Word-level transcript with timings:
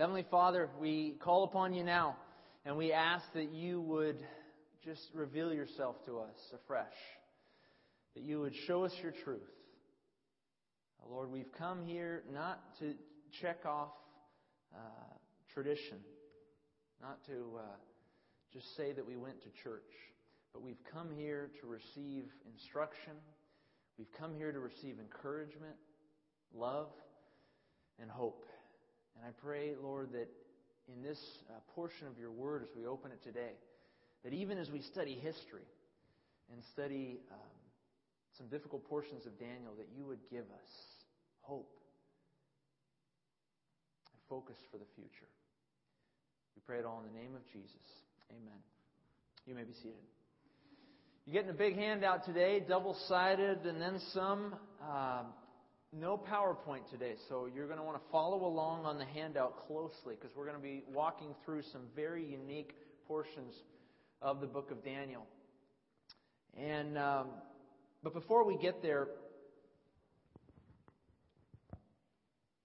Heavenly 0.00 0.24
Father, 0.30 0.70
we 0.80 1.18
call 1.22 1.44
upon 1.44 1.74
you 1.74 1.84
now, 1.84 2.16
and 2.64 2.74
we 2.78 2.90
ask 2.90 3.22
that 3.34 3.52
you 3.52 3.82
would 3.82 4.16
just 4.82 5.02
reveal 5.12 5.52
yourself 5.52 5.96
to 6.06 6.20
us 6.20 6.38
afresh, 6.54 6.86
that 8.14 8.22
you 8.22 8.40
would 8.40 8.54
show 8.66 8.86
us 8.86 8.92
your 9.02 9.12
truth. 9.12 9.42
Lord, 11.06 11.30
we've 11.30 11.52
come 11.58 11.84
here 11.84 12.22
not 12.32 12.62
to 12.78 12.94
check 13.42 13.66
off 13.66 13.90
uh, 14.74 14.78
tradition, 15.52 15.98
not 17.02 17.22
to 17.26 17.58
uh, 17.58 17.62
just 18.54 18.74
say 18.78 18.92
that 18.92 19.06
we 19.06 19.18
went 19.18 19.42
to 19.42 19.48
church, 19.62 19.92
but 20.54 20.62
we've 20.62 20.82
come 20.94 21.10
here 21.14 21.50
to 21.60 21.66
receive 21.66 22.24
instruction. 22.50 23.12
We've 23.98 24.12
come 24.18 24.34
here 24.34 24.50
to 24.50 24.60
receive 24.60 24.96
encouragement, 24.98 25.76
love, 26.54 26.88
and 28.00 28.10
hope. 28.10 28.46
And 29.20 29.28
I 29.28 29.32
pray, 29.44 29.72
Lord, 29.82 30.12
that 30.12 30.28
in 30.88 31.02
this 31.02 31.18
uh, 31.50 31.60
portion 31.74 32.06
of 32.06 32.18
your 32.18 32.30
word 32.30 32.62
as 32.62 32.68
we 32.74 32.86
open 32.86 33.12
it 33.12 33.22
today, 33.22 33.52
that 34.24 34.32
even 34.32 34.56
as 34.56 34.70
we 34.70 34.80
study 34.80 35.12
history 35.12 35.68
and 36.50 36.62
study 36.72 37.20
um, 37.30 37.38
some 38.38 38.48
difficult 38.48 38.88
portions 38.88 39.26
of 39.26 39.38
Daniel, 39.38 39.74
that 39.76 39.88
you 39.94 40.06
would 40.06 40.20
give 40.30 40.44
us 40.44 40.70
hope 41.42 41.70
and 44.10 44.20
focus 44.30 44.56
for 44.72 44.78
the 44.78 44.88
future. 44.96 45.28
We 46.56 46.62
pray 46.66 46.78
it 46.78 46.86
all 46.86 47.02
in 47.04 47.12
the 47.12 47.20
name 47.20 47.34
of 47.34 47.44
Jesus. 47.52 47.84
Amen. 48.30 48.60
You 49.44 49.54
may 49.54 49.64
be 49.64 49.74
seated. 49.74 50.00
You're 51.26 51.34
getting 51.34 51.50
a 51.50 51.58
big 51.58 51.76
handout 51.76 52.24
today, 52.24 52.64
double 52.66 52.96
sided, 53.06 53.66
and 53.66 53.80
then 53.80 54.00
some. 54.14 54.54
Uh, 54.82 55.24
no 55.92 56.16
PowerPoint 56.16 56.88
today, 56.88 57.14
so 57.28 57.48
you're 57.52 57.66
going 57.66 57.78
to 57.78 57.84
want 57.84 57.96
to 57.96 58.10
follow 58.12 58.44
along 58.46 58.84
on 58.84 58.98
the 58.98 59.04
handout 59.04 59.66
closely 59.66 60.14
because 60.14 60.30
we're 60.36 60.44
going 60.44 60.56
to 60.56 60.62
be 60.62 60.84
walking 60.88 61.34
through 61.44 61.62
some 61.62 61.82
very 61.96 62.24
unique 62.24 62.74
portions 63.08 63.54
of 64.22 64.40
the 64.40 64.46
book 64.46 64.70
of 64.70 64.84
Daniel. 64.84 65.26
And 66.56 66.96
um, 66.96 67.28
but 68.04 68.14
before 68.14 68.44
we 68.44 68.56
get 68.56 68.82
there, 68.82 69.08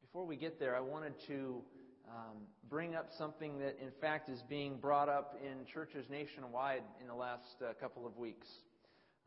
before 0.02 0.26
we 0.26 0.36
get 0.36 0.60
there, 0.60 0.76
I 0.76 0.82
wanted 0.82 1.14
to 1.28 1.62
um, 2.08 2.38
bring 2.70 2.96
up 2.96 3.10
something 3.18 3.58
that, 3.60 3.78
in 3.82 3.92
fact, 4.00 4.30
is 4.30 4.44
being 4.48 4.78
brought 4.78 5.10
up 5.10 5.36
in 5.44 5.66
churches 5.66 6.06
nationwide 6.10 6.84
in 7.02 7.08
the 7.08 7.16
last 7.16 7.56
uh, 7.62 7.74
couple 7.82 8.06
of 8.06 8.18
weeks. 8.18 8.48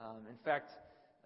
Um, 0.01 0.27
in 0.31 0.37
fact, 0.45 0.71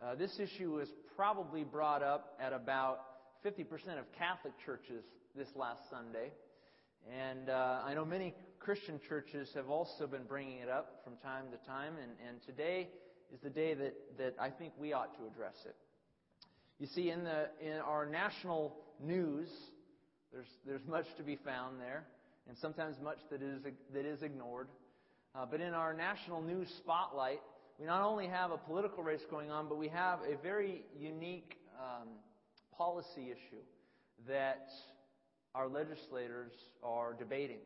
uh, 0.03 0.17
this 0.17 0.39
issue 0.41 0.72
was 0.72 0.89
probably 1.17 1.62
brought 1.62 2.03
up 2.03 2.36
at 2.41 2.53
about 2.53 3.00
50% 3.45 3.62
of 3.98 4.05
Catholic 4.19 4.53
churches 4.64 5.05
this 5.36 5.48
last 5.55 5.81
Sunday. 5.91 6.33
And 7.11 7.48
uh, 7.48 7.83
I 7.84 7.95
know 7.95 8.05
many 8.05 8.34
Christian 8.58 9.00
churches 9.08 9.48
have 9.55 9.69
also 9.69 10.06
been 10.06 10.25
bringing 10.25 10.58
it 10.58 10.69
up 10.69 11.03
from 11.05 11.14
time 11.19 11.47
to 11.50 11.67
time, 11.69 11.95
and, 12.00 12.12
and 12.28 12.42
today 12.47 12.89
is 13.33 13.41
the 13.42 13.50
day 13.50 13.75
that, 13.75 13.95
that 14.19 14.34
I 14.41 14.50
think 14.50 14.73
we 14.77 14.92
ought 14.92 15.17
to 15.19 15.27
address 15.27 15.56
it. 15.64 15.77
You 16.78 16.86
see, 16.95 17.11
in, 17.11 17.25
the, 17.25 17.48
in 17.61 17.78
our 17.78 18.06
national 18.06 18.75
news, 19.00 19.48
there's, 20.33 20.47
there's 20.67 20.86
much 20.89 21.06
to 21.17 21.23
be 21.23 21.36
found 21.45 21.80
there, 21.80 22.05
and 22.48 22.56
sometimes 22.58 22.97
much 23.03 23.19
that 23.30 23.42
is, 23.42 23.61
that 23.95 24.05
is 24.05 24.23
ignored. 24.23 24.69
Uh, 25.34 25.47
but 25.48 25.61
in 25.61 25.75
our 25.75 25.95
national 25.95 26.42
news 26.42 26.69
spotlight, 26.78 27.41
we 27.83 27.88
not 27.88 28.05
only 28.05 28.28
have 28.28 28.52
a 28.52 28.58
political 28.58 29.02
race 29.02 29.22
going 29.28 29.50
on, 29.50 29.69
but 29.69 29.77
we 29.77 29.88
have 29.88 30.20
a 30.20 30.41
very 30.41 30.84
unique 30.97 31.56
um, 31.77 32.06
policy 32.78 33.33
issue 33.33 33.61
that 34.28 34.69
our 35.52 35.66
legislators 35.66 36.52
are 36.84 37.12
debating. 37.12 37.58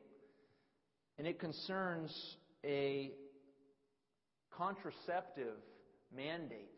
And 1.18 1.26
it 1.26 1.38
concerns 1.38 2.36
a 2.64 3.12
contraceptive 4.50 5.58
mandate 6.16 6.70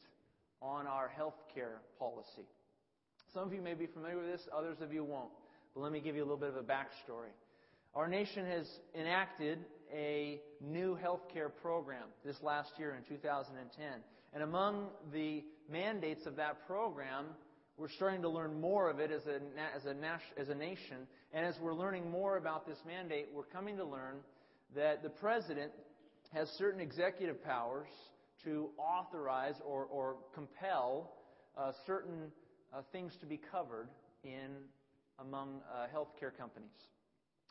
on 0.60 0.88
our 0.88 1.06
health 1.06 1.38
care 1.54 1.82
policy. 1.96 2.48
Some 3.32 3.44
of 3.44 3.52
you 3.52 3.62
may 3.62 3.74
be 3.74 3.86
familiar 3.86 4.16
with 4.16 4.26
this, 4.26 4.48
others 4.52 4.78
of 4.80 4.92
you 4.92 5.04
won't. 5.04 5.30
But 5.76 5.82
let 5.82 5.92
me 5.92 6.00
give 6.00 6.16
you 6.16 6.22
a 6.22 6.26
little 6.28 6.38
bit 6.38 6.48
of 6.48 6.56
a 6.56 6.64
backstory. 6.64 7.30
Our 7.94 8.08
nation 8.08 8.46
has 8.46 8.66
enacted 8.98 9.60
a 9.94 10.40
new 10.60 10.94
health 10.94 11.22
care 11.32 11.48
program 11.48 12.04
this 12.24 12.36
last 12.42 12.70
year 12.78 12.96
in 12.96 13.02
2010. 13.14 13.86
And 14.34 14.42
among 14.42 14.88
the 15.12 15.44
mandates 15.70 16.26
of 16.26 16.36
that 16.36 16.66
program 16.66 17.26
we're 17.78 17.88
starting 17.90 18.22
to 18.22 18.28
learn 18.28 18.60
more 18.60 18.90
of 18.90 18.98
it 18.98 19.12
as 19.12 19.22
a, 19.26 19.36
as, 19.76 19.84
a, 19.86 20.40
as 20.40 20.48
a 20.48 20.54
nation. 20.54 21.06
And 21.32 21.46
as 21.46 21.54
we're 21.62 21.74
learning 21.74 22.10
more 22.10 22.36
about 22.36 22.66
this 22.66 22.78
mandate, 22.84 23.28
we're 23.32 23.44
coming 23.44 23.76
to 23.76 23.84
learn 23.84 24.16
that 24.74 25.04
the 25.04 25.08
president 25.08 25.70
has 26.34 26.48
certain 26.58 26.80
executive 26.80 27.42
powers 27.44 27.86
to 28.42 28.70
authorize 28.78 29.54
or, 29.64 29.84
or 29.84 30.16
compel 30.34 31.12
uh, 31.56 31.70
certain 31.86 32.32
uh, 32.74 32.82
things 32.90 33.12
to 33.20 33.26
be 33.26 33.40
covered 33.50 33.88
in 34.24 34.56
among 35.20 35.60
uh, 35.72 35.86
healthcare 35.94 36.36
companies. 36.36 36.70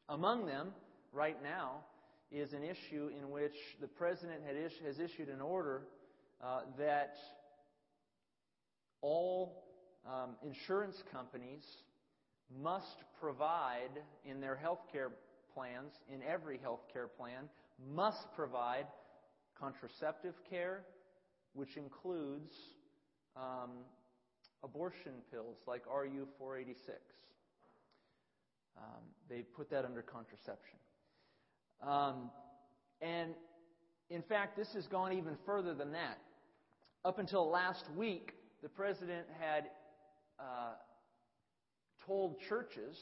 Among 0.10 0.46
them, 0.46 0.74
right 1.14 1.42
now, 1.42 1.84
is 2.32 2.54
an 2.54 2.64
issue 2.64 3.10
in 3.18 3.30
which 3.30 3.56
the 3.80 3.88
president 3.88 4.42
has 4.86 5.00
issued 5.00 5.30
an 5.30 5.42
order 5.42 5.84
uh, 6.44 6.62
that 6.78 7.16
all 9.02 9.64
um, 10.06 10.36
insurance 10.46 11.02
companies 11.12 11.64
must 12.62 12.98
provide 13.20 14.02
in 14.26 14.40
their 14.40 14.56
health 14.56 14.80
care 14.92 15.12
plans, 15.54 15.94
in 16.14 16.22
every 16.24 16.58
health 16.58 16.82
care 16.92 17.08
plan, 17.08 17.50
must 17.94 18.32
provide 18.36 18.86
contraceptive 19.60 20.36
care, 20.50 20.84
which 21.54 21.78
includes 21.78 22.54
um, 23.36 23.72
abortion 24.64 25.14
pills 25.32 25.58
like 25.68 25.84
RU 25.88 26.28
486. 26.38 27.00
Um, 28.78 28.84
they 29.30 29.42
put 29.42 29.70
that 29.72 29.86
under 29.86 30.02
contraception. 30.02 30.78
Um, 31.86 32.30
and 33.02 33.34
in 34.10 34.22
fact, 34.24 34.58
this 34.58 34.70
has 34.74 34.88
gone 34.88 35.14
even 35.14 35.38
further 35.46 35.74
than 35.74 35.92
that. 35.92 36.18
Up 37.06 37.20
until 37.20 37.50
last 37.50 37.86
week, 37.96 38.34
the 38.64 38.70
president 38.70 39.28
had 39.40 39.66
uh, 40.40 40.74
told 42.06 42.40
churches 42.48 42.98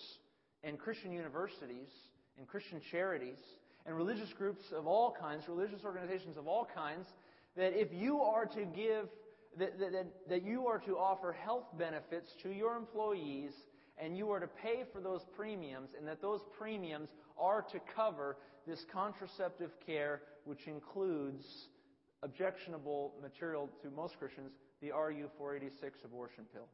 and 0.63 0.77
Christian 0.77 1.11
universities 1.11 1.89
and 2.37 2.47
Christian 2.47 2.81
charities 2.91 3.37
and 3.85 3.95
religious 3.95 4.33
groups 4.33 4.63
of 4.75 4.87
all 4.87 5.15
kinds, 5.17 5.43
religious 5.47 5.81
organizations 5.85 6.37
of 6.37 6.47
all 6.47 6.67
kinds, 6.73 7.05
that 7.55 7.79
if 7.79 7.89
you 7.93 8.21
are 8.21 8.45
to 8.45 8.65
give, 8.65 9.07
that, 9.57 9.79
that, 9.79 10.07
that 10.27 10.43
you 10.43 10.67
are 10.67 10.79
to 10.79 10.97
offer 10.97 11.31
health 11.31 11.65
benefits 11.77 12.29
to 12.43 12.49
your 12.49 12.75
employees 12.75 13.51
and 13.97 14.17
you 14.17 14.29
are 14.31 14.39
to 14.39 14.47
pay 14.47 14.83
for 14.91 14.99
those 14.99 15.21
premiums, 15.35 15.89
and 15.97 16.07
that 16.07 16.21
those 16.21 16.41
premiums 16.57 17.09
are 17.39 17.61
to 17.71 17.79
cover 17.95 18.37
this 18.67 18.83
contraceptive 18.91 19.71
care, 19.85 20.21
which 20.43 20.67
includes 20.67 21.45
objectionable 22.23 23.13
material 23.21 23.69
to 23.83 23.89
most 23.89 24.17
Christians, 24.17 24.51
the 24.81 24.91
RU 24.91 25.29
486 25.37 25.99
abortion 26.03 26.45
pill. 26.53 26.67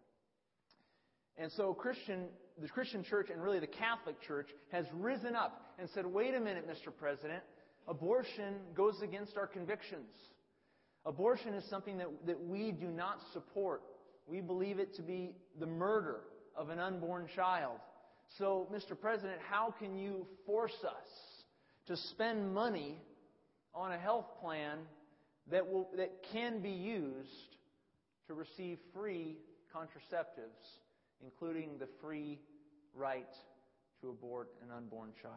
And 1.38 1.52
so 1.52 1.74
Christian, 1.74 2.26
the 2.62 2.68
Christian 2.68 3.04
church 3.04 3.30
and 3.32 3.42
really 3.42 3.60
the 3.60 3.68
Catholic 3.68 4.22
church 4.22 4.50
has 4.72 4.86
risen 4.94 5.36
up 5.36 5.76
and 5.80 5.90
said, 5.94 6.06
wait 6.06 6.36
a 6.36 6.40
minute, 6.40 6.68
Mr. 6.68 6.96
President, 6.96 7.42
abortion 7.88 8.56
goes 8.76 9.02
against 9.02 9.38
our 9.38 9.48
convictions. 9.48 10.10
Abortion 11.06 11.54
is 11.54 11.68
something 11.70 11.98
that, 11.98 12.08
that 12.26 12.40
we 12.40 12.72
do 12.72 12.88
not 12.88 13.20
support. 13.34 13.82
We 14.28 14.42
believe 14.42 14.80
it 14.80 14.96
to 14.96 15.02
be 15.02 15.36
the 15.60 15.66
murder 15.66 16.22
of 16.56 16.70
an 16.70 16.80
unborn 16.80 17.28
child. 17.36 17.80
So, 18.38 18.68
Mr. 18.74 19.00
President, 19.00 19.40
how 19.50 19.74
can 19.78 19.98
you 19.98 20.26
force 20.46 20.78
us 20.86 21.44
to 21.88 21.98
spend 21.98 22.54
money 22.54 22.98
on 23.74 23.92
a 23.92 23.98
health 23.98 24.28
plan 24.42 24.80
that, 25.50 25.68
will, 25.68 25.90
that 25.98 26.12
can 26.32 26.62
be 26.62 26.70
used 26.70 27.30
to 28.28 28.34
receive 28.34 28.78
free 28.94 29.38
contraceptives 29.76 30.80
including 31.24 31.78
the 31.80 31.88
free 32.02 32.40
right 32.96 33.34
to 34.02 34.10
abort 34.10 34.50
an 34.64 34.76
unborn 34.76 35.12
child. 35.22 35.36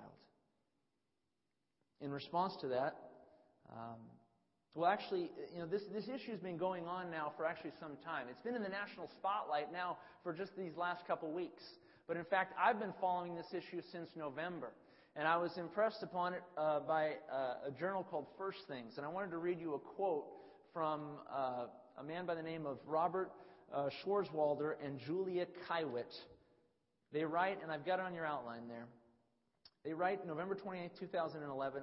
In 2.00 2.11
response 2.11 2.55
to 2.61 2.69
that, 2.69 2.97
um, 3.73 4.00
well, 4.75 4.91
actually, 4.91 5.31
you 5.53 5.61
know, 5.61 5.67
this, 5.67 5.82
this 5.93 6.09
issue 6.09 6.32
has 6.32 6.41
been 6.41 6.56
going 6.56 6.87
on 6.87 7.11
now 7.11 7.32
for 7.37 7.47
actually 7.47 7.71
some 7.79 7.93
time. 8.05 8.26
It's 8.29 8.41
been 8.41 8.56
in 8.56 8.62
the 8.62 8.69
national 8.69 9.09
spotlight 9.17 9.73
now 9.73 9.99
for 10.25 10.32
just 10.32 10.56
these 10.56 10.76
last 10.76 11.06
couple 11.06 11.31
weeks. 11.31 11.62
But 12.09 12.17
in 12.17 12.25
fact, 12.25 12.55
I've 12.61 12.81
been 12.81 12.93
following 13.00 13.37
this 13.37 13.47
issue 13.53 13.81
since 13.93 14.09
November. 14.17 14.73
And 15.17 15.29
I 15.29 15.37
was 15.37 15.56
impressed 15.59 16.03
upon 16.03 16.35
it 16.35 16.43
uh, 16.59 16.81
by 16.81 17.12
uh, 17.32 17.69
a 17.69 17.71
journal 17.79 18.05
called 18.11 18.26
First 18.37 18.67
Things. 18.67 18.94
And 18.97 19.06
I 19.06 19.09
wanted 19.09 19.31
to 19.31 19.38
read 19.38 19.61
you 19.61 19.75
a 19.75 19.79
quote 19.79 20.25
from 20.73 21.03
uh, 21.32 21.67
a 21.99 22.03
man 22.03 22.27
by 22.27 22.35
the 22.35 22.43
name 22.43 22.67
of 22.67 22.79
Robert 22.85 23.31
uh, 23.73 23.88
Schwarzwalder 24.05 24.75
and 24.85 24.99
Julia 24.99 25.47
Kiewit. 25.69 26.12
They 27.12 27.25
write, 27.25 27.62
and 27.62 27.70
I've 27.70 27.87
got 27.87 28.00
it 28.00 28.06
on 28.06 28.12
your 28.12 28.27
outline 28.27 28.67
there. 28.67 28.87
They 29.85 29.93
write 29.93 30.27
November 30.27 30.56
28, 30.56 30.91
2011, 30.99 31.82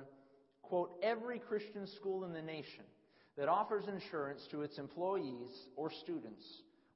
quote, 0.62 0.92
every 1.04 1.40
Christian 1.40 1.88
school 1.88 2.24
in 2.26 2.34
the 2.34 2.42
nation 2.42 2.84
that 3.38 3.50
offers 3.50 3.86
insurance 3.88 4.42
to 4.52 4.62
its 4.62 4.78
employees 4.78 5.50
or 5.76 5.92
students 6.04 6.44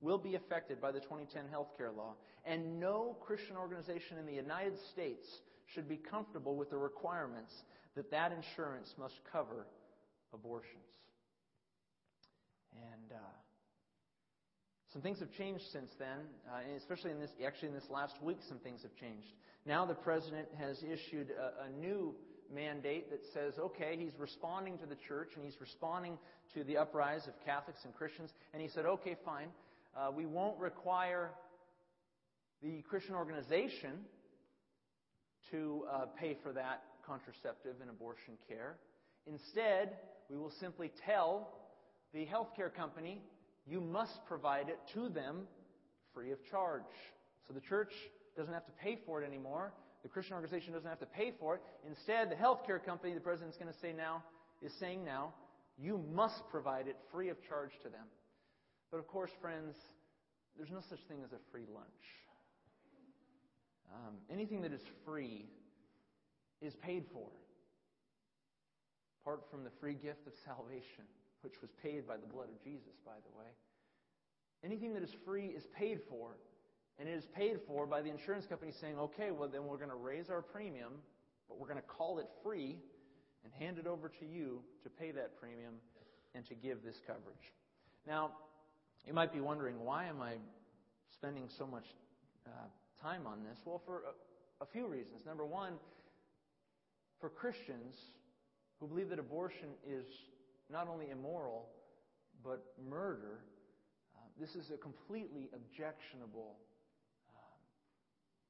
will 0.02 0.18
be 0.18 0.36
affected 0.36 0.82
by 0.82 0.92
the 0.92 1.00
2010 1.00 1.48
health 1.50 1.70
care 1.78 1.92
law, 1.92 2.14
and 2.46 2.80
no 2.80 3.18
Christian 3.26 3.58
organization 3.58 4.18
in 4.20 4.26
the 4.26 4.34
United 4.34 4.74
States 4.92 5.26
should 5.74 5.90
be 5.90 5.98
comfortable 5.98 6.56
with 6.56 6.70
the 6.70 6.78
requirements 6.78 7.52
that 7.96 8.12
that 8.12 8.32
insurance 8.32 8.94
must 9.00 9.16
cover 9.32 9.66
abortions. 10.34 10.84
And 12.76 13.12
uh, 13.12 13.36
some 14.94 15.02
things 15.02 15.20
have 15.20 15.32
changed 15.32 15.64
since 15.72 15.90
then, 15.98 16.20
uh, 16.48 16.60
especially 16.78 17.12
in 17.12 17.20
this. 17.20 17.32
Actually, 17.46 17.70
in 17.70 17.74
this 17.74 17.90
last 17.90 18.22
week, 18.22 18.38
some 18.48 18.60
things 18.60 18.82
have 18.84 18.96
changed. 18.96 19.28
Now, 19.66 19.86
the 19.86 19.96
president 19.96 20.48
has 20.60 20.78
issued 20.84 21.32
a, 21.32 21.66
a 21.66 21.70
new 21.82 22.16
mandate 22.54 23.10
that 23.12 23.22
says, 23.34 23.54
okay, 23.60 23.96
he's 23.98 24.18
responding 24.18 24.78
to 24.80 24.86
the 24.86 24.96
church 25.08 25.30
and 25.36 25.44
he's 25.44 25.60
responding 25.60 26.18
to 26.54 26.64
the 26.64 26.78
uprise 26.78 27.28
of 27.28 27.34
Catholics 27.46 27.80
and 27.84 27.94
Christians, 27.94 28.32
and 28.54 28.62
he 28.62 28.70
said, 28.70 28.86
okay, 28.86 29.16
fine, 29.26 29.48
uh, 29.98 30.12
we 30.12 30.26
won't 30.26 30.60
require 30.60 31.32
the 32.62 32.82
Christian 32.90 33.16
organization 33.16 34.00
to 35.52 35.84
uh, 35.92 36.06
pay 36.20 36.38
for 36.42 36.54
that 36.54 36.84
contraceptive 37.06 37.76
and 37.82 37.90
abortion 37.90 38.36
care. 38.48 38.78
Instead, 39.28 39.98
we 40.30 40.38
will 40.38 40.54
simply 40.60 40.92
tell 41.06 41.50
the 42.14 42.26
healthcare 42.26 42.74
company, 42.74 43.22
you 43.68 43.82
must 43.82 44.26
provide 44.28 44.70
it 44.70 44.80
to 44.94 45.10
them 45.10 45.48
free 46.14 46.32
of 46.32 46.40
charge. 46.50 46.84
So 47.48 47.54
the 47.54 47.62
church 47.62 47.92
doesn't 48.38 48.54
have 48.54 48.66
to 48.66 48.72
pay 48.72 49.00
for 49.06 49.22
it 49.22 49.28
anymore. 49.28 49.74
The 50.06 50.10
Christian 50.10 50.36
organization 50.36 50.72
doesn't 50.72 50.88
have 50.88 51.00
to 51.00 51.08
pay 51.08 51.34
for 51.40 51.56
it. 51.56 51.62
Instead, 51.90 52.30
the 52.30 52.36
healthcare 52.36 52.78
company, 52.78 53.16
the 53.16 53.20
president's 53.20 53.58
going 53.58 53.74
to 53.74 53.80
say 53.80 53.92
now, 53.92 54.22
is 54.62 54.72
saying 54.80 55.04
now, 55.04 55.34
you 55.80 56.00
must 56.14 56.48
provide 56.52 56.88
it 56.88 56.96
free 57.12 57.30
of 57.30 57.38
charge 57.50 57.72
to 57.82 57.90
them. 57.90 58.06
But 58.92 59.00
of 59.00 59.08
course, 59.08 59.32
friends, 59.42 59.74
there's 60.56 60.70
no 60.70 60.82
such 60.92 61.00
thing 61.08 61.24
as 61.26 61.32
a 61.32 61.42
free 61.52 61.66
lunch. 61.74 62.06
Um, 63.96 64.14
anything 64.32 64.62
that 64.62 64.72
is 64.72 64.82
free 65.08 65.48
is 66.62 66.76
paid 66.76 67.06
for, 67.12 67.26
apart 69.24 69.42
from 69.50 69.64
the 69.64 69.72
free 69.82 69.96
gift 69.96 70.28
of 70.28 70.34
salvation, 70.46 71.10
which 71.42 71.56
was 71.64 71.72
paid 71.82 72.08
by 72.08 72.18
the 72.18 72.28
blood 72.28 72.50
of 72.54 72.64
Jesus, 72.64 72.94
by 73.04 73.18
the 73.26 73.40
way. 73.40 73.50
Anything 74.64 74.94
that 74.94 75.02
is 75.02 75.16
free 75.26 75.48
is 75.48 75.64
paid 75.76 76.02
for, 76.08 76.38
and 77.00 77.10
it 77.10 77.14
is 77.14 77.26
paid 77.36 77.58
for 77.68 77.86
by 77.86 78.02
the 78.02 78.10
insurance 78.10 78.46
company 78.46 78.72
saying, 78.80 78.98
okay, 78.98 79.32
well, 79.32 79.50
then 79.50 79.66
we're 79.66 79.78
going 79.78 79.90
to 79.90 79.96
raise 79.96 80.30
our 80.30 80.42
premium, 80.42 80.94
but 81.48 81.60
we're 81.60 81.68
going 81.68 81.82
to 81.82 81.88
call 81.88 82.20
it 82.20 82.28
free 82.44 82.78
and 83.44 83.54
hand 83.54 83.78
it 83.78 83.88
over 83.88 84.10
to 84.10 84.26
you 84.26 84.62
to 84.84 84.90
pay 84.90 85.12
that 85.12 85.38
premium 85.40 85.76
and 86.34 86.46
to 86.48 86.56
give 86.56 86.84
this 86.84 86.96
coverage. 87.06 87.52
Now, 88.08 88.32
you 89.06 89.14
might 89.14 89.34
be 89.34 89.40
wondering, 89.40 89.84
why 89.84 90.06
am 90.06 90.22
I 90.22 90.36
spending 91.14 91.50
so 91.58 91.68
much 91.68 91.86
uh, 92.48 92.50
time 93.02 93.28
on 93.28 93.44
this? 93.44 93.60
Well, 93.66 93.82
for 93.86 94.04
a, 94.62 94.64
a 94.64 94.68
few 94.68 94.88
reasons. 94.88 95.26
Number 95.26 95.46
one, 95.46 95.74
for 97.20 97.30
Christians 97.30 97.96
who 98.80 98.88
believe 98.88 99.10
that 99.10 99.20
abortion 99.20 99.70
is 99.88 100.06
not 100.72 100.88
only 100.88 101.10
immoral, 101.12 101.68
but 102.44 102.64
murder, 102.90 103.40
uh, 104.16 104.20
this 104.40 104.56
is 104.56 104.72
a 104.72 104.78
completely 104.78 105.50
objectionable 105.54 106.56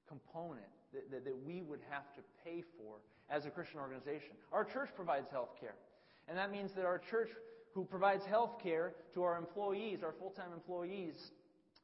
component 0.07 0.65
that, 0.93 1.11
that, 1.11 1.25
that, 1.25 1.35
we 1.45 1.61
would 1.61 1.81
have 1.89 2.13
to 2.15 2.21
pay 2.43 2.63
for 2.77 2.97
as 3.29 3.45
a 3.45 3.49
Christian 3.49 3.79
organization. 3.79 4.31
Our 4.51 4.63
church 4.63 4.89
provides 4.95 5.27
health 5.31 5.49
care. 5.59 5.75
And 6.27 6.37
that 6.37 6.51
means 6.51 6.71
that 6.75 6.85
our 6.85 7.01
church, 7.11 7.29
who 7.73 7.83
provides 7.85 8.23
health 8.25 8.61
care 8.61 8.93
to 9.13 9.23
our 9.23 9.37
employees, 9.37 9.99
our 10.03 10.13
full 10.19 10.31
time 10.31 10.53
employees, 10.53 11.15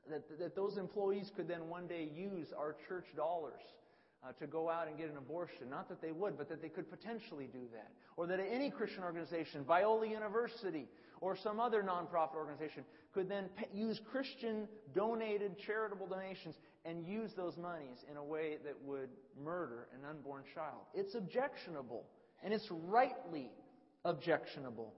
that, 0.10 0.24
that 0.40 0.56
those 0.56 0.78
employees 0.78 1.32
could 1.36 1.48
then 1.48 1.68
one 1.70 1.88
day 1.88 2.10
use 2.16 2.48
our 2.58 2.76
church 2.88 3.06
dollars 3.16 3.62
uh, 4.24 4.32
to 4.34 4.48
go 4.48 4.70
out 4.70 4.88
and 4.88 4.98
get 4.98 5.10
an 5.10 5.18
abortion. 5.18 5.70
Not 5.70 5.90
that 5.90 6.02
they 6.02 6.12
would, 6.12 6.38
but 6.38 6.50
that 6.50 6.62
they 6.62 6.70
could 6.70 6.90
potentially 6.90 7.48
do 7.52 7.62
that. 7.74 7.92
Or 8.18 8.28
that 8.28 8.40
any 8.40 8.70
Christian 8.70 9.04
organization, 9.04 9.64
Biola 9.64 10.10
University, 10.10 10.88
or 11.22 11.38
some 11.38 11.60
other 11.60 11.84
nonprofit 11.84 12.36
organization 12.36 12.84
could 13.14 13.30
then 13.30 13.46
use 13.74 14.00
Christian 14.12 14.68
donated 14.96 15.58
charitable 15.66 16.08
donations 16.08 16.56
and 16.86 17.06
use 17.06 17.32
those 17.36 17.58
monies 17.58 17.98
in 18.10 18.18
a 18.18 18.24
way 18.24 18.58
that 18.64 18.76
would 18.84 19.10
murder 19.44 19.88
an 19.94 20.08
unborn 20.10 20.44
child. 20.56 20.82
It's 20.94 21.14
objectionable, 21.16 22.06
and 22.44 22.54
it's 22.54 22.68
rightly 22.70 23.52
objectionable. 24.04 24.94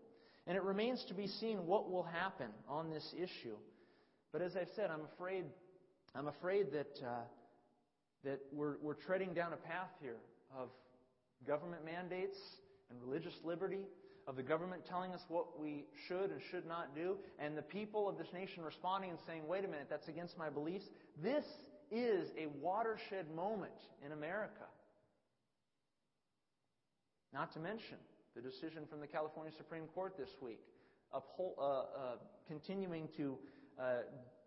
And 0.48 0.58
it 0.58 0.64
remains 0.64 1.04
to 1.08 1.14
be 1.14 1.28
seen 1.28 1.66
what 1.66 1.90
will 1.90 2.04
happen 2.04 2.48
on 2.68 2.90
this 2.90 3.14
issue. 3.16 3.56
But 4.32 4.42
as 4.42 4.56
I've 4.56 4.70
said, 4.76 4.90
I'm 4.90 5.06
afraid, 5.14 5.46
I'm 6.16 6.28
afraid 6.28 6.72
that, 6.74 7.06
uh, 7.06 7.22
that 8.24 8.40
we're, 8.52 8.76
we're 8.82 8.96
treading 8.96 9.34
down 9.34 9.54
a 9.54 9.58
path 9.58 9.90
here 10.02 10.18
of 10.58 10.70
government 11.48 11.86
mandates 11.86 12.38
and 12.90 13.02
religious 13.02 13.34
liberty, 13.44 13.86
of 14.28 14.36
the 14.38 14.44
government 14.44 14.84
telling 14.88 15.12
us 15.12 15.22
what 15.28 15.60
we 15.60 15.86
should 16.08 16.32
and 16.32 16.40
should 16.50 16.66
not 16.66 16.96
do, 16.96 17.18
and 17.40 17.58
the 17.58 17.62
people 17.62 18.08
of 18.08 18.18
this 18.18 18.28
nation 18.34 18.64
responding 18.64 19.10
and 19.10 19.20
saying, 19.28 19.42
wait 19.48 19.66
a 19.66 19.68
minute, 19.68 19.88
that's 19.90 20.08
against 20.08 20.38
my 20.38 20.50
beliefs. 20.50 20.86
This 21.22 21.44
is 21.94 22.32
a 22.38 22.48
watershed 22.60 23.26
moment 23.36 23.74
in 24.04 24.12
America. 24.12 24.66
Not 27.32 27.54
to 27.54 27.60
mention 27.60 27.98
the 28.36 28.42
decision 28.42 28.84
from 28.90 29.00
the 29.00 29.08
California 29.08 29.52
Supreme 29.56 29.86
Court 29.94 30.16
this 30.18 30.30
week, 30.42 30.62
uphold, 31.14 31.54
uh, 31.60 31.64
uh, 31.64 31.84
continuing 32.48 33.08
to 33.18 33.38
uh, 33.80 33.84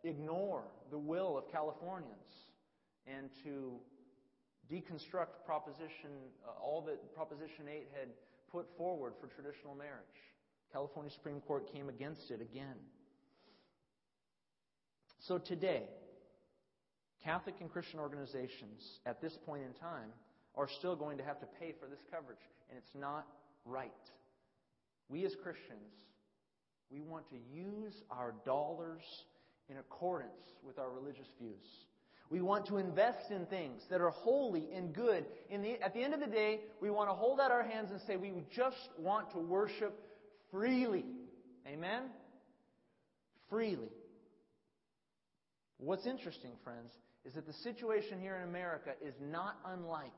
ignore 0.02 0.64
the 0.90 0.98
will 0.98 1.38
of 1.38 1.50
Californians 1.50 2.50
and 3.06 3.30
to 3.44 3.74
deconstruct 4.70 5.44
Proposition, 5.44 6.10
uh, 6.46 6.60
all 6.60 6.82
that 6.82 7.14
Proposition 7.14 7.66
8 7.68 7.88
had 7.98 8.08
put 8.50 8.66
forward 8.76 9.14
for 9.20 9.28
traditional 9.28 9.74
marriage. 9.74 10.04
California 10.72 11.12
Supreme 11.12 11.40
Court 11.40 11.72
came 11.72 11.88
against 11.88 12.30
it 12.30 12.40
again. 12.40 12.74
So 15.20 15.38
today, 15.38 15.84
Catholic 17.26 17.56
and 17.60 17.68
Christian 17.68 17.98
organizations 17.98 19.00
at 19.04 19.20
this 19.20 19.36
point 19.44 19.64
in 19.64 19.72
time 19.74 20.10
are 20.54 20.68
still 20.78 20.94
going 20.94 21.18
to 21.18 21.24
have 21.24 21.40
to 21.40 21.46
pay 21.58 21.74
for 21.78 21.86
this 21.86 21.98
coverage, 22.08 22.38
and 22.70 22.78
it's 22.78 22.94
not 22.94 23.26
right. 23.64 23.90
We 25.08 25.26
as 25.26 25.34
Christians 25.42 25.90
we 26.90 27.00
want 27.00 27.28
to 27.30 27.36
use 27.52 27.94
our 28.10 28.34
dollars 28.44 29.02
in 29.68 29.78
accordance 29.78 30.30
with 30.64 30.78
our 30.78 30.88
religious 30.88 31.26
views. 31.40 31.66
We 32.30 32.40
want 32.40 32.66
to 32.66 32.76
invest 32.76 33.30
in 33.30 33.46
things 33.46 33.82
that 33.90 34.00
are 34.00 34.10
holy 34.10 34.68
and 34.74 34.92
good. 34.92 35.26
The, 35.50 35.82
at 35.82 35.94
the 35.94 36.02
end 36.02 36.14
of 36.14 36.20
the 36.20 36.26
day, 36.26 36.60
we 36.80 36.90
want 36.90 37.08
to 37.08 37.14
hold 37.14 37.40
out 37.40 37.50
our 37.50 37.62
hands 37.62 37.90
and 37.90 38.00
say 38.06 38.16
we 38.16 38.32
just 38.54 38.88
want 38.98 39.30
to 39.32 39.38
worship 39.38 39.98
freely. 40.50 41.04
Amen? 41.66 42.04
Freely. 43.50 43.90
What's 45.78 46.06
interesting, 46.06 46.52
friends, 46.64 46.92
is 47.26 47.34
that 47.34 47.46
the 47.46 47.52
situation 47.64 48.20
here 48.20 48.36
in 48.36 48.48
America 48.48 48.90
is 49.04 49.14
not 49.20 49.56
unlike 49.66 50.12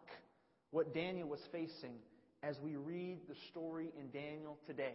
what 0.71 0.93
Daniel 0.93 1.29
was 1.29 1.41
facing 1.51 1.95
as 2.43 2.57
we 2.63 2.77
read 2.77 3.19
the 3.29 3.35
story 3.51 3.89
in 3.99 4.11
Daniel 4.11 4.59
today. 4.67 4.95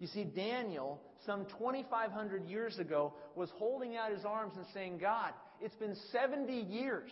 You 0.00 0.06
see, 0.08 0.24
Daniel, 0.24 1.00
some 1.26 1.44
2,500 1.58 2.48
years 2.48 2.78
ago, 2.78 3.12
was 3.36 3.50
holding 3.58 3.96
out 3.96 4.10
his 4.10 4.24
arms 4.24 4.54
and 4.56 4.64
saying, 4.72 4.98
God, 4.98 5.32
it's 5.60 5.74
been 5.76 5.94
70 6.10 6.52
years, 6.52 7.10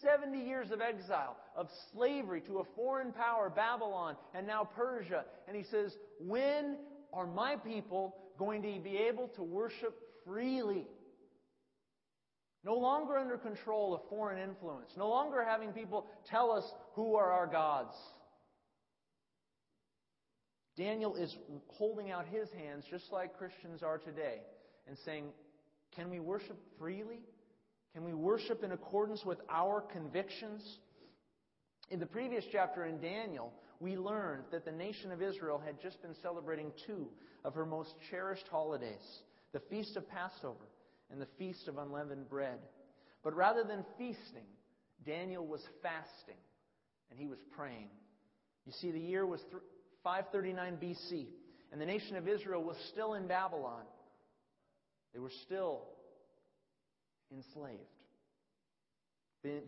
70 0.00 0.38
years 0.38 0.70
of 0.70 0.80
exile, 0.80 1.36
of 1.56 1.68
slavery 1.92 2.40
to 2.42 2.58
a 2.58 2.64
foreign 2.76 3.12
power, 3.12 3.50
Babylon, 3.50 4.16
and 4.34 4.46
now 4.46 4.68
Persia. 4.76 5.24
And 5.46 5.56
he 5.56 5.64
says, 5.64 5.92
When 6.20 6.76
are 7.12 7.26
my 7.26 7.56
people 7.56 8.16
going 8.38 8.62
to 8.62 8.80
be 8.80 8.96
able 8.96 9.28
to 9.36 9.42
worship 9.42 9.94
freely? 10.24 10.86
No 12.64 12.76
longer 12.76 13.18
under 13.18 13.36
control 13.36 13.94
of 13.94 14.02
foreign 14.08 14.38
influence, 14.38 14.90
no 14.96 15.08
longer 15.08 15.44
having 15.44 15.72
people 15.72 16.06
tell 16.30 16.52
us 16.52 16.64
who 16.94 17.16
are 17.16 17.32
our 17.32 17.46
gods. 17.46 17.94
Daniel 20.76 21.16
is 21.16 21.34
holding 21.68 22.10
out 22.10 22.26
his 22.26 22.48
hands 22.52 22.84
just 22.88 23.10
like 23.12 23.36
Christians 23.36 23.82
are 23.82 23.98
today 23.98 24.38
and 24.86 24.96
saying, 25.04 25.24
Can 25.94 26.08
we 26.08 26.20
worship 26.20 26.56
freely? 26.78 27.20
Can 27.92 28.04
we 28.04 28.14
worship 28.14 28.64
in 28.64 28.72
accordance 28.72 29.24
with 29.24 29.38
our 29.50 29.80
convictions? 29.80 30.62
In 31.90 32.00
the 32.00 32.06
previous 32.06 32.44
chapter 32.50 32.86
in 32.86 33.00
Daniel, 33.00 33.52
we 33.80 33.96
learned 33.96 34.44
that 34.50 34.64
the 34.64 34.72
nation 34.72 35.12
of 35.12 35.20
Israel 35.20 35.60
had 35.62 35.82
just 35.82 36.00
been 36.00 36.14
celebrating 36.22 36.72
two 36.86 37.08
of 37.44 37.54
her 37.54 37.66
most 37.66 37.90
cherished 38.10 38.46
holidays 38.50 39.20
the 39.52 39.60
Feast 39.68 39.96
of 39.96 40.08
Passover 40.08 40.64
and 41.12 41.20
the 41.20 41.28
Feast 41.38 41.68
of 41.68 41.78
Unleavened 41.78 42.28
Bread. 42.28 42.58
But 43.22 43.36
rather 43.36 43.62
than 43.62 43.84
feasting, 43.98 44.48
Daniel 45.06 45.46
was 45.46 45.60
fasting 45.82 46.40
and 47.10 47.20
he 47.20 47.26
was 47.26 47.38
praying. 47.54 47.90
You 48.64 48.72
see, 48.80 48.90
the 48.90 48.98
year 48.98 49.26
was 49.26 49.40
539 50.02 50.78
BC, 50.82 51.26
and 51.70 51.80
the 51.80 51.86
nation 51.86 52.16
of 52.16 52.26
Israel 52.26 52.62
was 52.62 52.76
still 52.90 53.14
in 53.14 53.26
Babylon. 53.26 53.82
They 55.12 55.20
were 55.20 55.32
still 55.44 55.82
enslaved, 57.30 57.78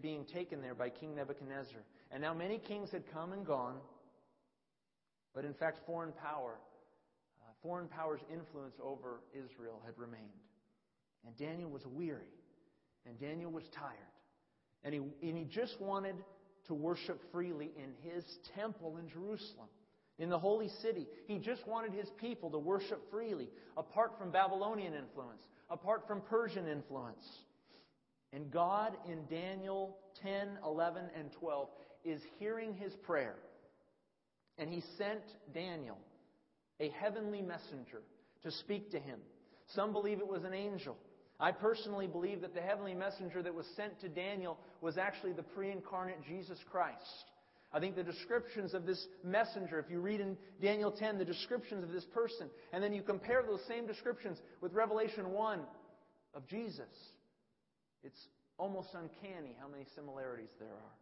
being 0.01 0.25
taken 0.33 0.63
there 0.63 0.75
by 0.75 0.89
King 0.89 1.15
Nebuchadnezzar. 1.17 1.85
And 2.11 2.23
now 2.23 2.33
many 2.33 2.59
kings 2.59 2.91
had 2.91 3.03
come 3.13 3.33
and 3.33 3.45
gone, 3.45 3.77
but 5.35 5.45
in 5.45 5.53
fact, 5.55 5.81
foreign 5.87 6.13
power, 6.13 6.59
uh, 7.43 7.53
foreign 7.63 7.89
power's 7.89 8.21
influence 8.33 8.77
over 8.83 9.21
Israel 9.33 9.83
had 9.85 9.99
remained. 9.99 10.31
And 11.26 11.37
Daniel 11.37 11.71
was 11.71 11.83
weary, 11.87 12.33
and 13.07 13.19
Daniel 13.19 13.50
was 13.50 13.64
tired. 13.75 13.93
And 14.85 14.93
he, 14.95 15.00
and 15.28 15.38
he 15.38 15.45
just 15.45 15.81
wanted 15.81 16.16
to 16.66 16.75
worship 16.75 17.21
freely 17.33 17.71
in 17.76 18.12
his 18.12 18.25
temple 18.54 18.99
in 18.99 19.09
Jerusalem, 19.09 19.69
in 20.19 20.28
the 20.28 20.38
holy 20.38 20.69
city. 20.83 21.07
He 21.26 21.38
just 21.38 21.66
wanted 21.66 21.93
his 21.93 22.09
people 22.21 22.50
to 22.50 22.59
worship 22.59 23.11
freely, 23.11 23.49
apart 23.76 24.12
from 24.19 24.31
Babylonian 24.31 24.95
influence, 24.95 25.43
apart 25.71 26.07
from 26.07 26.21
Persian 26.23 26.69
influence. 26.69 27.26
And 28.33 28.50
God 28.50 28.97
in 29.09 29.25
Daniel 29.31 29.97
10, 30.23 30.59
11, 30.64 31.04
and 31.16 31.31
12 31.38 31.69
is 32.04 32.21
hearing 32.38 32.75
his 32.75 32.93
prayer. 33.07 33.37
And 34.59 34.71
he 34.71 34.83
sent 34.99 35.23
Daniel, 35.52 35.99
a 36.81 36.90
heavenly 36.90 37.43
messenger, 37.43 38.02
to 38.43 38.50
speak 38.50 38.90
to 38.90 38.99
him. 38.99 39.19
Some 39.75 39.93
believe 39.93 40.19
it 40.19 40.26
was 40.26 40.45
an 40.45 40.52
angel. 40.52 40.97
I 41.45 41.53
personally 41.53 42.07
believe 42.07 42.41
that 42.41 42.55
the 42.55 42.63
heavenly 42.63 42.95
messenger 42.95 43.43
that 43.43 43.55
was 43.55 43.67
sent 43.77 44.01
to 44.01 44.09
Daniel 44.09 44.57
was 44.81 44.97
actually 44.97 45.33
the 45.33 45.43
pre 45.43 45.71
incarnate 45.71 46.25
Jesus 46.27 46.59
Christ. 46.71 47.27
I 47.71 47.81
think 47.81 47.97
the 47.97 48.03
descriptions 48.03 48.73
of 48.73 48.87
this 48.87 49.07
messenger, 49.23 49.79
if 49.79 49.91
you 49.91 50.01
read 50.01 50.23
in 50.23 50.39
Daniel 50.63 50.91
10, 50.91 51.19
the 51.19 51.25
descriptions 51.25 51.85
of 51.85 51.91
this 51.91 52.07
person, 52.15 52.49
and 52.73 52.83
then 52.83 52.95
you 52.95 53.03
compare 53.03 53.43
those 53.47 53.61
same 53.69 53.87
descriptions 53.87 54.39
with 54.63 54.73
Revelation 54.73 55.33
1 55.33 55.61
of 56.33 56.49
Jesus, 56.49 56.89
it's 58.03 58.27
almost 58.57 58.89
uncanny 58.95 59.55
how 59.61 59.69
many 59.69 59.85
similarities 59.95 60.49
there 60.59 60.69
are. 60.69 60.97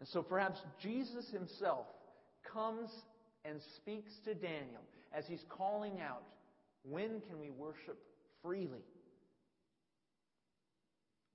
And 0.00 0.08
so 0.08 0.22
perhaps 0.22 0.58
Jesus 0.82 1.30
himself 1.30 1.86
comes 2.52 2.90
and 3.44 3.60
speaks 3.76 4.10
to 4.24 4.34
Daniel 4.34 4.82
as 5.16 5.24
he's 5.28 5.44
calling 5.48 6.00
out, 6.00 6.24
When 6.82 7.20
can 7.28 7.38
we 7.38 7.50
worship 7.50 7.96
freely? 8.42 8.82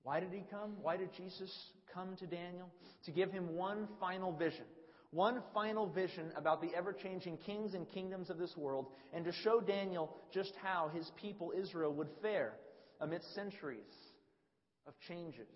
Why 0.05 0.19
did 0.19 0.29
he 0.31 0.43
come? 0.51 0.73
Why 0.83 0.97
did 0.97 1.09
Jesus 1.17 1.51
come 1.91 2.15
to 2.17 2.27
Daniel? 2.27 2.69
To 3.05 3.11
give 3.11 3.31
him 3.31 3.55
one 3.55 3.87
final 3.99 4.31
vision. 4.31 4.65
One 5.09 5.41
final 5.51 5.87
vision 5.87 6.31
about 6.37 6.61
the 6.61 6.69
ever 6.77 6.93
changing 6.93 7.37
kings 7.37 7.73
and 7.73 7.89
kingdoms 7.89 8.29
of 8.29 8.37
this 8.37 8.55
world, 8.55 8.85
and 9.13 9.25
to 9.25 9.31
show 9.31 9.61
Daniel 9.61 10.15
just 10.31 10.51
how 10.61 10.91
his 10.93 11.09
people 11.19 11.51
Israel 11.59 11.91
would 11.93 12.09
fare 12.21 12.53
amidst 13.01 13.33
centuries 13.33 13.79
of 14.85 14.93
changes 15.07 15.47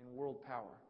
in 0.00 0.16
world 0.16 0.42
power. 0.46 0.80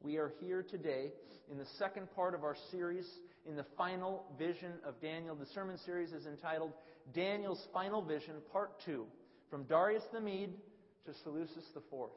We 0.00 0.16
are 0.16 0.32
here 0.40 0.62
today 0.62 1.12
in 1.50 1.58
the 1.58 1.66
second 1.78 2.10
part 2.14 2.34
of 2.34 2.42
our 2.42 2.56
series, 2.70 3.06
in 3.46 3.54
the 3.54 3.66
final 3.76 4.24
vision 4.38 4.72
of 4.86 4.98
Daniel. 5.02 5.34
The 5.34 5.46
sermon 5.54 5.76
series 5.84 6.12
is 6.12 6.24
entitled 6.24 6.72
Daniel's 7.12 7.68
Final 7.74 8.00
Vision, 8.00 8.36
Part 8.50 8.80
2, 8.86 9.04
from 9.50 9.64
Darius 9.64 10.04
the 10.10 10.20
Mede 10.20 10.54
to 11.06 11.12
Seleucus 11.24 11.64
IV. 11.76 12.10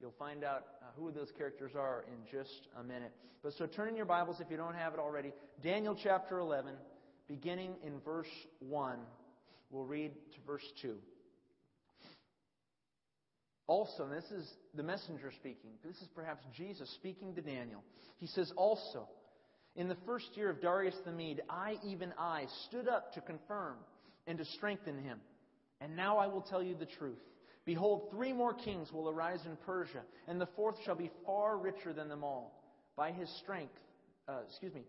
You'll 0.00 0.14
find 0.18 0.44
out 0.44 0.64
uh, 0.82 0.86
who 0.96 1.12
those 1.12 1.30
characters 1.36 1.72
are 1.76 2.04
in 2.08 2.26
just 2.30 2.68
a 2.78 2.82
minute. 2.82 3.12
But 3.42 3.52
so 3.54 3.66
turn 3.66 3.88
in 3.88 3.96
your 3.96 4.06
Bibles 4.06 4.40
if 4.40 4.50
you 4.50 4.56
don't 4.56 4.74
have 4.74 4.94
it 4.94 4.98
already. 4.98 5.32
Daniel 5.62 5.96
chapter 6.00 6.38
11, 6.38 6.74
beginning 7.28 7.74
in 7.84 8.00
verse 8.00 8.26
1. 8.60 8.98
We'll 9.70 9.84
read 9.84 10.12
to 10.12 10.38
verse 10.46 10.64
2. 10.82 10.94
Also, 13.68 14.08
this 14.08 14.24
is 14.24 14.50
the 14.74 14.82
messenger 14.82 15.32
speaking. 15.34 15.70
This 15.84 15.96
is 15.96 16.08
perhaps 16.14 16.44
Jesus 16.56 16.92
speaking 16.96 17.34
to 17.36 17.40
Daniel. 17.40 17.82
He 18.18 18.26
says, 18.26 18.52
Also, 18.56 19.08
in 19.76 19.88
the 19.88 19.96
first 20.04 20.36
year 20.36 20.50
of 20.50 20.60
Darius 20.60 20.96
the 21.06 21.12
Mede, 21.12 21.40
I, 21.48 21.76
even 21.84 22.12
I, 22.18 22.46
stood 22.68 22.88
up 22.88 23.14
to 23.14 23.20
confirm 23.20 23.76
and 24.26 24.36
to 24.38 24.44
strengthen 24.44 25.02
him. 25.02 25.20
And 25.80 25.96
now 25.96 26.18
I 26.18 26.26
will 26.26 26.42
tell 26.42 26.62
you 26.62 26.74
the 26.74 26.86
truth. 26.86 27.18
Behold, 27.64 28.08
three 28.10 28.32
more 28.32 28.54
kings 28.54 28.92
will 28.92 29.08
arise 29.08 29.40
in 29.46 29.56
Persia, 29.64 30.02
and 30.26 30.40
the 30.40 30.48
fourth 30.56 30.76
shall 30.84 30.96
be 30.96 31.10
far 31.24 31.56
richer 31.56 31.92
than 31.92 32.08
them 32.08 32.24
all. 32.24 32.60
By 32.96 33.12
his 33.12 33.28
strength, 33.38 33.78
uh, 34.28 34.40
excuse 34.48 34.74
me, 34.74 34.82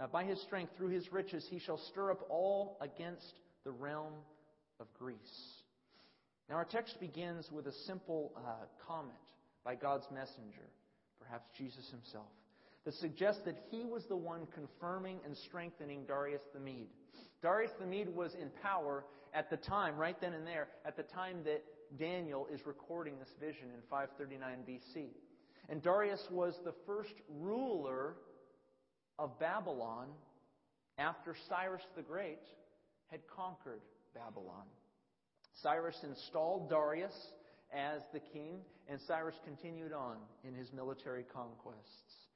uh, 0.00 0.06
by 0.08 0.24
his 0.24 0.40
strength, 0.42 0.72
through 0.76 0.88
his 0.88 1.12
riches, 1.12 1.46
he 1.48 1.58
shall 1.58 1.78
stir 1.90 2.10
up 2.10 2.26
all 2.28 2.76
against 2.80 3.34
the 3.64 3.70
realm 3.70 4.12
of 4.80 4.86
Greece. 4.98 5.18
Now, 6.48 6.56
our 6.56 6.64
text 6.64 6.98
begins 7.00 7.50
with 7.52 7.66
a 7.66 7.72
simple 7.86 8.32
uh, 8.36 8.66
comment 8.86 9.18
by 9.64 9.74
God's 9.74 10.06
messenger, 10.12 10.66
perhaps 11.20 11.44
Jesus 11.56 11.88
himself, 11.90 12.26
that 12.84 12.94
suggests 12.94 13.42
that 13.44 13.58
he 13.70 13.84
was 13.84 14.04
the 14.08 14.16
one 14.16 14.46
confirming 14.54 15.18
and 15.24 15.36
strengthening 15.36 16.04
Darius 16.06 16.40
the 16.54 16.60
Mede. 16.60 16.88
Darius 17.42 17.72
the 17.78 17.86
Mede 17.86 18.08
was 18.08 18.34
in 18.34 18.50
power 18.62 19.04
at 19.34 19.50
the 19.50 19.56
time, 19.56 19.96
right 19.96 20.18
then 20.20 20.32
and 20.32 20.46
there, 20.46 20.68
at 20.86 20.96
the 20.96 21.02
time 21.02 21.38
that 21.44 21.62
Daniel 21.96 22.46
is 22.52 22.66
recording 22.66 23.18
this 23.18 23.32
vision 23.40 23.68
in 23.74 23.80
539 23.88 24.58
BC. 24.68 25.06
And 25.68 25.82
Darius 25.82 26.26
was 26.30 26.54
the 26.64 26.74
first 26.86 27.14
ruler 27.28 28.16
of 29.18 29.38
Babylon 29.38 30.08
after 30.98 31.34
Cyrus 31.48 31.82
the 31.96 32.02
Great 32.02 32.42
had 33.10 33.20
conquered 33.34 33.80
Babylon. 34.14 34.64
Cyrus 35.62 35.96
installed 36.02 36.68
Darius 36.68 37.14
as 37.72 38.02
the 38.12 38.20
king, 38.20 38.60
and 38.88 39.00
Cyrus 39.06 39.34
continued 39.44 39.92
on 39.92 40.16
in 40.44 40.54
his 40.54 40.72
military 40.72 41.24
conquests. 41.34 42.28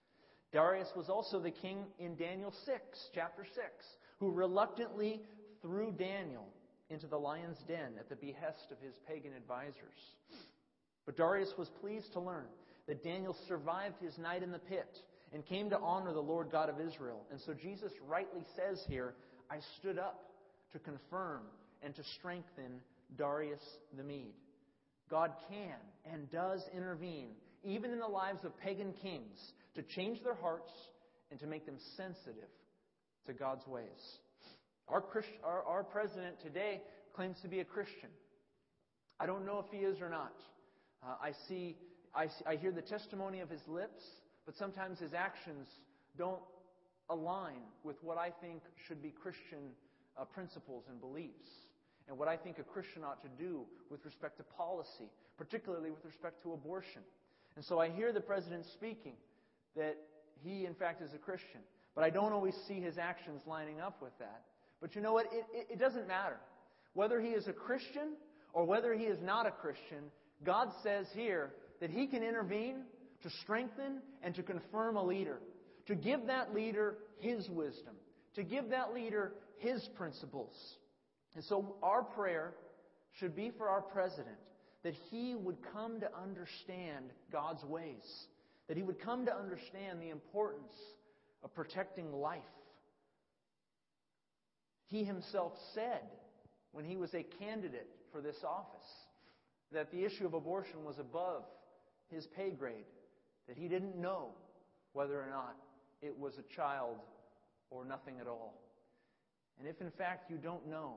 Darius 0.53 0.89
was 0.95 1.09
also 1.09 1.41
the 1.41 1.51
king 1.51 1.87
in 1.99 2.15
Daniel 2.17 2.53
6, 2.67 2.81
chapter 3.15 3.45
6, 3.45 3.67
who 4.19 4.31
reluctantly 4.31 5.23
threw 5.63 5.93
Daniel 5.93 6.47
into 6.93 7.07
the 7.07 7.19
lion's 7.19 7.59
den 7.67 7.95
at 7.99 8.09
the 8.09 8.17
behest 8.17 8.71
of 8.71 8.79
his 8.81 8.95
pagan 9.09 9.33
advisors. 9.35 9.99
But 11.07 11.17
Darius 11.17 11.53
was 11.59 11.69
pleased 11.81 12.13
to 12.13 12.21
learn 12.21 12.47
that 12.87 13.03
Daniel 13.03 13.37
survived 13.49 13.97
his 14.01 14.17
night 14.19 14.43
in 14.43 14.53
the 14.53 14.59
pit 14.59 14.99
and 15.33 15.47
came 15.47 15.71
to 15.71 15.79
honor 15.79 16.13
the 16.13 16.21
Lord 16.21 16.51
God 16.53 16.69
of 16.69 16.81
Israel. 16.81 17.25
And 17.31 17.41
so 17.41 17.55
Jesus 17.55 17.93
rightly 18.07 18.45
says 18.57 18.83
here, 18.89 19.15
I 19.51 19.59
stood 19.79 19.99
up 19.99 20.25
to 20.73 20.79
confirm 20.79 21.43
and 21.83 21.95
to 21.97 22.03
strengthen 22.19 22.81
Darius 23.17 23.63
the 23.97 24.03
Mede. 24.03 24.35
God 25.11 25.33
can 25.49 26.13
and 26.13 26.31
does 26.31 26.63
intervene, 26.75 27.31
even 27.65 27.91
in 27.91 27.99
the 27.99 28.07
lives 28.07 28.45
of 28.45 28.59
pagan 28.59 28.93
kings, 29.03 29.39
to 29.75 29.83
change 29.83 30.23
their 30.23 30.35
hearts 30.35 30.71
and 31.31 31.41
to 31.41 31.47
make 31.47 31.67
them 31.67 31.79
sensitive 31.97 32.49
to 33.27 33.33
God's 33.33 33.67
ways. 33.67 34.19
Our, 34.89 35.01
Christ, 35.01 35.29
our, 35.45 35.63
our 35.63 35.85
president 35.85 36.41
today 36.41 36.83
claims 37.15 37.37
to 37.43 37.49
be 37.49 37.61
a 37.61 37.65
Christian. 37.65 38.11
I 39.21 39.27
don't 39.27 39.47
know 39.47 39.65
if 39.65 39.71
he 39.71 39.85
is 39.85 40.01
or 40.01 40.09
not. 40.09 40.35
Uh, 41.03 41.15
I, 41.23 41.33
see, 41.49 41.77
I 42.15 42.27
see, 42.27 42.45
I 42.47 42.57
hear 42.57 42.73
the 42.73 42.83
testimony 42.83 43.41
of 43.41 43.49
his 43.49 43.61
lips, 43.67 44.03
but 44.47 44.57
sometimes 44.57 44.99
his 44.99 45.15
actions 45.15 45.69
don't 46.19 46.43
align 47.11 47.63
with 47.85 47.97
what 48.03 48.19
I 48.19 48.31
think 48.41 48.63
should 48.87 49.03
be 49.03 49.11
Christian 49.11 49.71
uh, 50.19 50.25
principles 50.25 50.85
and 50.89 51.01
beliefs, 51.01 51.51
and 52.09 52.19
what 52.19 52.29
I 52.29 52.37
think 52.37 52.59
a 52.59 52.63
Christian 52.65 53.05
ought 53.05 53.23
to 53.23 53.29
do 53.43 53.63
with 53.91 54.05
respect 54.05 54.37
to 54.39 54.45
policy, 54.45 55.11
particularly 55.39 55.91
with 55.91 56.05
respect 56.05 56.43
to 56.43 56.53
abortion. 56.53 57.03
And 57.57 57.65
so 57.65 57.79
I 57.79 57.91
hear 57.91 58.13
the 58.13 58.21
president 58.21 58.65
speaking 58.73 59.15
that 59.77 59.97
he, 60.43 60.67
in 60.67 60.75
fact, 60.75 61.03
is 61.03 61.13
a 61.15 61.19
Christian, 61.19 61.61
but 61.95 62.05
I 62.05 62.11
don't 62.11 62.33
always 62.33 62.55
see 62.67 62.81
his 62.81 62.99
actions 62.99 63.43
lining 63.47 63.81
up 63.81 64.03
with 64.03 64.17
that. 64.19 64.43
But 64.83 64.97
you 64.97 65.01
know 65.01 65.13
what? 65.13 65.27
It, 65.27 65.47
it, 65.55 65.67
it 65.75 65.79
doesn't 65.79 66.09
matter. 66.09 66.39
Whether 66.93 67.21
he 67.21 67.29
is 67.29 67.47
a 67.47 67.53
Christian 67.53 68.17
or 68.53 68.65
whether 68.65 68.93
he 68.93 69.05
is 69.05 69.19
not 69.23 69.47
a 69.47 69.53
Christian, 69.53 70.11
God 70.45 70.69
says 70.83 71.07
here 71.15 71.55
that 71.81 71.89
he 71.89 72.07
can 72.09 72.23
intervene 72.23 72.83
to 73.23 73.31
strengthen 73.43 74.03
and 74.23 74.35
to 74.35 74.43
confirm 74.43 74.97
a 74.97 75.03
leader, 75.03 75.39
to 75.87 75.95
give 75.95 76.27
that 76.27 76.53
leader 76.53 76.97
his 77.21 77.49
wisdom, 77.49 77.95
to 78.35 78.43
give 78.43 78.71
that 78.71 78.93
leader 78.93 79.33
his 79.59 79.89
principles. 79.97 80.53
And 81.37 81.45
so 81.45 81.77
our 81.83 82.03
prayer 82.03 82.53
should 83.19 83.37
be 83.37 83.53
for 83.57 83.69
our 83.69 83.81
president 83.81 84.37
that 84.83 84.95
he 85.11 85.37
would 85.37 85.59
come 85.73 86.01
to 86.01 86.11
understand 86.21 87.13
God's 87.31 87.63
ways, 87.65 88.03
that 88.67 88.77
he 88.77 88.83
would 88.83 89.01
come 89.01 89.25
to 89.27 89.35
understand 89.35 90.03
the 90.03 90.11
importance 90.11 90.73
of 91.45 91.55
protecting 91.55 92.13
life 92.13 92.41
he 94.93 95.05
himself 95.05 95.53
said 95.75 96.03
when 96.73 96.85
he 96.85 96.97
was 96.97 97.13
a 97.15 97.25
candidate 97.39 97.89
for 98.13 98.21
this 98.21 98.37
office 98.47 98.87
that 99.73 99.91
the 99.91 100.05
issue 100.05 100.27
of 100.27 100.35
abortion 100.35 100.85
was 100.85 100.99
above 100.99 101.45
his 102.11 102.27
pay 102.37 102.51
grade, 102.51 102.85
that 103.49 103.57
he 103.57 103.69
didn't 103.69 103.97
know 103.97 104.29
whether 104.93 105.19
or 105.19 105.31
not 105.31 105.57
it 106.03 106.17
was 106.17 106.35
a 106.39 106.55
child 106.55 106.97
or 107.71 107.87
nothing 107.87 108.21
at 108.21 108.27
all. 108.27 108.61
And 109.59 109.67
if 109.67 109.81
in 109.81 109.91
fact 109.93 110.31
you 110.31 110.37
don't 110.37 110.69
know, 110.69 110.97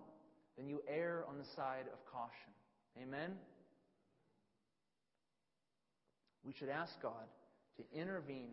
then 0.57 0.67
you 0.67 0.81
err 0.89 1.23
on 1.29 1.37
the 1.37 1.45
side 1.55 1.85
of 1.91 2.05
caution. 2.11 2.51
Amen? 3.01 3.31
We 6.45 6.51
should 6.59 6.69
ask 6.69 6.91
God 7.01 7.25
to 7.77 7.97
intervene 7.97 8.51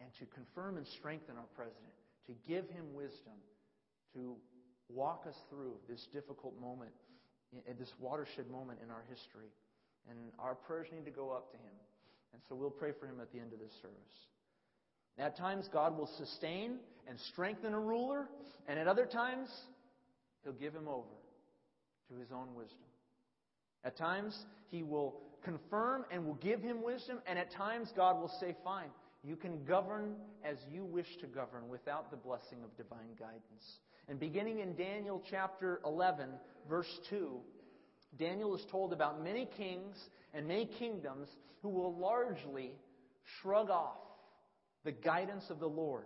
and 0.00 0.10
to 0.18 0.26
confirm 0.26 0.76
and 0.76 0.86
strengthen 0.98 1.36
our 1.36 1.48
president, 1.56 1.92
to 2.26 2.34
give 2.46 2.68
him 2.68 2.92
wisdom, 2.94 3.32
to 4.12 4.36
walk 4.88 5.24
us 5.28 5.36
through 5.50 5.74
this 5.88 6.06
difficult 6.12 6.58
moment, 6.60 6.92
this 7.78 7.92
watershed 7.98 8.50
moment 8.50 8.78
in 8.82 8.90
our 8.90 9.04
history. 9.08 9.48
And 10.08 10.18
our 10.38 10.54
prayers 10.54 10.88
need 10.92 11.04
to 11.04 11.10
go 11.10 11.30
up 11.30 11.50
to 11.52 11.56
him. 11.56 11.74
And 12.32 12.42
so 12.48 12.54
we'll 12.54 12.70
pray 12.70 12.92
for 12.98 13.06
him 13.06 13.20
at 13.20 13.32
the 13.32 13.38
end 13.38 13.52
of 13.52 13.58
this 13.58 13.72
service. 13.80 14.18
At 15.18 15.36
times, 15.36 15.68
God 15.72 15.96
will 15.96 16.10
sustain 16.18 16.78
and 17.08 17.18
strengthen 17.32 17.72
a 17.72 17.78
ruler, 17.78 18.28
and 18.66 18.78
at 18.78 18.88
other 18.88 19.06
times, 19.06 19.48
He'll 20.42 20.52
give 20.52 20.74
him 20.74 20.88
over 20.88 21.06
to 22.08 22.18
His 22.18 22.32
own 22.32 22.54
wisdom. 22.54 22.78
At 23.84 23.96
times, 23.96 24.36
He 24.70 24.82
will 24.82 25.20
confirm 25.44 26.04
and 26.10 26.26
will 26.26 26.34
give 26.34 26.60
him 26.60 26.82
wisdom, 26.82 27.18
and 27.26 27.38
at 27.38 27.52
times, 27.52 27.92
God 27.94 28.18
will 28.20 28.32
say, 28.40 28.56
Fine, 28.64 28.88
you 29.24 29.36
can 29.36 29.64
govern 29.64 30.14
as 30.44 30.58
you 30.70 30.84
wish 30.84 31.06
to 31.20 31.26
govern 31.26 31.68
without 31.68 32.10
the 32.10 32.16
blessing 32.16 32.58
of 32.62 32.76
divine 32.76 33.14
guidance. 33.18 33.78
And 34.08 34.20
beginning 34.20 34.60
in 34.60 34.74
Daniel 34.74 35.22
chapter 35.30 35.80
11, 35.86 36.28
verse 36.68 37.00
2, 37.08 37.40
Daniel 38.18 38.54
is 38.54 38.64
told 38.70 38.92
about 38.92 39.24
many 39.24 39.48
kings 39.56 39.96
and 40.34 40.46
many 40.46 40.66
kingdoms 40.78 41.28
who 41.62 41.70
will 41.70 41.94
largely 41.94 42.72
shrug 43.40 43.70
off 43.70 43.96
the 44.84 44.92
guidance 44.92 45.44
of 45.48 45.58
the 45.58 45.66
Lord. 45.66 46.04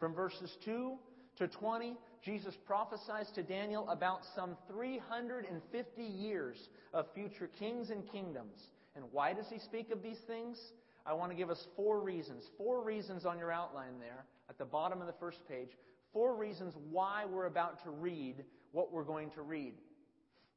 From 0.00 0.14
verses 0.14 0.50
2 0.64 0.94
to 1.38 1.48
20, 1.48 1.96
Jesus 2.24 2.54
prophesies 2.66 3.30
to 3.34 3.42
Daniel 3.42 3.86
about 3.90 4.20
some 4.34 4.56
350 4.70 6.02
years 6.02 6.56
of 6.94 7.06
future 7.14 7.50
kings 7.58 7.90
and 7.90 8.10
kingdoms. 8.10 8.58
And 8.96 9.04
why 9.12 9.34
does 9.34 9.46
he 9.50 9.58
speak 9.58 9.90
of 9.90 10.02
these 10.02 10.20
things? 10.26 10.58
I 11.06 11.12
want 11.12 11.30
to 11.30 11.36
give 11.36 11.50
us 11.50 11.66
four 11.76 12.00
reasons. 12.00 12.44
Four 12.56 12.82
reasons 12.82 13.26
on 13.26 13.38
your 13.38 13.52
outline 13.52 13.98
there 14.00 14.24
at 14.48 14.58
the 14.58 14.64
bottom 14.64 15.00
of 15.00 15.06
the 15.06 15.14
first 15.20 15.38
page. 15.48 15.68
Four 16.12 16.36
reasons 16.36 16.74
why 16.90 17.24
we're 17.26 17.46
about 17.46 17.82
to 17.84 17.90
read 17.90 18.44
what 18.72 18.92
we're 18.92 19.04
going 19.04 19.30
to 19.32 19.42
read. 19.42 19.74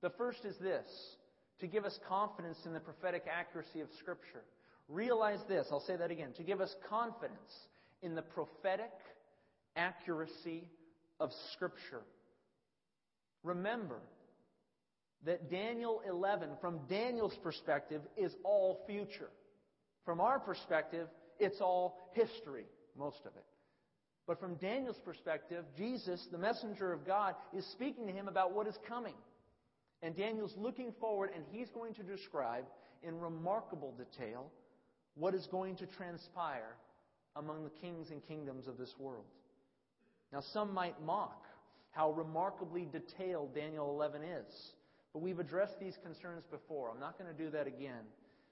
The 0.01 0.12
first 0.12 0.46
is 0.46 0.56
this 0.58 0.88
to 1.60 1.68
give 1.68 1.86
us 1.86 2.00
confidence 2.08 2.60
in 2.66 2.74
the 2.74 2.80
prophetic 2.80 3.25
accuracy 3.32 3.82
of 3.82 3.88
Scripture. 4.00 4.44
Realize 4.88 5.39
this, 5.50 5.68
I'll 5.72 5.82
say 5.82 5.98
that 5.98 6.12
again, 6.12 6.32
to 6.38 6.44
give 6.44 6.62
us 6.62 6.74
confidence 6.89 7.51
in 8.01 8.16
the 8.16 8.22
prophetic 8.22 8.92
accuracy 9.75 10.63
of 11.20 11.32
Scripture. 11.54 12.01
Remember 13.44 14.00
that 15.25 15.50
Daniel 15.50 16.01
11, 16.08 16.50
from 16.62 16.80
Daniel's 16.88 17.38
perspective, 17.44 18.01
is 18.16 18.34
all 18.44 18.84
future. 18.88 19.30
From 20.07 20.21
our 20.21 20.39
perspective, 20.39 21.09
it's 21.37 21.59
all 21.59 22.09
history, 22.13 22.63
most 22.97 23.19
of 23.25 23.35
it. 23.35 23.43
But 24.25 24.39
from 24.39 24.55
Daniel's 24.55 25.01
perspective, 25.03 25.65
Jesus, 25.77 26.25
the 26.31 26.37
messenger 26.37 26.93
of 26.93 27.05
God, 27.05 27.35
is 27.53 27.65
speaking 27.73 28.07
to 28.07 28.13
him 28.13 28.29
about 28.29 28.53
what 28.53 28.67
is 28.67 28.79
coming. 28.87 29.15
And 30.01 30.15
Daniel's 30.15 30.53
looking 30.55 30.93
forward, 31.01 31.31
and 31.35 31.43
he's 31.51 31.67
going 31.71 31.93
to 31.95 32.03
describe 32.03 32.63
in 33.03 33.19
remarkable 33.19 33.93
detail 33.97 34.49
what 35.15 35.33
is 35.33 35.45
going 35.47 35.75
to 35.75 35.85
transpire 35.85 36.77
among 37.35 37.65
the 37.65 37.69
kings 37.81 38.09
and 38.09 38.25
kingdoms 38.25 38.65
of 38.69 38.77
this 38.77 38.93
world. 38.97 39.25
Now, 40.31 40.39
some 40.53 40.74
might 40.74 40.96
mock 41.05 41.43
how 41.91 42.11
remarkably 42.11 42.87
detailed 42.89 43.53
Daniel 43.53 43.89
11 43.89 44.22
is, 44.24 44.72
but 45.11 45.22
we've 45.22 45.39
addressed 45.39 45.81
these 45.81 45.98
concerns 46.01 46.46
before. 46.50 46.91
I'm 46.91 47.00
not 47.01 47.20
going 47.20 47.29
to 47.29 47.43
do 47.43 47.51
that 47.51 47.67
again. 47.67 48.05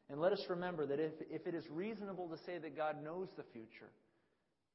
And 0.09 0.19
let 0.19 0.31
us 0.31 0.43
remember 0.49 0.85
that 0.85 0.99
if, 0.99 1.13
if 1.31 1.47
it 1.47 1.55
is 1.55 1.63
reasonable 1.69 2.29
to 2.29 2.37
say 2.45 2.57
that 2.59 2.77
God 2.77 3.03
knows 3.03 3.27
the 3.37 3.43
future, 3.53 3.89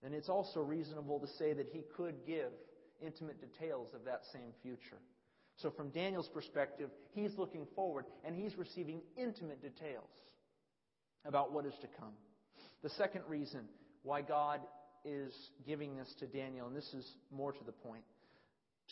then 0.03 0.13
it's 0.13 0.29
also 0.29 0.61
reasonable 0.61 1.21
to 1.21 1.29
say 1.39 1.53
that 1.53 1.69
He 1.73 1.83
could 1.97 2.15
give 2.27 2.51
intimate 3.01 3.41
details 3.41 3.89
of 3.95 4.05
that 4.05 4.23
same 4.33 4.53
future. 4.63 4.99
So, 5.57 5.71
from 5.71 5.91
Daniel's 5.91 6.29
perspective, 6.29 6.91
he's 7.13 7.37
looking 7.37 7.67
forward 7.75 8.07
and 8.25 8.35
he's 8.35 8.57
receiving 8.57 9.03
intimate 9.17 9.61
details 9.61 10.09
about 11.27 11.53
what 11.53 11.67
is 11.67 11.75
to 11.83 11.89
come. 11.99 12.13
The 12.83 12.91
second 12.91 13.23
reason 13.29 13.69
why 14.03 14.23
God 14.23 14.61
is 15.05 15.35
giving 15.67 15.97
this 15.97 16.13
to 16.21 16.27
Daniel, 16.27 16.67
and 16.67 16.75
this 16.75 16.95
is 16.95 17.07
more 17.31 17.53
to 17.53 17.65
the 17.65 17.73
point, 17.73 18.05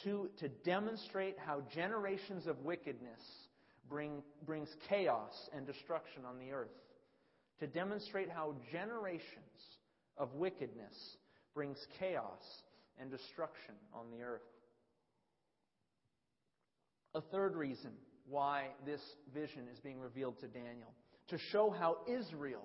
to, 0.05 0.29
to 0.41 0.49
demonstrate 0.49 1.37
how 1.39 1.63
generations 1.75 2.47
of 2.47 2.59
wickedness 2.61 3.21
bring, 3.89 4.23
brings 4.45 4.69
chaos 4.89 5.33
and 5.55 5.67
destruction 5.67 6.23
on 6.29 6.39
the 6.39 6.53
earth. 6.53 6.69
To 7.61 7.67
demonstrate 7.67 8.31
how 8.31 8.55
generations 8.71 9.79
of 10.17 10.35
wickedness 10.35 10.95
brings 11.55 11.79
chaos 11.99 12.43
and 13.01 13.11
destruction 13.11 13.75
on 13.93 14.11
the 14.11 14.23
earth. 14.23 14.43
A 17.15 17.21
third 17.21 17.57
reason 17.57 17.91
why 18.29 18.67
this 18.85 19.01
vision 19.35 19.67
is 19.73 19.81
being 19.81 19.99
revealed 19.99 20.39
to 20.41 20.47
Daniel 20.47 20.93
to 21.29 21.39
show 21.51 21.71
how 21.71 21.99
Israel 22.07 22.65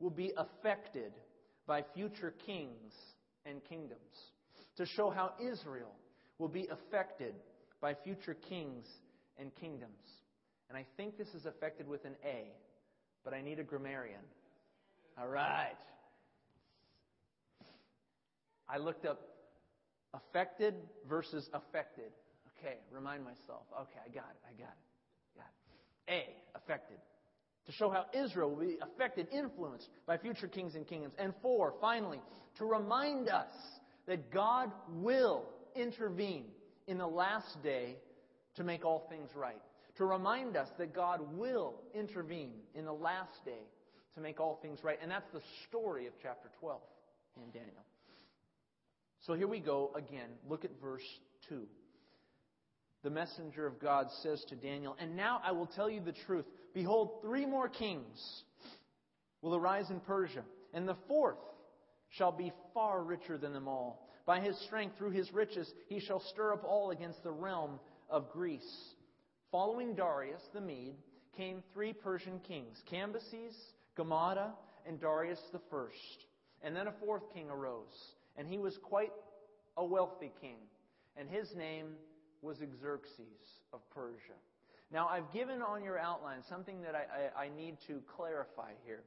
will 0.00 0.10
be 0.10 0.32
affected 0.36 1.12
by 1.66 1.82
future 1.94 2.34
kings 2.44 2.92
and 3.44 3.64
kingdoms. 3.64 4.00
To 4.76 4.86
show 4.86 5.10
how 5.10 5.32
Israel 5.40 5.92
will 6.38 6.48
be 6.48 6.68
affected 6.70 7.34
by 7.80 7.94
future 8.04 8.36
kings 8.48 8.86
and 9.38 9.54
kingdoms. 9.54 9.90
And 10.68 10.76
I 10.76 10.84
think 10.96 11.16
this 11.16 11.28
is 11.28 11.46
affected 11.46 11.86
with 11.86 12.04
an 12.04 12.16
A, 12.24 12.52
but 13.24 13.34
I 13.34 13.40
need 13.40 13.58
a 13.58 13.62
grammarian. 13.62 14.20
All 15.18 15.28
right. 15.28 15.76
I 18.68 18.78
looked 18.78 19.06
up 19.06 19.20
affected 20.12 20.74
versus 21.08 21.48
affected. 21.52 22.10
Okay, 22.58 22.76
remind 22.90 23.24
myself. 23.24 23.62
Okay, 23.80 24.00
I 24.04 24.08
got 24.08 24.30
it. 24.30 24.42
I 24.48 24.52
got 24.58 24.72
it. 24.72 25.36
Got 25.36 25.46
it. 26.08 26.12
A, 26.12 26.58
affected 26.58 26.98
to 27.66 27.72
show 27.72 27.90
how 27.90 28.06
Israel 28.14 28.50
will 28.50 28.64
be 28.64 28.78
affected, 28.80 29.26
influenced 29.32 29.88
by 30.06 30.16
future 30.16 30.46
kings 30.48 30.74
and 30.74 30.86
kingdoms. 30.86 31.14
And 31.18 31.34
four, 31.42 31.74
finally, 31.80 32.20
to 32.58 32.64
remind 32.64 33.28
us 33.28 33.50
that 34.06 34.30
God 34.30 34.70
will 34.88 35.44
intervene 35.74 36.44
in 36.86 36.98
the 36.98 37.06
last 37.06 37.62
day 37.62 37.96
to 38.54 38.64
make 38.64 38.84
all 38.84 39.06
things 39.10 39.30
right. 39.34 39.60
To 39.98 40.04
remind 40.04 40.56
us 40.56 40.68
that 40.78 40.94
God 40.94 41.20
will 41.36 41.80
intervene 41.94 42.52
in 42.74 42.84
the 42.84 42.92
last 42.92 43.44
day 43.44 43.64
to 44.14 44.20
make 44.20 44.40
all 44.40 44.58
things 44.60 44.80
right. 44.82 44.98
And 45.00 45.10
that's 45.10 45.30
the 45.32 45.40
story 45.68 46.06
of 46.06 46.12
chapter 46.22 46.50
12 46.60 46.80
in 47.36 47.50
Daniel. 47.50 47.84
So 49.26 49.34
here 49.34 49.48
we 49.48 49.60
go 49.60 49.92
again. 49.96 50.28
Look 50.48 50.64
at 50.64 50.70
verse 50.80 51.02
2 51.48 51.66
the 53.06 53.10
messenger 53.10 53.68
of 53.68 53.78
God 53.78 54.08
says 54.20 54.44
to 54.48 54.56
Daniel, 54.56 54.96
And 54.98 55.14
now 55.14 55.40
I 55.44 55.52
will 55.52 55.66
tell 55.66 55.88
you 55.88 56.00
the 56.00 56.14
truth. 56.26 56.44
Behold, 56.74 57.20
three 57.22 57.46
more 57.46 57.68
kings 57.68 58.42
will 59.42 59.54
arise 59.54 59.90
in 59.90 60.00
Persia, 60.00 60.42
and 60.74 60.88
the 60.88 60.96
fourth 61.06 61.38
shall 62.08 62.32
be 62.32 62.52
far 62.74 63.04
richer 63.04 63.38
than 63.38 63.52
them 63.52 63.68
all. 63.68 64.08
By 64.26 64.40
his 64.40 64.58
strength, 64.66 64.98
through 64.98 65.12
his 65.12 65.32
riches, 65.32 65.72
he 65.88 66.00
shall 66.00 66.18
stir 66.18 66.52
up 66.52 66.64
all 66.64 66.90
against 66.90 67.22
the 67.22 67.30
realm 67.30 67.78
of 68.10 68.32
Greece. 68.32 68.94
Following 69.52 69.94
Darius 69.94 70.42
the 70.52 70.60
Mede 70.60 70.96
came 71.36 71.62
three 71.72 71.92
Persian 71.92 72.40
kings 72.40 72.82
Cambyses, 72.90 73.54
Gaumata, 73.96 74.50
and 74.86 75.00
Darius 75.00 75.40
first. 75.70 76.26
And 76.62 76.74
then 76.74 76.88
a 76.88 76.92
fourth 76.92 77.22
king 77.32 77.48
arose, 77.50 78.14
and 78.36 78.48
he 78.48 78.58
was 78.58 78.78
quite 78.82 79.12
a 79.76 79.84
wealthy 79.84 80.32
king, 80.40 80.56
and 81.16 81.28
his 81.28 81.54
name 81.54 81.88
was 82.42 82.56
Xerxes 82.80 83.62
of 83.72 83.80
Persia. 83.90 84.34
Now, 84.92 85.08
I've 85.08 85.30
given 85.32 85.62
on 85.62 85.82
your 85.82 85.98
outline 85.98 86.42
something 86.48 86.80
that 86.82 86.94
I, 86.94 87.42
I, 87.42 87.44
I, 87.44 87.48
need 87.56 87.76
to 87.88 88.00
clarify 88.16 88.70
here. 88.84 89.02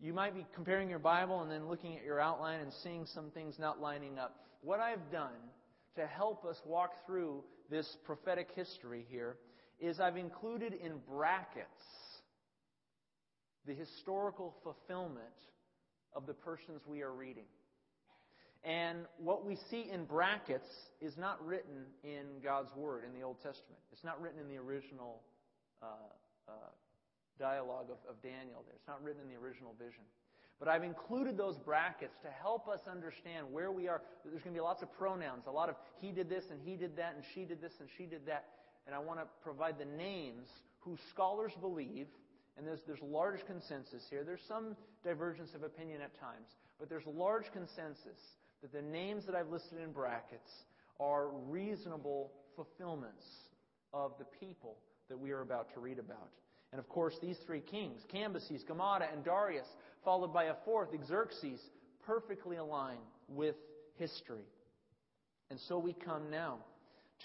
You 0.00 0.12
might 0.12 0.34
be 0.34 0.44
comparing 0.54 0.88
your 0.88 0.98
Bible 0.98 1.42
and 1.42 1.50
then 1.50 1.68
looking 1.68 1.96
at 1.96 2.04
your 2.04 2.20
outline 2.20 2.60
and 2.60 2.72
seeing 2.82 3.06
some 3.06 3.30
things 3.30 3.56
not 3.58 3.80
lining 3.80 4.18
up. 4.18 4.36
What 4.62 4.80
I've 4.80 5.10
done 5.12 5.38
to 5.96 6.06
help 6.06 6.44
us 6.44 6.60
walk 6.64 7.06
through 7.06 7.44
this 7.70 7.96
prophetic 8.04 8.48
history 8.54 9.06
here 9.08 9.36
is 9.80 10.00
I've 10.00 10.16
included 10.16 10.74
in 10.74 10.92
brackets 11.08 11.68
the 13.66 13.74
historical 13.74 14.54
fulfillment 14.62 15.24
of 16.14 16.26
the 16.26 16.34
persons 16.34 16.82
we 16.86 17.02
are 17.02 17.12
reading. 17.12 17.44
And 18.62 19.06
what 19.16 19.46
we 19.46 19.56
see 19.70 19.88
in 19.90 20.04
brackets 20.04 20.68
is 21.00 21.16
not 21.16 21.44
written 21.44 21.86
in 22.04 22.42
God's 22.44 22.74
Word 22.76 23.04
in 23.04 23.18
the 23.18 23.24
Old 23.24 23.36
Testament. 23.36 23.80
It's 23.90 24.04
not 24.04 24.20
written 24.20 24.40
in 24.40 24.48
the 24.48 24.58
original 24.58 25.22
uh, 25.82 25.86
uh, 26.46 26.52
dialogue 27.38 27.86
of, 27.90 27.96
of 28.08 28.20
Daniel 28.22 28.62
there. 28.66 28.74
It's 28.76 28.88
not 28.88 29.02
written 29.02 29.22
in 29.22 29.28
the 29.28 29.40
original 29.40 29.74
vision. 29.78 30.04
But 30.58 30.68
I've 30.68 30.84
included 30.84 31.38
those 31.38 31.56
brackets 31.56 32.12
to 32.22 32.28
help 32.28 32.68
us 32.68 32.80
understand 32.90 33.46
where 33.50 33.72
we 33.72 33.88
are. 33.88 34.02
There's 34.26 34.42
going 34.42 34.54
to 34.54 34.58
be 34.58 34.62
lots 34.62 34.82
of 34.82 34.92
pronouns, 34.92 35.44
a 35.46 35.50
lot 35.50 35.70
of 35.70 35.76
he 35.96 36.12
did 36.12 36.28
this 36.28 36.44
and 36.50 36.60
he 36.62 36.76
did 36.76 36.98
that 36.98 37.14
and 37.14 37.24
she 37.34 37.46
did 37.46 37.62
this 37.62 37.72
and 37.80 37.88
she 37.96 38.04
did 38.04 38.26
that. 38.26 38.44
And 38.90 38.96
I 38.96 38.98
want 38.98 39.20
to 39.20 39.26
provide 39.44 39.78
the 39.78 39.84
names 39.84 40.48
who 40.80 40.96
scholars 41.10 41.52
believe, 41.60 42.08
and 42.58 42.66
there's, 42.66 42.80
there's 42.88 42.98
large 43.00 43.38
consensus 43.46 44.02
here. 44.10 44.24
There's 44.24 44.42
some 44.48 44.74
divergence 45.04 45.50
of 45.54 45.62
opinion 45.62 46.00
at 46.02 46.18
times, 46.18 46.48
but 46.76 46.88
there's 46.88 47.06
large 47.06 47.44
consensus 47.52 48.18
that 48.62 48.72
the 48.72 48.82
names 48.82 49.24
that 49.26 49.36
I've 49.36 49.48
listed 49.48 49.78
in 49.80 49.92
brackets 49.92 50.50
are 50.98 51.28
reasonable 51.48 52.32
fulfillments 52.56 53.22
of 53.94 54.10
the 54.18 54.24
people 54.44 54.76
that 55.08 55.16
we 55.16 55.30
are 55.30 55.42
about 55.42 55.72
to 55.74 55.80
read 55.80 56.00
about. 56.00 56.30
And 56.72 56.80
of 56.80 56.88
course, 56.88 57.14
these 57.22 57.36
three 57.46 57.60
kings, 57.60 58.00
Cambyses, 58.12 58.64
Gaumata, 58.68 59.06
and 59.12 59.24
Darius, 59.24 59.68
followed 60.04 60.34
by 60.34 60.46
a 60.46 60.54
fourth, 60.64 60.88
Xerxes, 61.06 61.60
perfectly 62.04 62.56
align 62.56 62.98
with 63.28 63.54
history. 63.94 64.48
And 65.48 65.60
so 65.68 65.78
we 65.78 65.92
come 65.92 66.28
now 66.28 66.58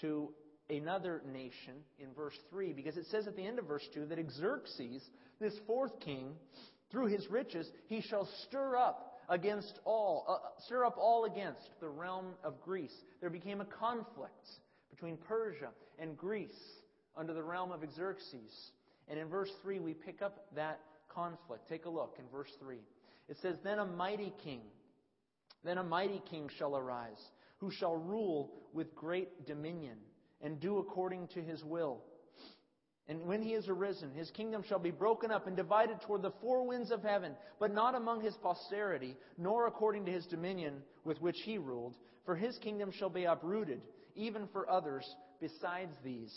to 0.00 0.30
another 0.70 1.22
nation 1.32 1.74
in 1.98 2.12
verse 2.14 2.36
3, 2.50 2.72
because 2.72 2.96
it 2.96 3.06
says 3.10 3.26
at 3.26 3.36
the 3.36 3.46
end 3.46 3.58
of 3.58 3.66
verse 3.66 3.86
2 3.94 4.06
that 4.06 4.18
Xerxes, 4.30 5.02
this 5.40 5.54
fourth 5.66 5.98
king, 6.00 6.34
through 6.90 7.06
his 7.06 7.28
riches, 7.30 7.68
he 7.88 8.00
shall 8.00 8.28
stir 8.46 8.76
up 8.76 9.20
against 9.28 9.80
all, 9.84 10.24
uh, 10.28 10.60
stir 10.66 10.84
up 10.84 10.96
all 10.98 11.24
against 11.24 11.68
the 11.80 11.88
realm 11.88 12.26
of 12.44 12.60
Greece. 12.62 12.94
There 13.20 13.30
became 13.30 13.60
a 13.60 13.64
conflict 13.64 14.46
between 14.90 15.16
Persia 15.16 15.70
and 15.98 16.16
Greece 16.16 16.50
under 17.16 17.32
the 17.32 17.42
realm 17.42 17.72
of 17.72 17.80
Xerxes. 17.94 18.70
And 19.08 19.18
in 19.18 19.28
verse 19.28 19.50
3, 19.62 19.80
we 19.80 19.94
pick 19.94 20.22
up 20.22 20.46
that 20.54 20.80
conflict. 21.08 21.68
Take 21.68 21.86
a 21.86 21.90
look 21.90 22.16
in 22.18 22.24
verse 22.30 22.50
3. 22.60 22.76
It 23.28 23.36
says, 23.42 23.56
Then 23.64 23.78
a 23.78 23.86
mighty 23.86 24.32
king, 24.44 24.60
then 25.64 25.78
a 25.78 25.84
mighty 25.84 26.22
king 26.30 26.48
shall 26.58 26.76
arise, 26.76 27.22
who 27.58 27.70
shall 27.70 27.96
rule 27.96 28.52
with 28.72 28.94
great 28.94 29.46
dominion, 29.46 29.96
and 30.42 30.60
do 30.60 30.78
according 30.78 31.28
to 31.28 31.42
his 31.42 31.62
will. 31.64 32.02
And 33.08 33.24
when 33.26 33.40
he 33.40 33.54
is 33.54 33.68
arisen, 33.68 34.10
his 34.12 34.30
kingdom 34.30 34.64
shall 34.68 34.80
be 34.80 34.90
broken 34.90 35.30
up 35.30 35.46
and 35.46 35.56
divided 35.56 36.00
toward 36.00 36.22
the 36.22 36.32
four 36.40 36.66
winds 36.66 36.90
of 36.90 37.02
heaven, 37.02 37.36
but 37.60 37.72
not 37.72 37.94
among 37.94 38.20
his 38.20 38.34
posterity, 38.42 39.16
nor 39.38 39.68
according 39.68 40.06
to 40.06 40.12
his 40.12 40.26
dominion 40.26 40.82
with 41.04 41.20
which 41.20 41.36
he 41.44 41.56
ruled. 41.56 41.94
For 42.24 42.34
his 42.34 42.58
kingdom 42.58 42.90
shall 42.90 43.08
be 43.08 43.24
uprooted, 43.24 43.80
even 44.16 44.48
for 44.52 44.68
others 44.68 45.06
besides 45.40 45.94
these. 46.04 46.34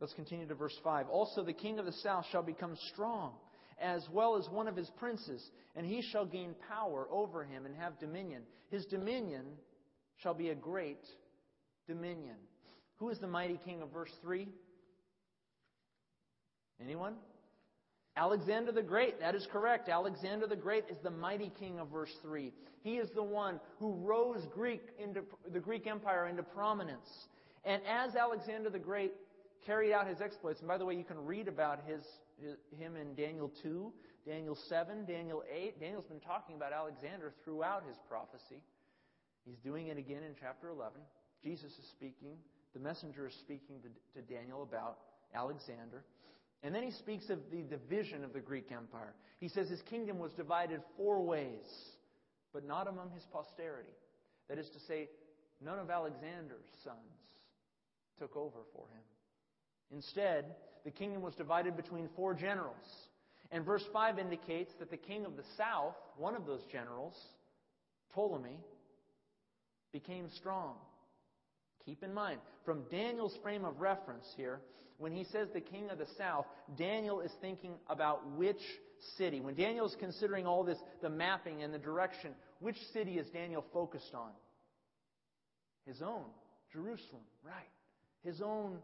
Let's 0.00 0.14
continue 0.14 0.48
to 0.48 0.54
verse 0.56 0.76
5. 0.82 1.08
Also, 1.08 1.44
the 1.44 1.52
king 1.52 1.78
of 1.78 1.86
the 1.86 1.92
south 1.92 2.24
shall 2.32 2.42
become 2.42 2.76
strong, 2.92 3.34
as 3.80 4.04
well 4.12 4.36
as 4.36 4.48
one 4.50 4.66
of 4.66 4.74
his 4.74 4.90
princes, 4.98 5.48
and 5.76 5.86
he 5.86 6.02
shall 6.02 6.26
gain 6.26 6.56
power 6.68 7.06
over 7.08 7.44
him 7.44 7.66
and 7.66 7.76
have 7.76 8.00
dominion. 8.00 8.42
His 8.70 8.84
dominion 8.86 9.44
shall 10.16 10.34
be 10.34 10.48
a 10.48 10.56
great 10.56 11.04
dominion. 11.86 12.34
Who 13.02 13.10
is 13.10 13.18
the 13.18 13.26
mighty 13.26 13.58
king 13.64 13.82
of 13.82 13.90
verse 13.90 14.12
3? 14.22 14.46
Anyone? 16.80 17.14
Alexander 18.16 18.70
the 18.70 18.80
Great. 18.80 19.18
That 19.18 19.34
is 19.34 19.44
correct. 19.50 19.88
Alexander 19.88 20.46
the 20.46 20.54
Great 20.54 20.84
is 20.88 20.98
the 21.02 21.10
mighty 21.10 21.50
king 21.58 21.80
of 21.80 21.88
verse 21.88 22.12
3. 22.22 22.52
He 22.84 22.98
is 22.98 23.10
the 23.16 23.22
one 23.24 23.58
who 23.80 23.94
rose 23.94 24.46
Greek 24.54 24.82
into, 25.02 25.22
the 25.52 25.58
Greek 25.58 25.88
Empire 25.88 26.28
into 26.28 26.44
prominence. 26.44 27.26
And 27.64 27.82
as 27.88 28.14
Alexander 28.14 28.70
the 28.70 28.78
Great 28.78 29.10
carried 29.66 29.92
out 29.92 30.06
his 30.06 30.20
exploits, 30.20 30.60
and 30.60 30.68
by 30.68 30.78
the 30.78 30.84
way, 30.84 30.94
you 30.94 31.02
can 31.02 31.26
read 31.26 31.48
about 31.48 31.80
his, 31.84 32.04
his, 32.40 32.54
him 32.78 32.94
in 32.94 33.16
Daniel 33.16 33.50
2, 33.64 33.92
Daniel 34.28 34.56
7, 34.68 35.06
Daniel 35.06 35.42
8. 35.52 35.80
Daniel's 35.80 36.06
been 36.06 36.20
talking 36.20 36.54
about 36.54 36.72
Alexander 36.72 37.32
throughout 37.42 37.82
his 37.84 37.96
prophecy. 38.08 38.62
He's 39.44 39.58
doing 39.64 39.88
it 39.88 39.98
again 39.98 40.22
in 40.22 40.36
chapter 40.40 40.68
11. 40.68 41.00
Jesus 41.42 41.72
is 41.72 41.88
speaking. 41.90 42.36
The 42.74 42.80
messenger 42.80 43.26
is 43.26 43.34
speaking 43.34 43.76
to, 43.82 44.20
to 44.20 44.26
Daniel 44.26 44.62
about 44.62 44.98
Alexander. 45.34 46.04
And 46.62 46.74
then 46.74 46.82
he 46.82 46.90
speaks 46.92 47.28
of 47.28 47.38
the 47.50 47.62
division 47.62 48.24
of 48.24 48.32
the 48.32 48.40
Greek 48.40 48.70
Empire. 48.70 49.14
He 49.40 49.48
says 49.48 49.68
his 49.68 49.82
kingdom 49.82 50.18
was 50.18 50.32
divided 50.32 50.80
four 50.96 51.22
ways, 51.22 51.66
but 52.52 52.66
not 52.66 52.88
among 52.88 53.10
his 53.10 53.24
posterity. 53.32 53.96
That 54.48 54.58
is 54.58 54.68
to 54.70 54.78
say, 54.86 55.08
none 55.60 55.78
of 55.78 55.90
Alexander's 55.90 56.66
sons 56.84 56.96
took 58.18 58.36
over 58.36 58.58
for 58.72 58.86
him. 58.92 59.02
Instead, 59.92 60.44
the 60.84 60.90
kingdom 60.90 61.22
was 61.22 61.34
divided 61.34 61.76
between 61.76 62.08
four 62.16 62.34
generals. 62.34 62.76
And 63.50 63.64
verse 63.64 63.84
5 63.92 64.18
indicates 64.18 64.72
that 64.78 64.90
the 64.90 64.96
king 64.96 65.26
of 65.26 65.36
the 65.36 65.44
south, 65.56 65.94
one 66.16 66.34
of 66.34 66.46
those 66.46 66.62
generals, 66.70 67.14
Ptolemy, 68.14 68.58
became 69.92 70.30
strong. 70.30 70.76
Keep 71.84 72.02
in 72.02 72.14
mind, 72.14 72.40
from 72.64 72.82
Daniel's 72.90 73.36
frame 73.42 73.64
of 73.64 73.80
reference 73.80 74.24
here, 74.36 74.60
when 74.98 75.12
he 75.12 75.24
says 75.24 75.48
the 75.52 75.60
king 75.60 75.90
of 75.90 75.98
the 75.98 76.06
south, 76.16 76.46
Daniel 76.78 77.20
is 77.20 77.32
thinking 77.40 77.74
about 77.88 78.30
which 78.36 78.60
city. 79.18 79.40
When 79.40 79.54
Daniel 79.54 79.86
is 79.86 79.96
considering 79.98 80.46
all 80.46 80.62
this, 80.62 80.78
the 81.00 81.10
mapping 81.10 81.62
and 81.62 81.74
the 81.74 81.78
direction, 81.78 82.32
which 82.60 82.76
city 82.92 83.18
is 83.18 83.26
Daniel 83.30 83.64
focused 83.72 84.14
on? 84.14 84.30
His 85.86 86.00
own, 86.02 86.24
Jerusalem, 86.72 87.22
right. 87.44 87.68
His 88.22 88.40
own, 88.40 88.78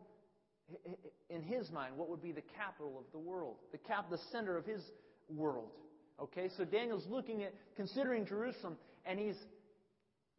in 1.30 1.42
his 1.42 1.70
mind, 1.70 1.96
what 1.96 2.08
would 2.10 2.22
be 2.22 2.32
the 2.32 2.42
capital 2.56 2.98
of 2.98 3.04
the 3.12 3.18
world, 3.18 3.56
the 3.70 3.78
cap, 3.78 4.10
the 4.10 4.18
center 4.32 4.56
of 4.56 4.66
his 4.66 4.82
world. 5.28 5.70
Okay, 6.20 6.50
so 6.56 6.64
Daniel's 6.64 7.06
looking 7.08 7.44
at, 7.44 7.54
considering 7.76 8.26
Jerusalem, 8.26 8.76
and 9.06 9.20
he's 9.20 9.36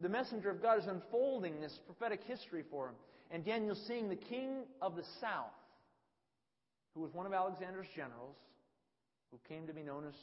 the 0.02 0.10
messenger 0.10 0.50
of 0.50 0.62
God 0.62 0.80
is 0.80 0.86
unfolding 0.88 1.60
this 1.60 1.78
prophetic 1.86 2.22
history 2.26 2.64
for 2.70 2.88
him. 2.88 2.96
And 3.32 3.46
Daniel's 3.46 3.82
seeing 3.88 4.10
the 4.10 4.16
king 4.16 4.64
of 4.82 4.96
the 4.96 5.04
south, 5.22 5.52
who 6.96 7.02
was 7.02 7.14
one 7.14 7.26
of 7.26 7.34
Alexander's 7.34 7.88
generals, 7.96 8.36
who 9.32 9.40
came 9.48 9.68
to 9.68 9.74
be 9.74 9.84
known 9.84 10.06
as 10.08 10.14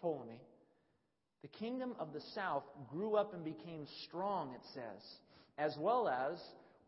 Ptolemy. 0.00 0.40
The 1.42 1.48
kingdom 1.48 1.94
of 1.98 2.12
the 2.12 2.20
south 2.34 2.62
grew 2.90 3.16
up 3.16 3.34
and 3.34 3.44
became 3.44 3.86
strong, 4.04 4.52
it 4.54 4.62
says, 4.74 5.02
as 5.58 5.76
well 5.78 6.08
as 6.08 6.38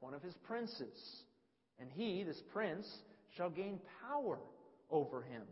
one 0.00 0.14
of 0.14 0.22
his 0.22 0.34
princes. 0.46 1.22
And 1.80 1.90
he, 1.90 2.22
this 2.22 2.40
prince, 2.52 2.86
shall 3.36 3.50
gain 3.50 3.80
power 4.08 4.38
over 4.90 5.22
him 5.22 5.42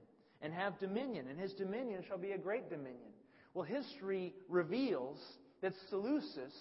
and 0.41 0.53
have 0.53 0.79
dominion, 0.79 1.27
and 1.29 1.39
his 1.39 1.53
dominion 1.55 2.05
shall 2.07 2.19
be 2.19 2.33
a 2.33 2.39
great 2.39 2.71
dominion. 2.71 3.11
Well, 3.55 3.65
history 3.65 4.35
reveals 4.49 5.19
that 5.63 5.73
Seleucus 5.89 6.53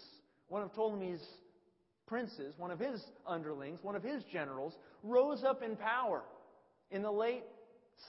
one 0.52 0.62
of 0.62 0.74
Ptolemy's 0.74 1.24
princes, 2.08 2.54
one 2.58 2.72
of 2.72 2.80
his 2.80 3.02
underlings, 3.26 3.80
one 3.82 3.96
of 3.96 4.04
his 4.04 4.22
generals, 4.34 4.74
rose 5.02 5.46
up 5.46 5.64
in 5.64 5.78
power 5.78 6.24
in 6.92 7.02
the 7.02 7.12
late 7.12 7.44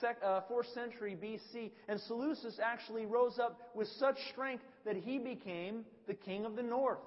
sec, 0.01 0.17
uh, 0.21 0.41
4th 0.51 0.73
century 0.73 1.15
BC. 1.15 1.71
And 1.87 2.01
Seleucus 2.01 2.59
actually 2.61 3.05
rose 3.05 3.39
up 3.39 3.71
with 3.73 3.87
such 3.97 4.17
strength 4.33 4.61
that 4.85 4.97
he 4.97 5.19
became 5.19 5.85
the 6.05 6.13
king 6.13 6.45
of 6.45 6.57
the 6.57 6.63
north, 6.63 6.99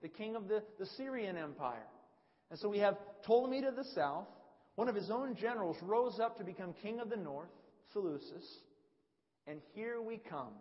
the 0.00 0.08
king 0.08 0.36
of 0.36 0.46
the, 0.46 0.62
the 0.78 0.86
Syrian 0.96 1.36
Empire. 1.36 1.88
And 2.52 2.58
so 2.60 2.68
we 2.68 2.78
have 2.78 2.96
Ptolemy 3.26 3.62
to 3.62 3.72
the 3.72 3.84
south. 3.96 4.28
One 4.76 4.88
of 4.88 4.94
his 4.94 5.10
own 5.10 5.34
generals 5.34 5.76
rose 5.82 6.20
up 6.20 6.38
to 6.38 6.44
become 6.44 6.72
king 6.82 7.00
of 7.00 7.10
the 7.10 7.16
north, 7.16 7.50
Seleucus. 7.92 8.46
And 9.48 9.58
here 9.74 10.00
we 10.00 10.18
come 10.18 10.52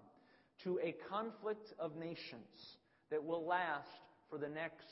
to 0.63 0.79
a 0.81 0.95
conflict 1.07 1.71
of 1.77 1.95
nations 1.97 2.77
that 3.11 3.23
will 3.23 3.45
last 3.45 3.85
for 4.29 4.37
the 4.37 4.49
next 4.49 4.87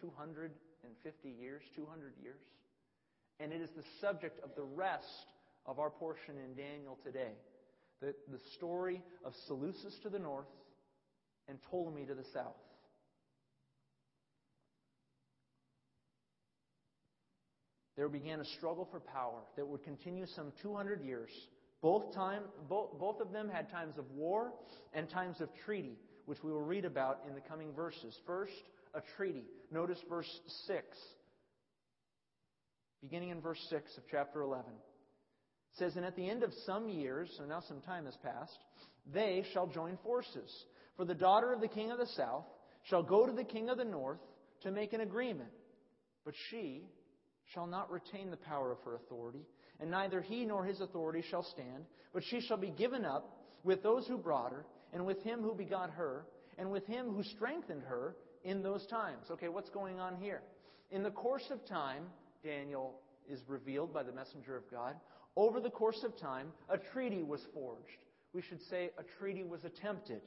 250 0.00 1.28
years, 1.28 1.62
200 1.76 2.12
years. 2.22 2.40
And 3.40 3.52
it 3.52 3.60
is 3.60 3.70
the 3.76 3.84
subject 4.00 4.42
of 4.42 4.50
the 4.56 4.64
rest 4.64 5.26
of 5.66 5.78
our 5.78 5.90
portion 5.90 6.34
in 6.44 6.54
Daniel 6.54 6.98
today. 7.04 7.32
The, 8.00 8.14
the 8.30 8.38
story 8.56 9.02
of 9.24 9.32
Seleucus 9.46 9.94
to 10.02 10.08
the 10.08 10.18
north 10.18 10.46
and 11.48 11.58
Ptolemy 11.70 12.04
to 12.06 12.14
the 12.14 12.24
south. 12.32 12.56
There 17.96 18.08
began 18.08 18.38
a 18.38 18.44
struggle 18.44 18.86
for 18.90 19.00
power 19.00 19.40
that 19.56 19.66
would 19.66 19.82
continue 19.82 20.26
some 20.36 20.52
200 20.62 21.02
years. 21.02 21.30
Both, 21.82 22.14
time, 22.14 22.42
both, 22.68 22.96
both 22.98 23.20
of 23.20 23.32
them 23.32 23.48
had 23.48 23.70
times 23.70 23.98
of 23.98 24.04
war 24.12 24.52
and 24.94 25.10
times 25.10 25.40
of 25.40 25.48
treaty 25.64 25.96
which 26.28 26.44
we 26.44 26.52
will 26.52 26.60
read 26.60 26.84
about 26.84 27.20
in 27.26 27.34
the 27.34 27.40
coming 27.40 27.72
verses. 27.72 28.14
First, 28.26 28.52
a 28.94 29.00
treaty. 29.16 29.44
Notice 29.72 29.98
verse 30.10 30.28
6. 30.66 30.84
Beginning 33.00 33.30
in 33.30 33.40
verse 33.40 33.58
6 33.70 33.96
of 33.96 34.02
chapter 34.10 34.42
11. 34.42 34.66
It 34.66 35.78
says, 35.78 35.96
And 35.96 36.04
at 36.04 36.16
the 36.16 36.28
end 36.28 36.42
of 36.42 36.52
some 36.66 36.90
years, 36.90 37.30
so 37.38 37.46
now 37.46 37.62
some 37.66 37.80
time 37.80 38.04
has 38.04 38.16
passed, 38.22 38.58
they 39.10 39.42
shall 39.54 39.68
join 39.68 39.96
forces. 40.04 40.52
For 40.98 41.06
the 41.06 41.14
daughter 41.14 41.50
of 41.50 41.62
the 41.62 41.68
king 41.68 41.90
of 41.90 41.98
the 41.98 42.06
south 42.14 42.44
shall 42.90 43.02
go 43.02 43.24
to 43.24 43.32
the 43.32 43.42
king 43.42 43.70
of 43.70 43.78
the 43.78 43.84
north 43.84 44.20
to 44.64 44.70
make 44.70 44.92
an 44.92 45.00
agreement. 45.00 45.48
But 46.26 46.34
she 46.50 46.82
shall 47.54 47.66
not 47.66 47.90
retain 47.90 48.30
the 48.30 48.36
power 48.36 48.70
of 48.70 48.80
her 48.84 48.96
authority, 48.96 49.46
and 49.80 49.90
neither 49.90 50.20
he 50.20 50.44
nor 50.44 50.66
his 50.66 50.82
authority 50.82 51.24
shall 51.30 51.44
stand, 51.44 51.86
but 52.12 52.22
she 52.22 52.42
shall 52.42 52.58
be 52.58 52.70
given 52.70 53.06
up 53.06 53.34
with 53.64 53.82
those 53.82 54.06
who 54.06 54.18
brought 54.18 54.52
her, 54.52 54.66
and 54.92 55.04
with 55.04 55.22
him 55.22 55.42
who 55.42 55.54
begot 55.54 55.90
her, 55.90 56.24
and 56.58 56.70
with 56.70 56.86
him 56.86 57.10
who 57.14 57.22
strengthened 57.22 57.82
her 57.82 58.16
in 58.44 58.62
those 58.62 58.86
times. 58.86 59.26
Okay, 59.30 59.48
what's 59.48 59.70
going 59.70 60.00
on 60.00 60.16
here? 60.16 60.42
In 60.90 61.02
the 61.02 61.10
course 61.10 61.44
of 61.50 61.64
time, 61.66 62.04
Daniel 62.42 62.94
is 63.28 63.40
revealed 63.46 63.92
by 63.92 64.02
the 64.02 64.12
messenger 64.12 64.56
of 64.56 64.68
God. 64.70 64.94
Over 65.36 65.60
the 65.60 65.70
course 65.70 66.02
of 66.04 66.18
time, 66.18 66.48
a 66.68 66.78
treaty 66.78 67.22
was 67.22 67.40
forged. 67.52 68.04
We 68.32 68.42
should 68.42 68.60
say 68.70 68.90
a 68.98 69.04
treaty 69.18 69.44
was 69.44 69.60
attempted 69.64 70.20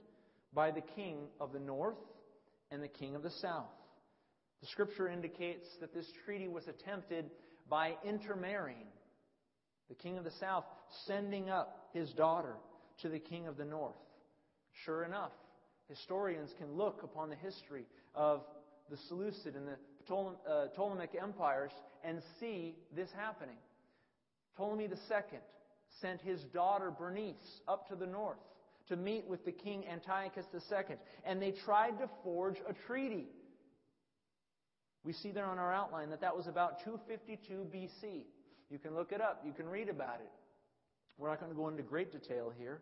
by 0.53 0.71
the 0.71 0.81
king 0.81 1.27
of 1.39 1.51
the 1.51 1.59
north 1.59 1.97
and 2.71 2.81
the 2.81 2.87
king 2.87 3.15
of 3.15 3.23
the 3.23 3.31
south. 3.41 3.69
The 4.61 4.67
scripture 4.67 5.07
indicates 5.07 5.67
that 5.79 5.93
this 5.93 6.05
treaty 6.23 6.47
was 6.47 6.67
attempted 6.67 7.31
by 7.69 7.95
intermarrying. 8.05 8.87
The 9.89 9.95
king 9.95 10.17
of 10.17 10.23
the 10.23 10.31
south 10.39 10.65
sending 11.07 11.49
up 11.49 11.89
his 11.93 12.11
daughter 12.11 12.55
to 13.01 13.09
the 13.09 13.19
king 13.19 13.47
of 13.47 13.57
the 13.57 13.65
north. 13.65 13.95
Sure 14.85 15.03
enough, 15.03 15.31
historians 15.87 16.51
can 16.57 16.73
look 16.73 17.01
upon 17.03 17.29
the 17.29 17.35
history 17.35 17.85
of 18.15 18.41
the 18.89 18.97
Seleucid 19.07 19.55
and 19.55 19.67
the 19.67 19.77
uh, 20.13 20.67
Ptolemaic 20.75 21.11
empires 21.21 21.71
and 22.03 22.21
see 22.39 22.75
this 22.95 23.09
happening. 23.15 23.57
Ptolemy 24.57 24.85
II 24.85 25.39
sent 26.01 26.21
his 26.21 26.41
daughter 26.53 26.91
Bernice 26.91 27.61
up 27.67 27.87
to 27.89 27.95
the 27.95 28.05
north 28.05 28.37
to 28.87 28.95
meet 28.95 29.27
with 29.27 29.45
the 29.45 29.51
king 29.51 29.85
Antiochus 29.87 30.45
II, 30.53 30.95
and 31.25 31.41
they 31.41 31.51
tried 31.51 31.97
to 31.99 32.09
forge 32.23 32.57
a 32.67 32.73
treaty. 32.87 33.27
We 35.03 35.13
see 35.13 35.31
there 35.31 35.45
on 35.45 35.57
our 35.57 35.73
outline 35.73 36.09
that 36.09 36.21
that 36.21 36.35
was 36.35 36.47
about 36.47 36.83
252 36.83 37.67
BC. 37.73 38.23
You 38.69 38.79
can 38.79 38.93
look 38.93 39.11
it 39.11 39.21
up, 39.21 39.41
you 39.45 39.53
can 39.53 39.67
read 39.67 39.89
about 39.89 40.19
it. 40.21 40.31
We're 41.17 41.29
not 41.29 41.39
going 41.39 41.51
to 41.51 41.57
go 41.57 41.67
into 41.67 41.83
great 41.83 42.11
detail 42.11 42.51
here. 42.57 42.81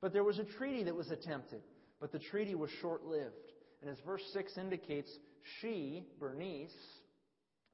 But 0.00 0.12
there 0.12 0.24
was 0.24 0.38
a 0.38 0.44
treaty 0.44 0.84
that 0.84 0.94
was 0.94 1.10
attempted, 1.10 1.62
but 2.00 2.12
the 2.12 2.18
treaty 2.18 2.54
was 2.54 2.70
short 2.80 3.04
lived. 3.04 3.34
And 3.80 3.90
as 3.90 3.98
verse 4.04 4.22
6 4.32 4.56
indicates, 4.58 5.10
she, 5.60 6.04
Bernice, 6.18 6.74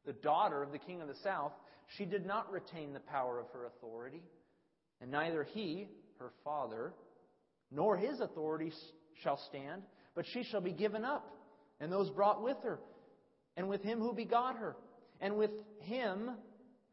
the 0.07 0.13
daughter 0.13 0.63
of 0.63 0.73
the 0.73 0.79
king 0.79 1.01
of 1.01 1.09
the 1.09 1.15
south, 1.23 1.53
she 1.97 2.05
did 2.05 2.27
not 2.27 2.51
retain 2.51 2.93
the 2.93 3.01
power 3.01 3.39
of 3.39 3.47
her 3.53 3.67
authority, 3.67 4.23
and 5.01 5.11
neither 5.11 5.45
he, 5.45 5.89
her 6.19 6.31
father, 6.45 6.93
nor 7.71 7.97
his 7.97 8.21
authority 8.21 8.73
shall 9.23 9.39
stand, 9.49 9.83
but 10.15 10.25
she 10.27 10.43
shall 10.45 10.61
be 10.61 10.73
given 10.73 11.05
up, 11.05 11.31
and 11.81 11.93
those 11.93 12.11
brought 12.11 12.43
with 12.43 12.57
her, 12.63 12.81
and 13.57 13.69
with 13.69 13.83
him 13.83 14.01
who 14.01 14.15
begot 14.15 14.57
her, 14.57 14.77
and 15.21 15.37
with 15.37 15.51
him, 15.81 16.31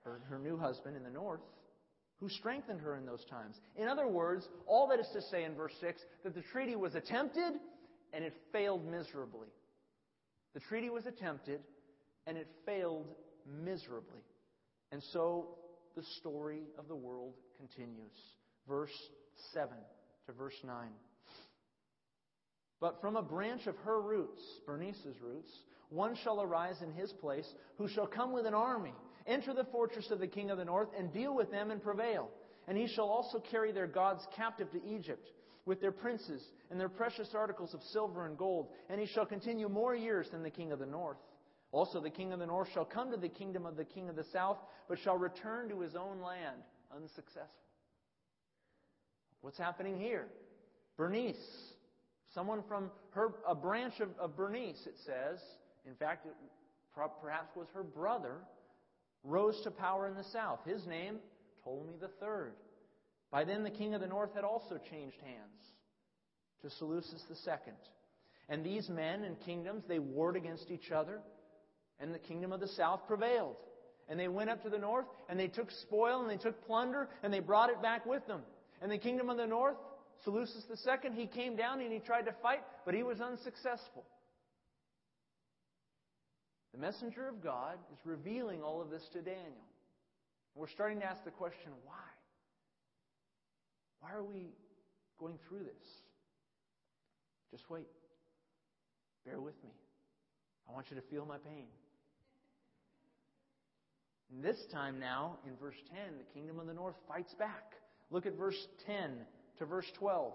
her, 0.04 0.22
her 0.30 0.40
new 0.40 0.58
husband 0.58 0.96
in 0.96 1.04
the 1.04 1.10
north, 1.10 1.42
who 2.22 2.30
strengthened 2.30 2.80
her 2.80 2.96
in 2.96 3.06
those 3.06 3.26
times. 3.26 3.60
In 3.76 3.88
other 3.88 4.08
words, 4.08 4.48
all 4.68 4.88
that 4.88 5.00
is 5.00 5.08
to 5.14 5.22
say 5.24 5.44
in 5.44 5.56
verse 5.56 5.74
6 5.82 6.00
that 6.24 6.36
the 6.36 6.44
treaty 6.54 6.76
was 6.76 6.94
attempted 6.94 7.54
and 8.14 8.24
it 8.24 8.34
failed 8.54 8.86
miserably. 8.86 9.48
The 10.54 10.60
treaty 10.60 10.90
was 10.90 11.08
attempted 11.08 11.62
and 12.28 12.38
it 12.38 12.48
failed 12.66 13.08
miserably. 13.66 14.22
And 14.92 15.02
so 15.12 15.58
the 15.96 16.04
story 16.20 16.62
of 16.78 16.88
the 16.88 16.96
world 16.96 17.34
continues. 17.58 18.16
Verse 18.68 18.92
7 19.54 19.70
to 20.28 20.32
verse 20.34 20.58
9. 20.64 20.88
But 22.80 23.02
from 23.02 23.16
a 23.16 23.22
branch 23.24 23.66
of 23.66 23.76
her 23.78 24.00
roots, 24.00 24.42
Bernice's 24.68 25.20
roots, 25.22 25.52
one 25.90 26.16
shall 26.24 26.42
arise 26.42 26.82
in 26.82 26.92
his 26.92 27.12
place, 27.14 27.48
who 27.78 27.88
shall 27.88 28.08
come 28.08 28.32
with 28.32 28.46
an 28.46 28.54
army, 28.54 28.94
enter 29.28 29.54
the 29.54 29.66
fortress 29.66 30.10
of 30.12 30.20
the 30.20 30.28
king 30.28 30.50
of 30.50 30.58
the 30.58 30.66
north, 30.66 30.90
and 30.98 31.14
deal 31.14 31.36
with 31.36 31.52
them 31.52 31.72
and 31.72 31.82
prevail. 31.82 32.30
And 32.68 32.78
he 32.78 32.88
shall 32.88 33.10
also 33.10 33.40
carry 33.40 33.72
their 33.72 33.88
gods 33.88 34.26
captive 34.36 34.72
to 34.72 34.86
Egypt, 34.86 35.28
with 35.66 35.82
their 35.82 35.92
princes 35.92 36.44
and 36.70 36.80
their 36.80 36.90
precious 36.90 37.30
articles 37.36 37.74
of 37.74 37.82
silver 37.92 38.26
and 38.26 38.38
gold. 38.38 38.70
And 38.90 39.00
he 39.00 39.08
shall 39.08 39.26
continue 39.26 39.70
more 39.70 39.96
years 39.96 40.28
than 40.32 40.44
the 40.44 40.50
king 40.50 40.72
of 40.72 40.80
the 40.80 40.86
north. 40.86 41.18
Also, 41.72 42.02
the 42.02 42.10
king 42.10 42.34
of 42.34 42.40
the 42.40 42.46
north 42.46 42.68
shall 42.74 42.86
come 42.86 43.12
to 43.12 43.18
the 43.18 43.30
kingdom 43.30 43.66
of 43.66 43.78
the 43.78 43.86
king 43.86 44.10
of 44.10 44.16
the 44.16 44.26
south, 44.34 44.58
but 44.90 45.00
shall 45.00 45.18
return 45.18 45.70
to 45.70 45.80
his 45.80 45.96
own 45.96 46.22
land 46.22 46.62
unsuccessful. 46.94 47.46
What's 49.42 49.58
happening 49.58 49.98
here? 49.98 50.28
Bernice, 50.98 51.36
someone 52.34 52.64
from 52.68 52.92
her, 53.12 53.30
a 53.48 53.56
branch 53.56 53.94
of, 54.00 54.10
of 54.20 54.36
Bernice, 54.36 54.86
it 54.86 54.96
says, 55.06 55.40
in 55.88 55.96
fact, 55.96 56.26
it 56.26 56.34
perhaps 56.94 57.56
was 57.56 57.68
her 57.74 57.84
brother, 57.84 58.36
rose 59.24 59.60
to 59.64 59.72
power 59.72 60.08
in 60.08 60.16
the 60.16 60.24
south. 60.24 60.60
His 60.66 60.86
name, 60.86 61.18
Ptolemy 61.64 61.94
III. 62.02 62.52
By 63.32 63.44
then, 63.44 63.64
the 63.64 63.70
king 63.70 63.94
of 63.94 64.02
the 64.02 64.08
north 64.08 64.34
had 64.34 64.44
also 64.44 64.80
changed 64.90 65.18
hands 65.22 65.62
to 66.62 66.70
Seleucus 66.70 67.24
II. 67.30 67.74
And 68.50 68.66
these 68.66 68.90
men 68.90 69.24
and 69.24 69.40
kingdoms, 69.40 69.84
they 69.88 70.00
warred 70.00 70.36
against 70.36 70.70
each 70.70 70.92
other 70.92 71.20
and 72.02 72.14
the 72.14 72.20
kingdom 72.20 72.52
of 72.52 72.60
the 72.60 72.68
south 72.68 73.02
prevailed. 73.08 73.56
And 74.10 74.20
they 74.20 74.28
went 74.28 74.50
up 74.50 74.64
to 74.64 74.70
the 74.70 74.78
north, 74.78 75.06
and 75.30 75.40
they 75.40 75.48
took 75.48 75.70
spoil, 75.72 76.22
and 76.22 76.30
they 76.30 76.42
took 76.42 76.66
plunder, 76.66 77.08
and 77.24 77.32
they 77.32 77.40
brought 77.40 77.70
it 77.70 77.82
back 77.82 78.06
with 78.06 78.26
them. 78.28 78.42
And 78.82 78.92
the 78.92 78.98
kingdom 78.98 79.30
of 79.30 79.38
the 79.38 79.46
north, 79.46 79.78
Seleucus 80.24 80.66
II, 80.70 81.12
he 81.14 81.28
came 81.28 81.56
down 81.56 81.80
and 81.80 81.94
he 81.94 82.00
tried 82.00 82.26
to 82.26 82.34
fight, 82.42 82.62
but 82.84 82.94
he 82.94 83.04
was 83.04 83.22
unsuccessful. 83.22 84.04
The 86.74 86.80
messenger 86.80 87.28
of 87.28 87.44
God 87.44 87.78
is 87.92 88.00
revealing 88.06 88.62
all 88.62 88.82
of 88.82 88.90
this 88.90 89.08
to 89.14 89.22
Daniel. 89.22 89.66
We're 90.56 90.70
starting 90.70 91.00
to 91.00 91.06
ask 91.06 91.24
the 91.24 91.32
question 91.32 91.72
why? 91.84 91.94
Why 94.00 94.12
are 94.14 94.24
we 94.24 94.54
going 95.20 95.38
through 95.48 95.64
this? 95.64 95.88
Just 97.52 97.70
wait. 97.70 97.88
Bear 99.26 99.40
with 99.40 99.62
me. 99.64 99.72
I 100.70 100.74
want 100.74 100.88
you 100.90 100.96
to 100.96 101.02
feel 101.04 101.26
my 101.26 101.38
pain. 101.38 101.68
And 104.34 104.44
this 104.44 104.58
time 104.72 105.00
now, 105.00 105.38
in 105.46 105.56
verse 105.58 105.76
10, 105.90 106.18
the 106.18 106.34
kingdom 106.34 106.60
of 106.60 106.68
the 106.68 106.74
north 106.74 106.96
fights 107.08 107.34
back. 107.34 107.74
Look 108.10 108.26
at 108.26 108.38
verse 108.38 108.68
10 108.86 109.12
to 109.60 109.66
verse 109.66 109.86
12. 110.00 110.34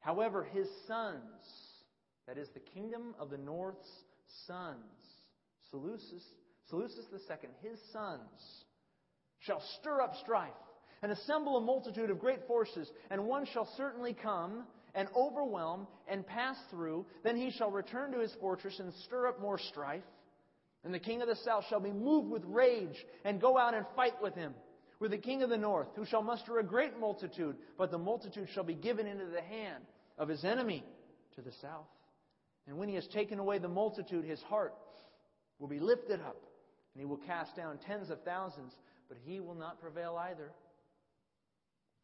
However, 0.00 0.44
his 0.52 0.68
sons, 0.86 1.20
that 2.26 2.36
is 2.36 2.48
the 2.52 2.60
kingdom 2.60 3.14
of 3.18 3.30
the 3.30 3.38
north's 3.38 3.88
sons, 4.46 4.78
Seleucus, 5.70 6.24
Seleucus 6.68 7.06
II, 7.12 7.48
his 7.60 7.78
sons, 7.92 8.64
shall 9.40 9.62
stir 9.80 10.00
up 10.00 10.14
strife 10.22 10.50
and 11.02 11.10
assemble 11.10 11.56
a 11.56 11.60
multitude 11.60 12.10
of 12.10 12.20
great 12.20 12.46
forces, 12.46 12.88
and 13.10 13.24
one 13.24 13.46
shall 13.52 13.68
certainly 13.76 14.14
come 14.14 14.64
and 14.94 15.08
overwhelm 15.16 15.86
and 16.06 16.26
pass 16.26 16.56
through. 16.70 17.04
Then 17.24 17.36
he 17.36 17.50
shall 17.50 17.70
return 17.70 18.12
to 18.12 18.20
his 18.20 18.32
fortress 18.40 18.78
and 18.78 18.92
stir 19.04 19.26
up 19.26 19.40
more 19.40 19.58
strife. 19.58 20.04
And 20.84 20.92
the 20.92 20.98
king 20.98 21.22
of 21.22 21.28
the 21.28 21.36
south 21.36 21.64
shall 21.68 21.80
be 21.80 21.92
moved 21.92 22.30
with 22.30 22.42
rage 22.44 22.96
and 23.24 23.40
go 23.40 23.58
out 23.58 23.74
and 23.74 23.86
fight 23.96 24.20
with 24.20 24.34
him, 24.34 24.54
with 25.00 25.12
the 25.12 25.18
king 25.18 25.42
of 25.42 25.50
the 25.50 25.56
north, 25.56 25.88
who 25.94 26.04
shall 26.04 26.22
muster 26.22 26.58
a 26.58 26.64
great 26.64 26.98
multitude, 26.98 27.56
but 27.78 27.90
the 27.90 27.98
multitude 27.98 28.48
shall 28.52 28.64
be 28.64 28.74
given 28.74 29.06
into 29.06 29.26
the 29.26 29.42
hand 29.42 29.84
of 30.18 30.28
his 30.28 30.44
enemy 30.44 30.84
to 31.34 31.40
the 31.40 31.52
south. 31.60 31.86
And 32.66 32.78
when 32.78 32.88
he 32.88 32.94
has 32.94 33.06
taken 33.08 33.38
away 33.38 33.58
the 33.58 33.68
multitude, 33.68 34.24
his 34.24 34.40
heart 34.42 34.74
will 35.58 35.68
be 35.68 35.80
lifted 35.80 36.20
up, 36.20 36.36
and 36.94 37.00
he 37.00 37.04
will 37.04 37.18
cast 37.18 37.56
down 37.56 37.78
tens 37.78 38.10
of 38.10 38.22
thousands, 38.22 38.72
but 39.08 39.18
he 39.24 39.40
will 39.40 39.54
not 39.54 39.80
prevail 39.80 40.16
either. 40.16 40.52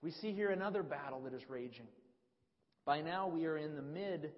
We 0.02 0.10
see 0.10 0.32
here 0.32 0.50
another 0.50 0.82
battle 0.82 1.22
that 1.22 1.34
is 1.34 1.48
raging. 1.48 1.86
By 2.84 3.00
now, 3.00 3.28
we 3.28 3.46
are 3.46 3.56
in 3.56 3.74
the 3.76 3.82
mid, 3.82 4.32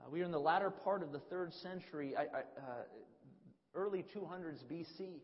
uh, 0.00 0.10
we 0.10 0.22
are 0.22 0.24
in 0.24 0.30
the 0.30 0.38
latter 0.38 0.70
part 0.70 1.02
of 1.02 1.12
the 1.12 1.18
third 1.18 1.52
century. 1.54 2.14
I, 2.16 2.22
I, 2.22 2.24
uh, 2.24 2.84
early 3.74 4.04
200s 4.14 4.62
BC. 4.70 5.20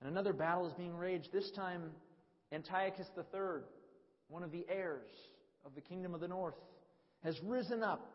And 0.00 0.10
another 0.10 0.32
battle 0.32 0.66
is 0.66 0.74
being 0.74 0.96
raged. 0.96 1.32
This 1.32 1.50
time, 1.50 1.90
Antiochus 2.52 3.06
III, 3.16 3.62
one 4.28 4.42
of 4.42 4.52
the 4.52 4.64
heirs 4.68 5.10
of 5.64 5.74
the 5.74 5.80
kingdom 5.80 6.14
of 6.14 6.20
the 6.20 6.28
north, 6.28 6.54
has 7.24 7.38
risen 7.42 7.82
up 7.82 8.10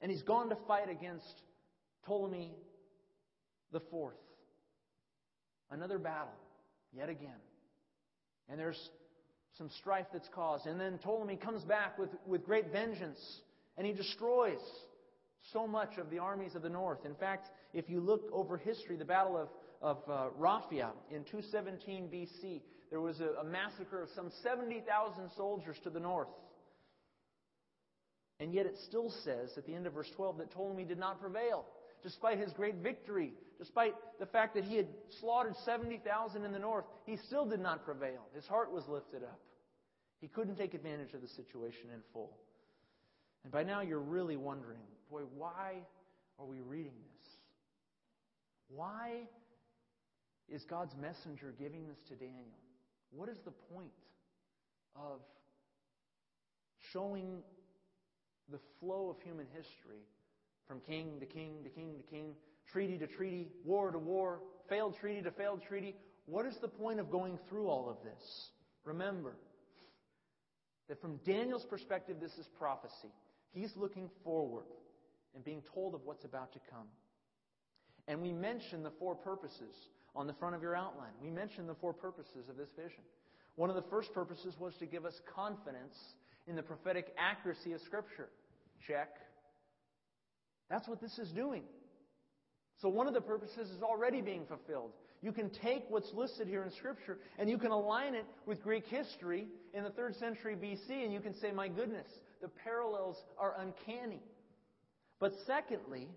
and 0.00 0.10
he's 0.10 0.22
gone 0.22 0.48
to 0.48 0.56
fight 0.66 0.90
against 0.90 1.42
Ptolemy 2.06 2.52
the 3.72 3.80
fourth. 3.90 4.16
Another 5.70 5.98
battle, 5.98 6.34
yet 6.92 7.08
again. 7.08 7.38
And 8.48 8.58
there's 8.58 8.90
some 9.56 9.70
strife 9.78 10.06
that's 10.12 10.28
caused. 10.34 10.66
And 10.66 10.80
then 10.80 10.98
Ptolemy 10.98 11.36
comes 11.36 11.62
back 11.62 11.98
with, 11.98 12.10
with 12.26 12.44
great 12.44 12.72
vengeance 12.72 13.20
and 13.76 13.86
he 13.86 13.92
destroys 13.92 14.58
so 15.52 15.66
much 15.66 15.96
of 15.98 16.10
the 16.10 16.18
armies 16.18 16.54
of 16.54 16.62
the 16.62 16.68
north. 16.68 17.04
In 17.04 17.14
fact, 17.14 17.48
if 17.72 17.88
you 17.88 18.00
look 18.00 18.28
over 18.32 18.56
history, 18.56 18.96
the 18.96 19.04
Battle 19.04 19.36
of, 19.36 19.48
of 19.80 19.98
uh, 20.10 20.30
Raphia 20.38 20.90
in 21.10 21.24
217 21.24 22.08
BC, 22.08 22.60
there 22.90 23.00
was 23.00 23.20
a, 23.20 23.40
a 23.40 23.44
massacre 23.44 24.02
of 24.02 24.08
some 24.14 24.30
70,000 24.42 25.30
soldiers 25.36 25.76
to 25.84 25.90
the 25.90 26.00
north. 26.00 26.28
And 28.40 28.54
yet 28.54 28.64
it 28.64 28.76
still 28.86 29.12
says 29.22 29.50
at 29.58 29.66
the 29.66 29.74
end 29.74 29.86
of 29.86 29.92
verse 29.92 30.10
12 30.16 30.38
that 30.38 30.50
Ptolemy 30.50 30.84
did 30.84 30.98
not 30.98 31.20
prevail, 31.20 31.66
despite 32.02 32.38
his 32.38 32.52
great 32.52 32.76
victory, 32.76 33.34
despite 33.58 33.94
the 34.18 34.26
fact 34.26 34.54
that 34.54 34.64
he 34.64 34.76
had 34.76 34.88
slaughtered 35.20 35.54
70,000 35.64 36.44
in 36.44 36.50
the 36.50 36.58
north, 36.58 36.86
he 37.04 37.18
still 37.26 37.44
did 37.44 37.60
not 37.60 37.84
prevail. 37.84 38.22
His 38.34 38.46
heart 38.46 38.72
was 38.72 38.88
lifted 38.88 39.22
up. 39.22 39.38
He 40.22 40.28
couldn't 40.28 40.56
take 40.56 40.72
advantage 40.72 41.12
of 41.12 41.20
the 41.20 41.28
situation 41.28 41.90
in 41.94 42.00
full. 42.14 42.36
And 43.44 43.52
by 43.52 43.62
now 43.62 43.82
you're 43.82 44.00
really 44.00 44.36
wondering, 44.36 44.80
boy, 45.10 45.22
why 45.36 45.74
are 46.38 46.46
we 46.46 46.60
reading 46.60 46.92
this? 46.92 47.26
Why 48.68 49.22
is 50.48 50.64
God's 50.64 50.94
messenger 51.00 51.54
giving 51.58 51.86
this 51.86 51.98
to 52.08 52.14
Daniel? 52.14 52.58
What 53.10 53.28
is 53.28 53.38
the 53.44 53.52
point 53.74 53.90
of 54.96 55.20
showing 56.92 57.42
the 58.50 58.60
flow 58.80 59.10
of 59.10 59.20
human 59.22 59.46
history 59.54 60.02
from 60.66 60.80
king 60.80 61.18
to 61.20 61.26
king 61.26 61.62
to 61.64 61.70
king 61.70 61.94
to 61.96 62.02
king, 62.10 62.32
treaty 62.70 62.98
to 62.98 63.06
treaty, 63.06 63.48
war 63.64 63.90
to 63.90 63.98
war, 63.98 64.40
failed 64.68 64.96
treaty 65.00 65.22
to 65.22 65.30
failed 65.30 65.62
treaty? 65.66 65.94
What 66.26 66.46
is 66.46 66.54
the 66.60 66.68
point 66.68 67.00
of 67.00 67.10
going 67.10 67.38
through 67.48 67.68
all 67.68 67.88
of 67.88 67.96
this? 68.04 68.50
Remember 68.84 69.36
that 70.88 71.00
from 71.00 71.16
Daniel's 71.24 71.64
perspective, 71.64 72.16
this 72.20 72.32
is 72.32 72.46
prophecy. 72.58 73.12
He's 73.52 73.72
looking 73.76 74.10
forward 74.22 74.64
and 75.34 75.44
being 75.44 75.62
told 75.74 75.94
of 75.94 76.00
what's 76.04 76.24
about 76.24 76.52
to 76.52 76.60
come. 76.70 76.86
And 78.08 78.20
we 78.20 78.32
mention 78.32 78.82
the 78.82 78.92
four 78.98 79.14
purposes 79.14 79.74
on 80.16 80.26
the 80.26 80.32
front 80.34 80.54
of 80.54 80.62
your 80.62 80.74
outline. 80.74 81.12
We 81.22 81.30
mentioned 81.30 81.68
the 81.68 81.74
four 81.74 81.92
purposes 81.92 82.48
of 82.48 82.56
this 82.56 82.68
vision. 82.76 83.02
One 83.56 83.70
of 83.70 83.76
the 83.76 83.88
first 83.90 84.12
purposes 84.12 84.54
was 84.58 84.74
to 84.80 84.86
give 84.86 85.04
us 85.04 85.14
confidence 85.34 85.96
in 86.46 86.56
the 86.56 86.62
prophetic 86.62 87.14
accuracy 87.18 87.72
of 87.72 87.80
Scripture. 87.82 88.28
Check. 88.86 89.10
That's 90.68 90.88
what 90.88 91.00
this 91.00 91.18
is 91.18 91.30
doing. 91.32 91.62
So 92.80 92.88
one 92.88 93.06
of 93.06 93.14
the 93.14 93.20
purposes 93.20 93.70
is 93.70 93.82
already 93.82 94.20
being 94.22 94.46
fulfilled. 94.46 94.92
You 95.22 95.32
can 95.32 95.50
take 95.50 95.84
what's 95.88 96.10
listed 96.14 96.48
here 96.48 96.62
in 96.62 96.70
Scripture 96.70 97.18
and 97.38 97.50
you 97.50 97.58
can 97.58 97.72
align 97.72 98.14
it 98.14 98.24
with 98.46 98.62
Greek 98.62 98.86
history 98.86 99.48
in 99.74 99.84
the 99.84 99.90
3rd 99.90 100.18
century 100.18 100.56
BC, 100.56 101.04
and 101.04 101.12
you 101.12 101.20
can 101.20 101.34
say, 101.34 101.52
my 101.52 101.68
goodness, 101.68 102.06
the 102.40 102.48
parallels 102.48 103.16
are 103.38 103.54
uncanny. 103.58 104.22
But 105.18 105.32
secondly, 105.46 106.08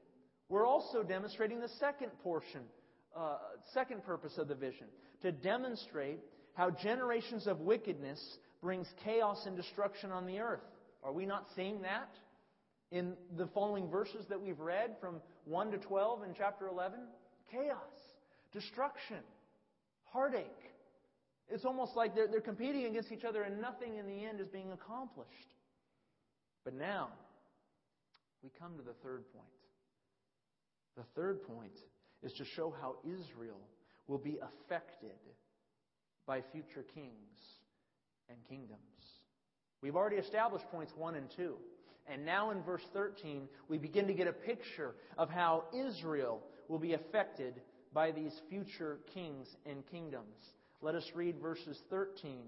we're 0.47 0.65
also 0.65 1.03
demonstrating 1.03 1.59
the 1.59 1.69
second 1.79 2.11
portion 2.23 2.61
uh, 3.15 3.37
second 3.73 4.03
purpose 4.03 4.37
of 4.37 4.47
the 4.47 4.55
vision 4.55 4.87
to 5.21 5.31
demonstrate 5.31 6.19
how 6.55 6.71
generations 6.71 7.45
of 7.47 7.59
wickedness 7.59 8.19
brings 8.61 8.87
chaos 9.03 9.43
and 9.45 9.55
destruction 9.55 10.11
on 10.11 10.25
the 10.25 10.39
earth. 10.39 10.63
Are 11.03 11.11
we 11.11 11.25
not 11.25 11.45
seeing 11.55 11.81
that 11.81 12.09
in 12.93 13.15
the 13.37 13.47
following 13.47 13.89
verses 13.89 14.27
that 14.29 14.39
we've 14.39 14.59
read 14.59 14.95
from 15.01 15.19
1 15.45 15.71
to 15.71 15.77
12 15.79 16.23
in 16.23 16.33
chapter 16.37 16.67
11? 16.67 16.99
Chaos, 17.51 17.77
destruction, 18.53 19.17
heartache. 20.05 20.45
It's 21.49 21.65
almost 21.65 21.95
like 21.95 22.13
they're, 22.13 22.27
they're 22.27 22.39
competing 22.39 22.85
against 22.85 23.11
each 23.11 23.25
other 23.25 23.41
and 23.41 23.59
nothing 23.59 23.97
in 23.97 24.05
the 24.05 24.23
end 24.23 24.39
is 24.39 24.47
being 24.47 24.71
accomplished. 24.71 25.29
But 26.63 26.75
now, 26.75 27.09
we 28.43 28.51
come 28.59 28.77
to 28.77 28.83
the 28.83 28.93
third 29.03 29.23
point. 29.33 29.47
The 30.95 31.03
third 31.15 31.41
point 31.43 31.79
is 32.21 32.31
to 32.33 32.45
show 32.45 32.73
how 32.79 32.97
Israel 33.03 33.59
will 34.07 34.19
be 34.19 34.37
affected 34.37 35.17
by 36.27 36.41
future 36.51 36.85
kings 36.93 37.39
and 38.29 38.37
kingdoms. 38.47 38.79
We've 39.81 39.95
already 39.95 40.17
established 40.17 40.65
points 40.69 40.93
1 40.95 41.15
and 41.15 41.27
2. 41.35 41.55
And 42.11 42.25
now 42.25 42.51
in 42.51 42.61
verse 42.63 42.83
13, 42.93 43.47
we 43.69 43.77
begin 43.77 44.07
to 44.07 44.13
get 44.13 44.27
a 44.27 44.33
picture 44.33 44.95
of 45.17 45.29
how 45.29 45.65
Israel 45.73 46.41
will 46.67 46.79
be 46.79 46.93
affected 46.93 47.61
by 47.93 48.11
these 48.11 48.33
future 48.49 48.99
kings 49.13 49.47
and 49.65 49.85
kingdoms. 49.89 50.35
Let 50.81 50.95
us 50.95 51.09
read 51.15 51.39
verses 51.41 51.79
13 51.89 52.39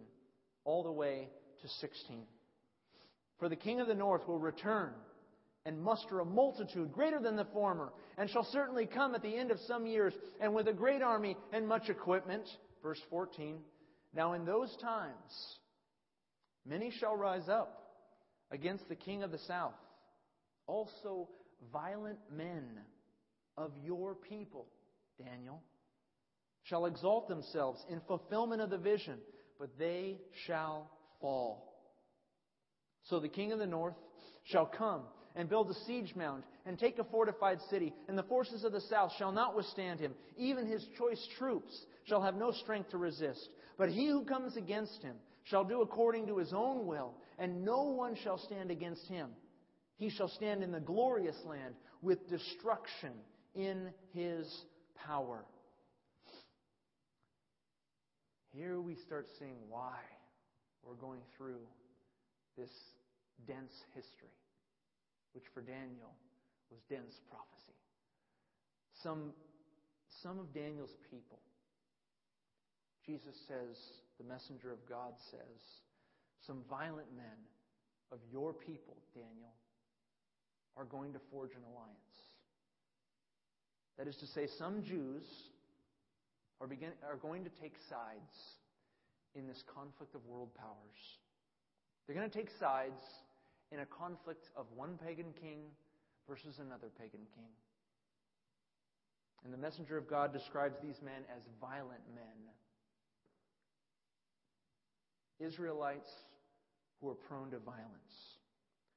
all 0.65 0.83
the 0.83 0.91
way 0.91 1.29
to 1.61 1.67
16. 1.67 2.23
For 3.39 3.49
the 3.49 3.55
king 3.55 3.79
of 3.79 3.87
the 3.87 3.95
north 3.95 4.27
will 4.27 4.39
return 4.39 4.91
and 5.65 5.81
muster 5.81 6.19
a 6.19 6.25
multitude 6.25 6.91
greater 6.91 7.19
than 7.19 7.35
the 7.35 7.45
former, 7.45 7.91
and 8.17 8.29
shall 8.29 8.47
certainly 8.51 8.85
come 8.85 9.15
at 9.15 9.23
the 9.23 9.35
end 9.35 9.49
of 9.49 9.59
some 9.67 9.87
years, 9.87 10.13
and 10.39 10.53
with 10.53 10.67
a 10.67 10.73
great 10.73 11.01
army 11.01 11.35
and 11.51 11.67
much 11.67 11.89
equipment. 11.89 12.43
Verse 12.83 13.01
14. 13.09 13.57
Now 14.13 14.33
in 14.33 14.45
those 14.45 14.75
times, 14.79 15.57
many 16.65 16.91
shall 16.91 17.15
rise 17.15 17.49
up 17.49 17.84
against 18.55 18.89
the 18.89 18.95
king 18.95 19.21
of 19.21 19.31
the 19.31 19.37
south, 19.39 19.75
also 20.65 21.29
violent 21.71 22.17
men 22.35 22.63
of 23.57 23.71
your 23.83 24.15
people, 24.15 24.65
Daniel, 25.23 25.61
shall 26.63 26.87
exalt 26.87 27.27
themselves 27.27 27.83
in 27.89 28.01
fulfillment 28.07 28.61
of 28.61 28.71
the 28.71 28.77
vision, 28.77 29.19
but 29.59 29.69
they 29.77 30.17
shall 30.47 30.89
fall. 31.21 31.73
So 33.03 33.19
the 33.19 33.29
king 33.29 33.51
of 33.51 33.59
the 33.59 33.67
north 33.67 33.95
shall 34.45 34.65
come 34.65 35.03
and 35.35 35.49
build 35.49 35.69
a 35.69 35.85
siege 35.85 36.15
mound 36.15 36.43
and 36.65 36.79
take 36.79 36.97
a 36.97 37.03
fortified 37.03 37.59
city, 37.69 37.93
and 38.07 38.17
the 38.17 38.23
forces 38.23 38.63
of 38.63 38.71
the 38.71 38.81
south 38.81 39.11
shall 39.17 39.31
not 39.31 39.55
withstand 39.55 39.99
him. 39.99 40.13
Even 40.37 40.65
his 40.65 40.83
choice 40.97 41.23
troops 41.37 41.85
shall 42.05 42.21
have 42.21 42.35
no 42.35 42.51
strength 42.51 42.89
to 42.91 42.97
resist. 42.97 43.49
But 43.77 43.89
he 43.89 44.07
who 44.07 44.23
comes 44.23 44.55
against 44.55 45.03
him 45.03 45.17
shall 45.43 45.65
do 45.65 45.81
according 45.81 46.27
to 46.27 46.37
his 46.37 46.53
own 46.53 46.87
will, 46.87 47.13
and 47.37 47.63
no 47.63 47.83
one 47.83 48.15
shall 48.23 48.37
stand 48.37 48.71
against 48.71 49.07
him. 49.07 49.29
He 49.97 50.09
shall 50.09 50.27
stand 50.27 50.63
in 50.63 50.71
the 50.71 50.79
glorious 50.79 51.37
land 51.45 51.75
with 52.01 52.29
destruction 52.29 53.13
in 53.53 53.89
his 54.13 54.47
power. 54.95 55.45
Here 58.53 58.79
we 58.79 58.95
start 58.95 59.27
seeing 59.39 59.57
why 59.69 59.95
we're 60.83 60.95
going 60.95 61.21
through 61.37 61.59
this 62.57 62.71
dense 63.47 63.73
history 63.93 64.29
which 65.35 65.43
for 65.53 65.59
Daniel 65.61 66.15
was 66.71 66.79
dense 66.89 67.19
prophecy. 67.29 67.75
Some, 69.03 69.35
some 70.23 70.39
of 70.39 70.53
Daniel's 70.55 70.95
people, 71.11 71.39
Jesus 73.05 73.35
says, 73.47 73.75
the 74.17 74.23
messenger 74.23 74.71
of 74.71 74.79
God 74.87 75.11
says, 75.29 75.59
some 76.45 76.63
violent 76.69 77.07
men 77.15 77.39
of 78.11 78.19
your 78.31 78.53
people, 78.53 78.97
Daniel, 79.13 79.53
are 80.77 80.85
going 80.85 81.13
to 81.13 81.19
forge 81.31 81.51
an 81.51 81.63
alliance. 81.71 82.15
That 83.97 84.07
is 84.07 84.15
to 84.17 84.27
say, 84.27 84.47
some 84.57 84.83
Jews 84.83 85.23
are, 86.59 86.67
begin, 86.67 86.91
are 87.07 87.15
going 87.15 87.43
to 87.43 87.49
take 87.61 87.75
sides 87.89 88.59
in 89.35 89.47
this 89.47 89.63
conflict 89.73 90.15
of 90.15 90.25
world 90.25 90.49
powers. 90.55 90.99
They're 92.05 92.15
going 92.15 92.29
to 92.29 92.37
take 92.37 92.49
sides 92.59 93.01
in 93.71 93.79
a 93.79 93.85
conflict 93.85 94.49
of 94.55 94.65
one 94.75 94.97
pagan 95.03 95.33
king 95.41 95.59
versus 96.27 96.59
another 96.59 96.87
pagan 96.97 97.25
king. 97.35 97.51
And 99.43 99.53
the 99.53 99.57
messenger 99.57 99.97
of 99.97 100.09
God 100.09 100.33
describes 100.33 100.75
these 100.81 100.99
men 101.03 101.21
as 101.29 101.43
violent 101.61 102.01
men. 102.13 102.49
Israelites 105.39 106.09
who 106.99 107.07
were 107.07 107.15
prone 107.15 107.51
to 107.51 107.59
violence. 107.59 107.91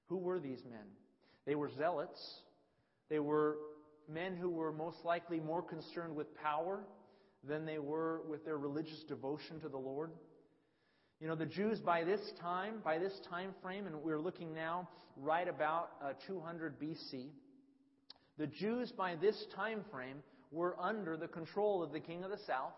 Who 0.08 0.16
were 0.16 0.38
these 0.38 0.62
men? 0.64 0.86
They 1.46 1.54
were 1.54 1.70
zealots. 1.76 2.20
They 3.08 3.18
were 3.18 3.56
men 4.08 4.36
who 4.36 4.50
were 4.50 4.72
most 4.72 5.04
likely 5.04 5.40
more 5.40 5.62
concerned 5.62 6.14
with 6.14 6.34
power 6.36 6.80
than 7.44 7.66
they 7.66 7.78
were 7.78 8.22
with 8.28 8.44
their 8.44 8.56
religious 8.56 9.02
devotion 9.08 9.60
to 9.60 9.68
the 9.68 9.78
Lord. 9.78 10.10
You 11.20 11.28
know, 11.28 11.34
the 11.34 11.46
Jews 11.46 11.80
by 11.80 12.04
this 12.04 12.20
time, 12.40 12.76
by 12.84 12.98
this 12.98 13.12
time 13.28 13.54
frame, 13.62 13.86
and 13.86 14.02
we're 14.02 14.20
looking 14.20 14.54
now 14.54 14.88
right 15.16 15.48
about 15.48 15.90
uh, 16.02 16.12
200 16.26 16.80
BC, 16.80 17.26
the 18.38 18.46
Jews 18.46 18.92
by 18.92 19.16
this 19.16 19.36
time 19.54 19.84
frame 19.90 20.22
were 20.52 20.76
under 20.80 21.16
the 21.16 21.28
control 21.28 21.82
of 21.82 21.92
the 21.92 22.00
king 22.00 22.24
of 22.24 22.30
the 22.30 22.38
south, 22.46 22.72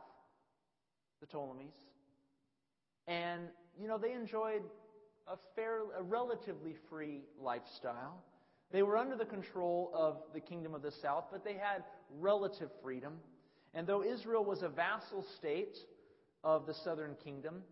the 1.20 1.26
Ptolemies. 1.26 1.74
And, 3.06 3.42
you 3.80 3.88
know, 3.88 3.98
they 3.98 4.12
enjoyed 4.12 4.62
a 5.26 5.36
fair, 5.54 5.80
a 5.98 6.02
relatively 6.02 6.74
free 6.88 7.22
lifestyle. 7.40 8.22
They 8.72 8.82
were 8.82 8.96
under 8.96 9.16
the 9.16 9.24
control 9.24 9.90
of 9.94 10.18
the 10.32 10.40
kingdom 10.40 10.74
of 10.74 10.82
the 10.82 10.92
south, 10.92 11.24
but 11.32 11.44
they 11.44 11.54
had 11.54 11.82
relative 12.18 12.70
freedom. 12.82 13.14
And 13.74 13.86
though 13.86 14.02
Israel 14.02 14.44
was 14.44 14.62
a 14.62 14.68
vassal 14.68 15.24
state 15.36 15.76
of 16.44 16.66
the 16.66 16.74
southern 16.74 17.16
kingdom, 17.22 17.62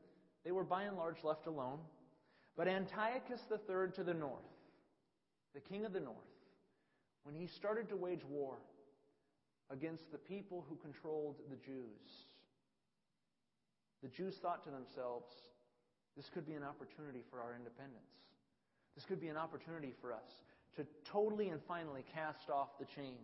they 0.44 0.52
were 0.52 0.64
by 0.64 0.84
and 0.84 0.96
large 0.96 1.22
left 1.22 1.46
alone. 1.46 1.78
But 2.56 2.68
Antiochus 2.68 3.40
III 3.50 3.92
to 3.94 4.04
the 4.04 4.14
north, 4.14 4.42
the 5.54 5.60
king 5.60 5.84
of 5.84 5.92
the 5.92 6.00
north, 6.00 6.16
when 7.22 7.34
he 7.34 7.46
started 7.46 7.88
to 7.90 7.96
wage 7.96 8.24
war 8.28 8.56
against 9.70 10.10
the 10.10 10.18
people 10.18 10.64
who 10.68 10.76
controlled 10.76 11.36
the 11.50 11.56
Jews, 11.56 12.26
the 14.02 14.08
Jews 14.08 14.34
thought 14.40 14.64
to 14.64 14.70
themselves, 14.70 15.26
this 16.16 16.26
could 16.34 16.46
be 16.46 16.54
an 16.54 16.62
opportunity 16.62 17.22
for 17.30 17.40
our 17.40 17.54
independence. 17.54 18.02
This 18.94 19.04
could 19.04 19.20
be 19.20 19.28
an 19.28 19.36
opportunity 19.36 19.94
for 20.00 20.12
us 20.12 20.28
to 20.76 20.86
totally 21.10 21.48
and 21.48 21.60
finally 21.66 22.04
cast 22.14 22.50
off 22.50 22.68
the 22.78 22.86
chains. 22.96 23.16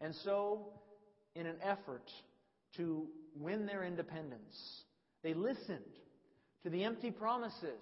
And 0.00 0.14
so, 0.24 0.68
in 1.34 1.46
an 1.46 1.56
effort 1.62 2.10
to 2.76 3.06
win 3.36 3.66
their 3.66 3.84
independence, 3.84 4.82
they 5.22 5.34
listened 5.34 5.80
to 6.62 6.70
the 6.70 6.84
empty 6.84 7.10
promises 7.10 7.80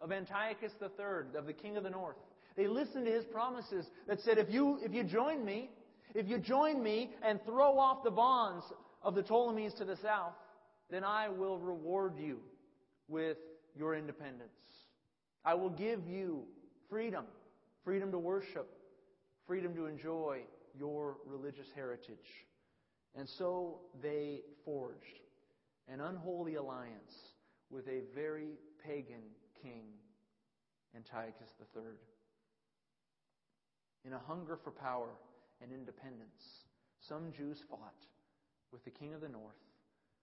of 0.00 0.12
Antiochus 0.12 0.72
III, 0.80 1.38
of 1.38 1.46
the 1.46 1.52
king 1.52 1.76
of 1.76 1.84
the 1.84 1.90
north. 1.90 2.16
They 2.56 2.66
listened 2.66 3.06
to 3.06 3.12
his 3.12 3.24
promises 3.24 3.86
that 4.06 4.20
said, 4.20 4.38
if 4.38 4.50
you, 4.50 4.78
if 4.82 4.92
you 4.92 5.04
join 5.04 5.44
me, 5.44 5.70
if 6.14 6.28
you 6.28 6.38
join 6.38 6.82
me 6.82 7.10
and 7.26 7.42
throw 7.44 7.78
off 7.78 8.04
the 8.04 8.10
bonds 8.10 8.64
of 9.02 9.14
the 9.14 9.22
Ptolemies 9.22 9.74
to 9.78 9.84
the 9.84 9.96
south, 9.96 10.32
then 10.90 11.04
I 11.04 11.28
will 11.28 11.58
reward 11.58 12.14
you 12.18 12.38
with 13.08 13.38
your 13.76 13.94
independence. 13.94 14.50
I 15.44 15.54
will 15.54 15.70
give 15.70 16.06
you 16.06 16.44
freedom, 16.88 17.24
freedom 17.84 18.10
to 18.12 18.18
worship, 18.18 18.68
freedom 19.46 19.74
to 19.74 19.86
enjoy 19.86 20.40
your 20.78 21.16
religious 21.26 21.66
heritage. 21.74 22.46
And 23.16 23.28
so 23.28 23.80
they 24.02 24.40
forged 24.64 25.20
an 25.88 26.00
unholy 26.00 26.54
alliance 26.54 27.14
with 27.70 27.86
a 27.88 28.02
very 28.14 28.58
pagan 28.84 29.22
king, 29.62 29.84
Antiochus 30.96 31.50
III. 31.60 31.82
In 34.04 34.12
a 34.12 34.18
hunger 34.18 34.58
for 34.62 34.70
power 34.70 35.10
and 35.62 35.72
independence, 35.72 36.64
some 37.00 37.32
Jews 37.36 37.58
fought 37.68 38.06
with 38.72 38.84
the 38.84 38.90
king 38.90 39.14
of 39.14 39.20
the 39.20 39.28
north 39.28 39.54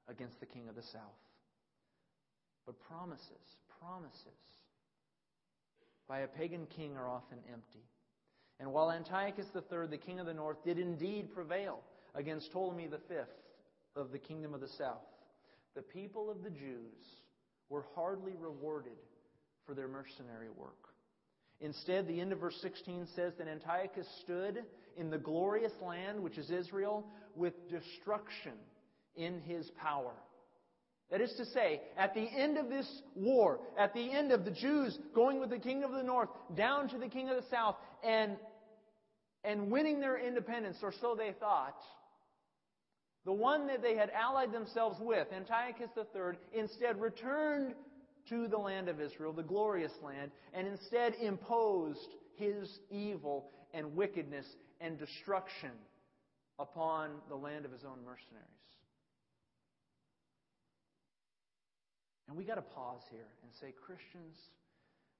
against 0.07 0.39
the 0.39 0.45
king 0.45 0.67
of 0.69 0.75
the 0.75 0.83
south. 0.83 1.21
But 2.65 2.79
promises, 2.87 3.27
promises 3.79 4.25
by 6.07 6.19
a 6.19 6.27
pagan 6.27 6.67
king 6.75 6.95
are 6.97 7.09
often 7.09 7.39
empty. 7.51 7.85
And 8.59 8.71
while 8.71 8.91
Antiochus 8.91 9.47
III, 9.55 9.87
the 9.89 9.97
king 9.97 10.19
of 10.19 10.25
the 10.25 10.33
north, 10.33 10.63
did 10.63 10.77
indeed 10.77 11.33
prevail 11.33 11.79
against 12.13 12.51
Ptolemy 12.51 12.87
V 12.87 13.15
of 13.95 14.11
the 14.11 14.19
kingdom 14.19 14.53
of 14.53 14.61
the 14.61 14.67
south, 14.77 15.01
the 15.75 15.81
people 15.81 16.29
of 16.29 16.43
the 16.43 16.49
Jews 16.49 17.07
were 17.69 17.85
hardly 17.95 18.33
rewarded 18.39 18.97
for 19.65 19.73
their 19.73 19.87
mercenary 19.87 20.49
work. 20.49 20.89
Instead, 21.61 22.07
the 22.07 22.19
end 22.19 22.33
of 22.33 22.39
verse 22.39 22.57
16 22.61 23.07
says 23.15 23.33
that 23.37 23.47
Antiochus 23.47 24.07
stood 24.23 24.63
in 24.97 25.09
the 25.09 25.17
glorious 25.17 25.71
land, 25.81 26.21
which 26.21 26.37
is 26.37 26.49
Israel, 26.49 27.05
with 27.35 27.53
destruction 27.69 28.53
in 29.15 29.41
his 29.41 29.69
power. 29.81 30.13
That 31.11 31.19
is 31.19 31.33
to 31.37 31.45
say, 31.45 31.81
at 31.97 32.13
the 32.13 32.21
end 32.21 32.57
of 32.57 32.69
this 32.69 32.87
war, 33.15 33.59
at 33.77 33.93
the 33.93 34.11
end 34.11 34.31
of 34.31 34.45
the 34.45 34.51
Jews 34.51 34.97
going 35.13 35.39
with 35.41 35.49
the 35.49 35.59
king 35.59 35.83
of 35.83 35.91
the 35.91 36.03
north 36.03 36.29
down 36.55 36.87
to 36.89 36.97
the 36.97 37.09
king 37.09 37.29
of 37.29 37.35
the 37.35 37.49
south 37.49 37.75
and, 38.01 38.37
and 39.43 39.69
winning 39.69 39.99
their 39.99 40.17
independence, 40.17 40.77
or 40.81 40.93
so 41.01 41.13
they 41.13 41.33
thought, 41.37 41.75
the 43.25 43.33
one 43.33 43.67
that 43.67 43.81
they 43.81 43.95
had 43.95 44.09
allied 44.11 44.53
themselves 44.53 44.97
with, 45.01 45.27
Antiochus 45.33 45.89
III, 45.97 46.37
instead 46.53 46.99
returned 46.99 47.75
to 48.29 48.47
the 48.47 48.57
land 48.57 48.87
of 48.87 49.01
Israel, 49.01 49.33
the 49.33 49.43
glorious 49.43 49.91
land, 50.01 50.31
and 50.53 50.67
instead 50.67 51.15
imposed 51.15 52.07
his 52.35 52.79
evil 52.89 53.49
and 53.73 53.95
wickedness 53.95 54.45
and 54.79 54.97
destruction 54.97 55.71
upon 56.57 57.11
the 57.29 57.35
land 57.35 57.65
of 57.65 57.71
his 57.71 57.83
own 57.83 57.97
mercenaries. 58.05 58.60
And 62.31 62.37
we 62.37 62.45
got 62.45 62.55
to 62.55 62.61
pause 62.61 63.01
here 63.11 63.27
and 63.43 63.51
say, 63.59 63.73
Christians, 63.85 64.37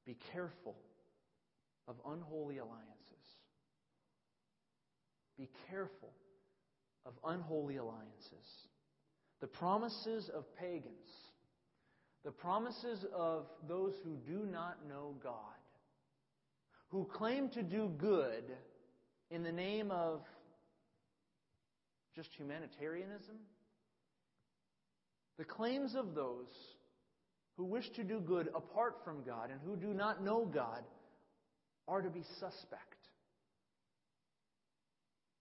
be 0.06 0.16
careful 0.32 0.78
of 1.86 1.98
unholy 2.08 2.60
alliances. 2.60 2.88
Be 5.38 5.50
careful 5.70 6.14
of 7.06 7.12
unholy 7.26 7.76
alliances. 7.76 8.48
The 9.42 9.48
promises 9.48 10.30
of 10.34 10.46
pagans, 10.56 11.10
the 12.24 12.32
promises 12.32 13.06
of 13.14 13.46
those 13.68 13.92
who 14.06 14.16
do 14.26 14.46
not 14.46 14.78
know 14.88 15.14
God, 15.22 15.34
who 16.92 17.10
claim 17.14 17.50
to 17.50 17.62
do 17.62 17.92
good 17.98 18.46
in 19.30 19.44
the 19.44 19.52
name 19.52 19.92
of 19.92 20.22
just 22.16 22.30
humanitarianism, 22.38 23.36
the 25.38 25.44
claims 25.44 25.94
of 25.94 26.16
those 26.16 26.48
who 27.58 27.66
wish 27.66 27.90
to 27.92 28.04
do 28.04 28.20
good 28.20 28.50
apart 28.56 28.98
from 29.04 29.24
God 29.24 29.50
and 29.52 29.60
who 29.66 29.76
do 29.76 29.94
not 29.94 30.24
know 30.24 30.46
God 30.46 30.84
are 31.88 32.02
to 32.02 32.10
be 32.10 32.24
suspect. 32.40 32.96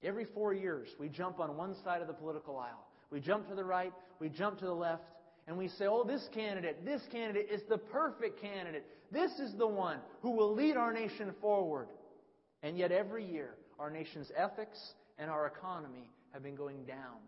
Every 0.03 0.25
four 0.25 0.55
years, 0.55 0.89
we 0.99 1.09
jump 1.09 1.41
on 1.41 1.57
one 1.57 1.75
side 1.85 2.01
of 2.01 2.07
the 2.09 2.15
political 2.15 2.59
aisle. 2.59 2.87
We 3.11 3.21
jump 3.21 3.49
to 3.49 3.55
the 3.55 3.65
right, 3.65 3.93
we 4.19 4.29
jump 4.29 4.59
to 4.61 4.65
the 4.65 4.75
left, 4.75 5.03
and 5.47 5.59
we 5.59 5.69
say, 5.69 5.87
oh, 5.87 6.05
this 6.05 6.27
candidate, 6.33 6.85
this 6.85 7.03
candidate 7.11 7.49
is 7.51 7.61
the 7.69 7.79
perfect 7.79 8.41
candidate. 8.41 8.87
This 9.11 9.33
is 9.33 9.53
the 9.59 9.67
one 9.67 9.99
who 10.23 10.31
will 10.31 10.55
lead 10.55 10.77
our 10.77 10.93
nation 10.93 11.33
forward. 11.41 11.89
And 12.63 12.79
yet, 12.79 12.93
every 12.93 13.25
year, 13.25 13.55
our 13.79 13.91
nation's 13.91 14.31
ethics 14.37 14.79
and 15.19 15.31
our 15.31 15.47
economy 15.47 16.11
have 16.33 16.43
been 16.43 16.55
going 16.55 16.85
down. 16.85 17.19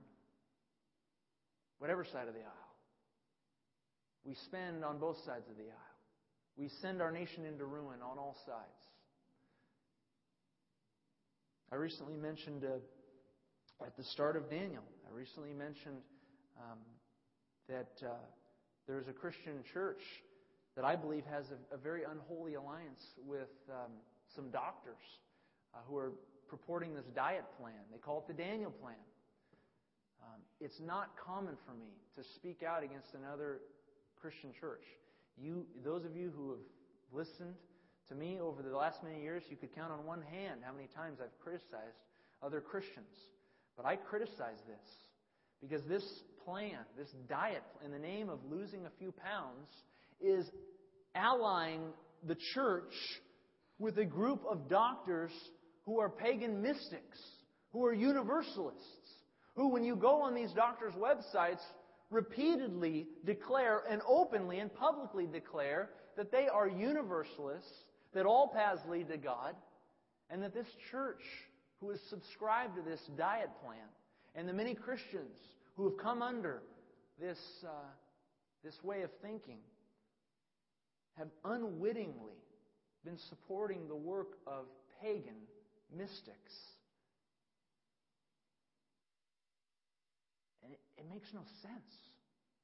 Whatever 1.78 2.04
side 2.04 2.28
of 2.28 2.34
the 2.34 2.40
aisle. 2.40 2.61
We 4.24 4.34
spend 4.46 4.84
on 4.84 4.98
both 4.98 5.16
sides 5.26 5.48
of 5.50 5.56
the 5.56 5.64
aisle. 5.64 5.92
We 6.56 6.68
send 6.80 7.02
our 7.02 7.10
nation 7.10 7.44
into 7.46 7.64
ruin 7.64 8.00
on 8.02 8.18
all 8.18 8.36
sides. 8.46 8.82
I 11.72 11.76
recently 11.76 12.16
mentioned 12.16 12.64
uh, 12.64 13.84
at 13.84 13.96
the 13.96 14.04
start 14.04 14.36
of 14.36 14.50
Daniel, 14.50 14.82
I 15.10 15.16
recently 15.16 15.52
mentioned 15.52 16.02
um, 16.58 16.78
that 17.68 18.06
uh, 18.06 18.14
there's 18.86 19.08
a 19.08 19.12
Christian 19.12 19.64
church 19.72 20.02
that 20.76 20.84
I 20.84 20.96
believe 20.96 21.24
has 21.30 21.46
a, 21.50 21.74
a 21.74 21.78
very 21.78 22.02
unholy 22.04 22.54
alliance 22.54 23.02
with 23.26 23.48
um, 23.70 23.92
some 24.36 24.50
doctors 24.50 25.02
uh, 25.74 25.78
who 25.88 25.96
are 25.96 26.12
purporting 26.48 26.94
this 26.94 27.06
diet 27.14 27.44
plan. 27.58 27.80
They 27.90 27.98
call 27.98 28.18
it 28.18 28.28
the 28.28 28.42
Daniel 28.42 28.70
plan. 28.70 28.94
Um, 30.22 30.40
it's 30.60 30.80
not 30.80 31.10
common 31.16 31.56
for 31.66 31.72
me 31.72 31.90
to 32.16 32.22
speak 32.36 32.62
out 32.62 32.84
against 32.84 33.14
another 33.14 33.60
Christian 34.22 34.50
church. 34.60 34.84
You, 35.36 35.66
those 35.84 36.04
of 36.04 36.14
you 36.14 36.32
who 36.36 36.50
have 36.50 36.60
listened 37.12 37.56
to 38.08 38.14
me, 38.14 38.38
over 38.40 38.62
the 38.62 38.76
last 38.76 39.02
many 39.02 39.20
years, 39.20 39.42
you 39.50 39.56
could 39.56 39.74
count 39.74 39.90
on 39.90 40.06
one 40.06 40.22
hand 40.22 40.60
how 40.62 40.72
many 40.72 40.86
times 40.94 41.18
I've 41.20 41.36
criticized 41.42 41.98
other 42.40 42.60
Christians. 42.60 43.10
But 43.76 43.84
I 43.84 43.96
criticize 43.96 44.62
this 44.68 44.88
because 45.60 45.82
this 45.88 46.04
plan, 46.44 46.78
this 46.96 47.08
diet, 47.28 47.64
in 47.84 47.90
the 47.90 47.98
name 47.98 48.28
of 48.28 48.38
losing 48.48 48.86
a 48.86 48.90
few 49.00 49.10
pounds, 49.10 49.68
is 50.20 50.48
allying 51.16 51.80
the 52.24 52.36
church 52.54 52.94
with 53.80 53.98
a 53.98 54.04
group 54.04 54.42
of 54.48 54.68
doctors 54.68 55.32
who 55.84 55.98
are 55.98 56.08
pagan 56.08 56.62
mystics, 56.62 57.18
who 57.72 57.84
are 57.84 57.92
universalists, 57.92 58.86
who, 59.56 59.68
when 59.68 59.82
you 59.82 59.96
go 59.96 60.22
on 60.22 60.36
these 60.36 60.52
doctors' 60.52 60.94
websites, 60.94 61.60
repeatedly 62.12 63.06
declare 63.24 63.82
and 63.88 64.02
openly 64.06 64.58
and 64.58 64.72
publicly 64.72 65.26
declare 65.26 65.90
that 66.16 66.30
they 66.30 66.46
are 66.46 66.68
universalists 66.68 67.84
that 68.12 68.26
all 68.26 68.48
paths 68.48 68.82
lead 68.88 69.08
to 69.08 69.16
God, 69.16 69.54
and 70.28 70.42
that 70.42 70.52
this 70.52 70.66
church, 70.90 71.22
who 71.80 71.90
has 71.90 72.00
subscribed 72.10 72.76
to 72.76 72.82
this 72.82 73.00
diet 73.16 73.50
plan, 73.64 73.88
and 74.34 74.48
the 74.48 74.52
many 74.52 74.74
Christians 74.74 75.38
who 75.76 75.84
have 75.84 75.96
come 75.98 76.20
under 76.22 76.62
this, 77.18 77.38
uh, 77.64 77.70
this 78.62 78.82
way 78.84 79.02
of 79.02 79.10
thinking, 79.22 79.58
have 81.16 81.28
unwittingly 81.44 82.36
been 83.04 83.18
supporting 83.28 83.88
the 83.88 83.96
work 83.96 84.38
of 84.46 84.66
pagan 85.02 85.34
mystics. 85.96 86.52
And 90.64 90.74
it, 91.02 91.12
makes 91.12 91.32
no 91.34 91.40
sense. 91.60 91.94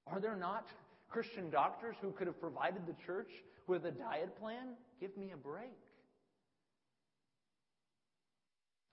Are 0.07 0.21
there 0.21 0.37
not 0.37 0.67
Christian 1.09 1.51
doctors 1.51 1.97
who 2.01 2.13
could 2.13 2.27
have 2.27 2.41
provided 2.41 2.87
the 2.87 2.95
church 3.07 3.31
with 3.67 3.85
a 3.85 3.91
diet 3.91 4.39
plan? 4.39 4.75
Give 5.01 5.17
me 5.17 5.33
a 5.33 5.37
break. 5.37 5.77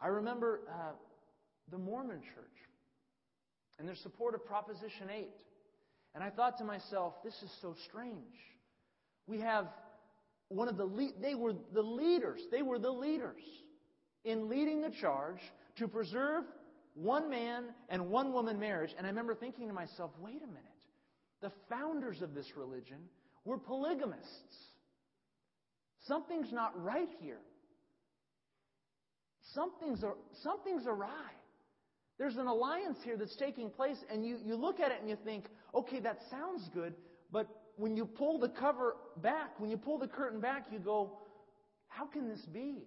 I 0.01 0.07
remember 0.07 0.61
uh, 0.69 0.91
the 1.71 1.77
Mormon 1.77 2.21
church 2.21 2.57
and 3.79 3.87
their 3.87 3.95
support 3.95 4.35
of 4.35 4.45
Proposition 4.45 5.09
8. 5.11 5.27
And 6.13 6.23
I 6.23 6.29
thought 6.29 6.57
to 6.59 6.63
myself, 6.63 7.13
this 7.23 7.33
is 7.43 7.51
so 7.61 7.75
strange. 7.89 8.35
We 9.27 9.39
have 9.39 9.67
one 10.49 10.67
of 10.67 10.77
the, 10.77 10.85
le- 10.85 11.11
they 11.21 11.35
were 11.35 11.53
the 11.73 11.81
leaders, 11.81 12.41
they 12.51 12.61
were 12.61 12.79
the 12.79 12.91
leaders 12.91 13.41
in 14.23 14.49
leading 14.49 14.81
the 14.81 14.91
charge 14.91 15.39
to 15.77 15.87
preserve 15.87 16.43
one 16.95 17.29
man 17.29 17.65
and 17.89 18.09
one 18.09 18.33
woman 18.33 18.59
marriage. 18.59 18.91
And 18.97 19.05
I 19.05 19.09
remember 19.09 19.35
thinking 19.35 19.67
to 19.67 19.73
myself, 19.73 20.11
wait 20.19 20.41
a 20.41 20.47
minute. 20.47 20.61
The 21.41 21.51
founders 21.69 22.21
of 22.21 22.33
this 22.33 22.47
religion 22.57 22.97
were 23.43 23.57
polygamists. 23.57 24.55
Something's 26.07 26.51
not 26.51 26.71
right 26.81 27.09
here. 27.19 27.39
Something's, 29.53 30.03
something's 30.41 30.87
awry. 30.87 31.31
There's 32.17 32.37
an 32.37 32.47
alliance 32.47 32.97
here 33.03 33.17
that's 33.17 33.35
taking 33.35 33.69
place, 33.69 33.97
and 34.09 34.25
you, 34.25 34.37
you 34.43 34.55
look 34.55 34.79
at 34.79 34.91
it 34.91 34.97
and 35.01 35.09
you 35.09 35.17
think, 35.23 35.45
okay, 35.73 35.99
that 35.99 36.19
sounds 36.31 36.69
good, 36.73 36.93
but 37.31 37.47
when 37.77 37.97
you 37.97 38.05
pull 38.05 38.39
the 38.39 38.47
cover 38.47 38.95
back, 39.17 39.59
when 39.59 39.69
you 39.69 39.77
pull 39.77 39.97
the 39.97 40.07
curtain 40.07 40.39
back, 40.39 40.67
you 40.71 40.79
go, 40.79 41.19
how 41.87 42.05
can 42.05 42.29
this 42.29 42.41
be? 42.53 42.83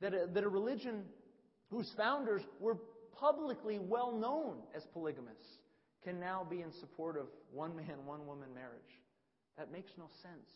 That 0.00 0.14
a, 0.14 0.26
that 0.32 0.44
a 0.44 0.48
religion 0.48 1.04
whose 1.70 1.90
founders 1.96 2.42
were 2.60 2.76
publicly 3.18 3.78
well 3.78 4.12
known 4.12 4.56
as 4.74 4.84
polygamists 4.92 5.58
can 6.04 6.20
now 6.20 6.46
be 6.48 6.62
in 6.62 6.72
support 6.80 7.16
of 7.16 7.26
one 7.52 7.74
man, 7.76 8.06
one 8.06 8.26
woman 8.26 8.48
marriage. 8.54 8.80
That 9.56 9.72
makes 9.72 9.90
no 9.98 10.08
sense. 10.22 10.48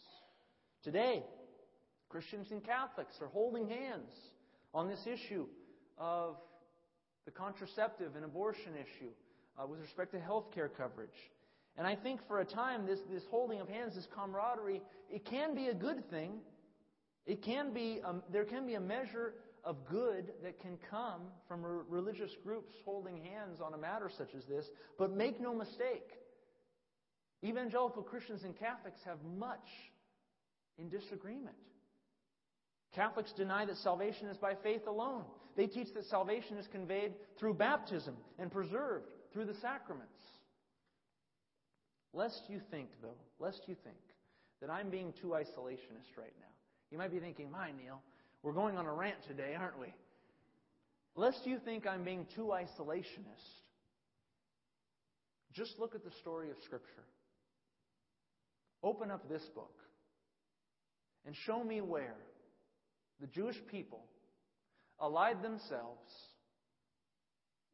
Today, 0.85 1.23
Christians 2.09 2.49
and 2.51 2.65
Catholics 2.65 3.17
are 3.21 3.29
holding 3.29 3.69
hands 3.69 4.13
on 4.75 4.89
this 4.89 5.07
issue 5.07 5.47
of 5.99 6.37
the 7.25 7.31
contraceptive 7.31 8.17
and 8.17 8.25
abortion 8.25 8.75
issue 8.75 9.11
uh, 9.59 9.67
with 9.67 9.81
respect 9.81 10.13
to 10.13 10.21
health 10.21 10.53
care 10.55 10.69
coverage. 10.69 11.11
And 11.77 11.87
I 11.87 11.97
think 11.97 12.21
for 12.29 12.41
a 12.41 12.45
time, 12.45 12.87
this, 12.87 12.99
this 13.11 13.23
holding 13.31 13.61
of 13.61 13.69
hands, 13.69 13.95
this 13.95 14.07
camaraderie, 14.15 14.83
it 15.11 15.25
can 15.25 15.55
be 15.55 15.69
a 15.69 15.75
good 15.75 16.09
thing. 16.11 16.33
It 17.27 17.43
can 17.43 17.73
be, 17.73 18.01
um, 18.05 18.23
there 18.31 18.45
can 18.45 18.67
be 18.67 18.75
a 18.75 18.81
measure 18.81 19.35
of 19.65 19.77
good 19.89 20.33
that 20.43 20.61
can 20.61 20.79
come 20.91 21.23
from 21.47 21.65
re- 21.65 21.85
religious 21.89 22.31
groups 22.45 22.75
holding 22.85 23.17
hands 23.17 23.61
on 23.61 23.75
a 23.75 23.79
matter 23.79 24.11
such 24.17 24.35
as 24.37 24.45
this. 24.47 24.67
But 24.99 25.13
make 25.13 25.41
no 25.41 25.55
mistake, 25.55 26.09
evangelical 27.45 28.03
Christians 28.03 28.43
and 28.45 28.59
Catholics 28.59 29.01
have 29.05 29.19
much 29.39 29.69
in 30.79 30.89
disagreement. 30.89 31.57
Catholics 32.95 33.33
deny 33.33 33.65
that 33.65 33.77
salvation 33.79 34.29
is 34.29 34.37
by 34.37 34.55
faith 34.63 34.87
alone. 34.87 35.25
They 35.57 35.67
teach 35.67 35.89
that 35.95 36.05
salvation 36.07 36.57
is 36.57 36.67
conveyed 36.67 37.13
through 37.39 37.55
baptism 37.55 38.17
and 38.39 38.51
preserved 38.51 39.07
through 39.33 39.47
the 39.47 39.55
sacraments. 39.55 40.09
Lest 42.13 42.43
you 42.49 42.61
think, 42.71 42.89
though, 43.01 43.17
lest 43.39 43.63
you 43.67 43.77
think 43.83 43.97
that 44.61 44.71
I'm 44.71 44.91
being 44.91 45.13
too 45.21 45.29
isolationist 45.29 46.17
right 46.19 46.35
now. 46.41 46.53
You 46.91 46.99
might 46.99 47.11
be 47.11 47.19
thinking, 47.19 47.51
my 47.51 47.71
Neil, 47.71 48.03
we're 48.43 48.53
going 48.53 48.77
on 48.77 48.87
a 48.87 48.93
rant 48.93 49.17
today, 49.27 49.55
aren't 49.59 49.79
we? 49.79 49.93
Lest 51.15 51.47
you 51.47 51.59
think 51.65 51.87
I'm 51.87 52.05
being 52.05 52.27
too 52.35 52.53
isolationist, 52.53 53.63
just 55.53 55.79
look 55.79 55.95
at 55.95 56.05
the 56.05 56.11
story 56.21 56.51
of 56.51 56.57
Scripture. 56.65 57.05
Open 58.83 59.11
up 59.11 59.29
this 59.29 59.43
book 59.55 59.75
and 61.27 61.37
show 61.47 61.63
me 61.63 61.81
where 61.81 62.17
the 63.21 63.27
Jewish 63.29 63.57
people 63.71 64.01
allied 65.01 65.43
themselves 65.43 66.11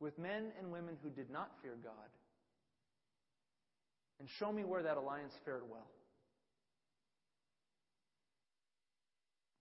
with 0.01 0.19
men 0.19 0.53
and 0.59 0.71
women 0.71 0.97
who 1.03 1.11
did 1.11 1.31
not 1.31 1.51
fear 1.63 1.75
God. 1.83 1.93
And 4.21 4.29
show 4.39 4.53
me 4.53 4.65
where 4.65 4.83
that 4.83 4.97
alliance 4.97 5.33
fared 5.45 5.63
well. 5.71 5.89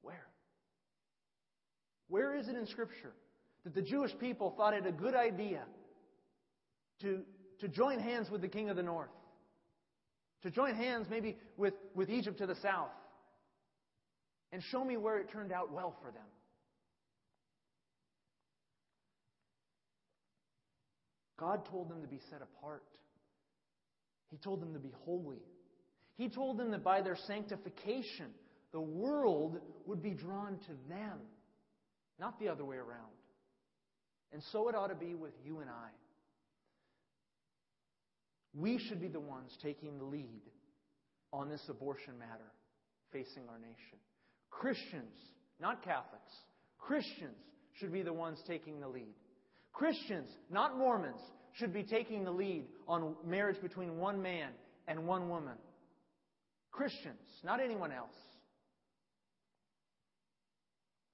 Where? 0.02 0.26
Where 2.10 2.36
is 2.36 2.48
it 2.48 2.56
in 2.56 2.66
Scripture 2.68 3.14
that 3.64 3.76
the 3.76 3.82
Jewish 3.82 4.12
people 4.20 4.54
thought 4.56 4.74
it 4.74 4.86
a 4.86 4.92
good 4.92 5.16
idea 5.16 5.64
to, 7.02 7.22
to 7.60 7.68
join 7.68 8.00
hands 8.00 8.30
with 8.30 8.42
the 8.42 8.48
king 8.48 8.70
of 8.70 8.76
the 8.76 8.84
north? 8.84 9.10
To 10.44 10.52
join 10.52 10.76
hands 10.76 11.08
maybe 11.10 11.38
with, 11.58 11.74
with 11.96 12.10
Egypt 12.10 12.38
to 12.40 12.48
the 12.48 12.56
south? 12.56 12.90
And 14.52 14.64
show 14.64 14.84
me 14.84 14.96
where 14.96 15.18
it 15.20 15.30
turned 15.30 15.52
out 15.52 15.74
well 15.74 15.96
for 16.02 16.12
them. 16.12 16.24
God 21.38 21.66
told 21.70 21.90
them 21.90 22.02
to 22.02 22.08
be 22.08 22.20
set 22.30 22.42
apart. 22.42 22.84
He 24.30 24.38
told 24.38 24.62
them 24.62 24.74
to 24.74 24.80
be 24.80 24.92
holy. 25.06 25.42
He 26.18 26.30
told 26.30 26.58
them 26.58 26.72
that 26.72 26.84
by 26.84 27.02
their 27.02 27.16
sanctification, 27.28 28.28
the 28.72 28.82
world 28.82 29.60
would 29.86 30.02
be 30.02 30.12
drawn 30.12 30.58
to 30.66 30.72
them, 30.90 31.20
not 32.20 32.40
the 32.40 32.48
other 32.48 32.66
way 32.66 32.78
around. 32.78 33.14
And 34.34 34.42
so 34.52 34.68
it 34.70 34.76
ought 34.76 34.88
to 34.88 34.96
be 34.96 35.16
with 35.16 35.34
you 35.44 35.60
and 35.60 35.70
I. 35.70 35.90
We 38.54 38.80
should 38.80 39.00
be 39.00 39.08
the 39.08 39.20
ones 39.20 39.52
taking 39.62 39.98
the 39.98 40.04
lead 40.04 40.42
on 41.32 41.50
this 41.50 41.62
abortion 41.70 42.18
matter 42.18 42.52
facing 43.12 43.44
our 43.50 43.60
nation. 43.60 44.00
Christians, 44.50 45.14
not 45.60 45.84
Catholics, 45.84 46.34
Christians 46.78 47.38
should 47.80 47.94
be 47.94 48.02
the 48.02 48.14
ones 48.14 48.40
taking 48.48 48.80
the 48.80 48.88
lead. 48.88 49.14
Christians, 49.72 50.30
not 50.50 50.78
Mormons, 50.78 51.22
should 51.54 51.74
be 51.74 51.84
taking 51.84 52.24
the 52.24 52.32
lead 52.32 52.66
on 52.88 53.16
marriage 53.26 53.62
between 53.62 53.98
one 53.98 54.22
man 54.22 54.50
and 54.88 55.06
one 55.06 55.30
woman. 55.30 55.56
Christians, 56.72 57.20
not 57.44 57.60
anyone 57.60 57.92
else. 57.92 58.16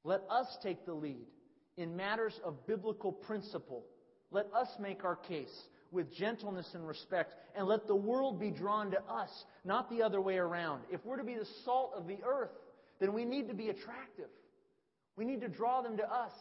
Let 0.03 0.21
us 0.29 0.57
take 0.61 0.85
the 0.85 0.93
lead 0.93 1.27
in 1.77 1.95
matters 1.95 2.39
of 2.43 2.65
biblical 2.67 3.11
principle. 3.11 3.85
Let 4.31 4.47
us 4.53 4.67
make 4.79 5.03
our 5.05 5.15
case 5.15 5.67
with 5.91 6.13
gentleness 6.13 6.71
and 6.73 6.87
respect, 6.87 7.35
and 7.55 7.67
let 7.67 7.85
the 7.85 7.95
world 7.95 8.39
be 8.39 8.49
drawn 8.49 8.89
to 8.91 9.01
us, 9.03 9.29
not 9.63 9.91
the 9.91 10.01
other 10.01 10.19
way 10.19 10.37
around. 10.37 10.81
If 10.91 11.05
we're 11.05 11.17
to 11.17 11.23
be 11.23 11.35
the 11.35 11.47
salt 11.63 11.93
of 11.95 12.07
the 12.07 12.17
earth, 12.25 12.49
then 12.99 13.13
we 13.13 13.25
need 13.25 13.47
to 13.49 13.53
be 13.53 13.69
attractive. 13.69 14.29
We 15.15 15.23
need 15.23 15.41
to 15.41 15.47
draw 15.47 15.83
them 15.83 15.97
to 15.97 16.11
us 16.11 16.33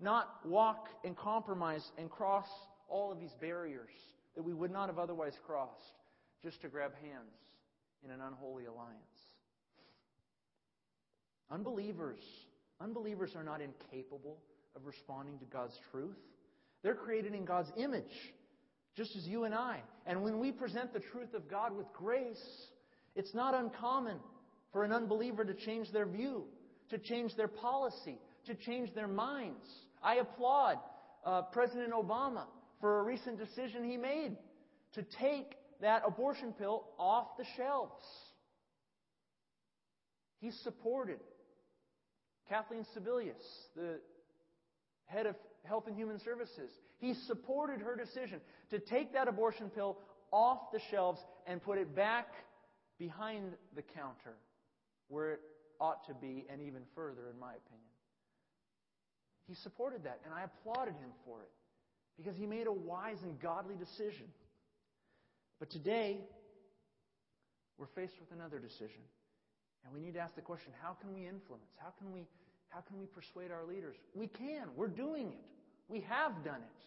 not 0.00 0.28
walk 0.44 0.88
and 1.04 1.16
compromise 1.16 1.90
and 1.98 2.10
cross 2.10 2.48
all 2.88 3.10
of 3.10 3.18
these 3.18 3.34
barriers 3.40 3.90
that 4.36 4.42
we 4.42 4.54
would 4.54 4.70
not 4.70 4.88
have 4.88 4.98
otherwise 4.98 5.34
crossed 5.44 5.94
just 6.42 6.60
to 6.62 6.68
grab 6.68 6.92
hands 7.02 7.34
in 8.04 8.10
an 8.10 8.20
unholy 8.20 8.66
alliance. 8.66 8.94
Unbelievers, 11.50 12.20
unbelievers 12.80 13.32
are 13.34 13.44
not 13.44 13.60
incapable 13.60 14.38
of 14.76 14.86
responding 14.86 15.38
to 15.38 15.44
God's 15.46 15.76
truth. 15.90 16.16
They're 16.82 16.94
created 16.94 17.34
in 17.34 17.44
God's 17.44 17.70
image, 17.76 18.32
just 18.96 19.16
as 19.16 19.26
you 19.26 19.44
and 19.44 19.54
I. 19.54 19.80
And 20.06 20.22
when 20.22 20.38
we 20.38 20.52
present 20.52 20.92
the 20.92 21.00
truth 21.00 21.34
of 21.34 21.50
God 21.50 21.76
with 21.76 21.86
grace, 21.92 22.36
it's 23.16 23.34
not 23.34 23.54
uncommon 23.54 24.18
for 24.72 24.84
an 24.84 24.92
unbeliever 24.92 25.44
to 25.44 25.54
change 25.54 25.90
their 25.92 26.06
view, 26.06 26.44
to 26.90 26.98
change 26.98 27.34
their 27.36 27.48
policy, 27.48 28.18
to 28.46 28.54
change 28.54 28.94
their 28.94 29.08
minds. 29.08 29.66
I 30.02 30.16
applaud 30.16 30.78
uh, 31.24 31.42
President 31.42 31.92
Obama 31.92 32.44
for 32.80 33.00
a 33.00 33.02
recent 33.02 33.38
decision 33.38 33.84
he 33.84 33.96
made 33.96 34.36
to 34.94 35.02
take 35.20 35.54
that 35.80 36.02
abortion 36.06 36.52
pill 36.52 36.84
off 36.98 37.36
the 37.36 37.44
shelves. 37.56 38.04
He 40.40 40.50
supported 40.62 41.18
Kathleen 42.48 42.84
Sebelius, 42.96 43.34
the 43.76 44.00
head 45.06 45.26
of 45.26 45.36
Health 45.64 45.86
and 45.86 45.96
Human 45.96 46.18
Services. 46.18 46.70
He 46.98 47.14
supported 47.14 47.80
her 47.80 47.96
decision 47.96 48.40
to 48.70 48.78
take 48.78 49.12
that 49.12 49.28
abortion 49.28 49.70
pill 49.70 49.98
off 50.30 50.72
the 50.72 50.80
shelves 50.90 51.20
and 51.46 51.62
put 51.62 51.78
it 51.78 51.94
back 51.94 52.28
behind 52.98 53.52
the 53.74 53.82
counter 53.82 54.36
where 55.08 55.32
it 55.32 55.40
ought 55.80 56.06
to 56.06 56.14
be 56.14 56.44
and 56.50 56.60
even 56.60 56.82
further, 56.94 57.28
in 57.32 57.38
my 57.38 57.50
opinion. 57.50 57.88
He 59.46 59.54
supported 59.54 60.04
that, 60.04 60.20
and 60.24 60.34
I 60.34 60.44
applauded 60.44 60.94
him 60.94 61.10
for 61.24 61.40
it 61.40 61.50
because 62.16 62.36
he 62.36 62.46
made 62.46 62.66
a 62.66 62.72
wise 62.72 63.22
and 63.22 63.40
godly 63.40 63.76
decision. 63.76 64.26
But 65.58 65.70
today, 65.70 66.18
we're 67.78 67.86
faced 67.86 68.14
with 68.20 68.30
another 68.32 68.58
decision. 68.58 69.00
And 69.84 69.94
we 69.94 70.00
need 70.00 70.14
to 70.14 70.20
ask 70.20 70.34
the 70.34 70.42
question 70.42 70.72
how 70.82 70.96
can 71.00 71.12
we 71.14 71.26
influence? 71.26 71.70
How 71.76 71.92
can 71.98 72.12
we, 72.12 72.26
how 72.68 72.80
can 72.80 72.98
we 72.98 73.06
persuade 73.06 73.50
our 73.50 73.64
leaders? 73.64 73.96
We 74.14 74.26
can. 74.26 74.68
We're 74.76 74.88
doing 74.88 75.28
it. 75.28 75.44
We 75.88 76.00
have 76.08 76.44
done 76.44 76.60
it. 76.60 76.84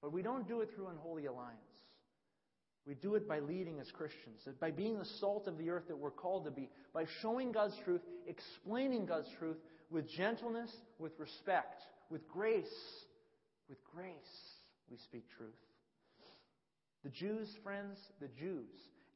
But 0.00 0.12
we 0.12 0.22
don't 0.22 0.48
do 0.48 0.60
it 0.62 0.70
through 0.74 0.88
unholy 0.88 1.26
alliance. 1.26 1.58
We 2.84 2.94
do 2.94 3.14
it 3.14 3.28
by 3.28 3.38
leading 3.38 3.78
as 3.78 3.88
Christians, 3.92 4.40
by 4.60 4.72
being 4.72 4.98
the 4.98 5.04
salt 5.20 5.46
of 5.46 5.56
the 5.56 5.70
earth 5.70 5.84
that 5.86 5.96
we're 5.96 6.10
called 6.10 6.46
to 6.46 6.50
be, 6.50 6.68
by 6.92 7.04
showing 7.20 7.52
God's 7.52 7.76
truth, 7.84 8.00
explaining 8.26 9.06
God's 9.06 9.28
truth, 9.38 9.58
with 9.88 10.10
gentleness, 10.10 10.70
with 10.98 11.12
respect, 11.20 11.82
with 12.10 12.26
grace. 12.28 12.66
With 13.68 13.78
grace, 13.94 14.14
we 14.90 14.96
speak 14.98 15.24
truth. 15.36 15.54
The 17.04 17.10
Jews, 17.10 17.48
friends, 17.62 17.98
the 18.20 18.28
Jews 18.28 18.68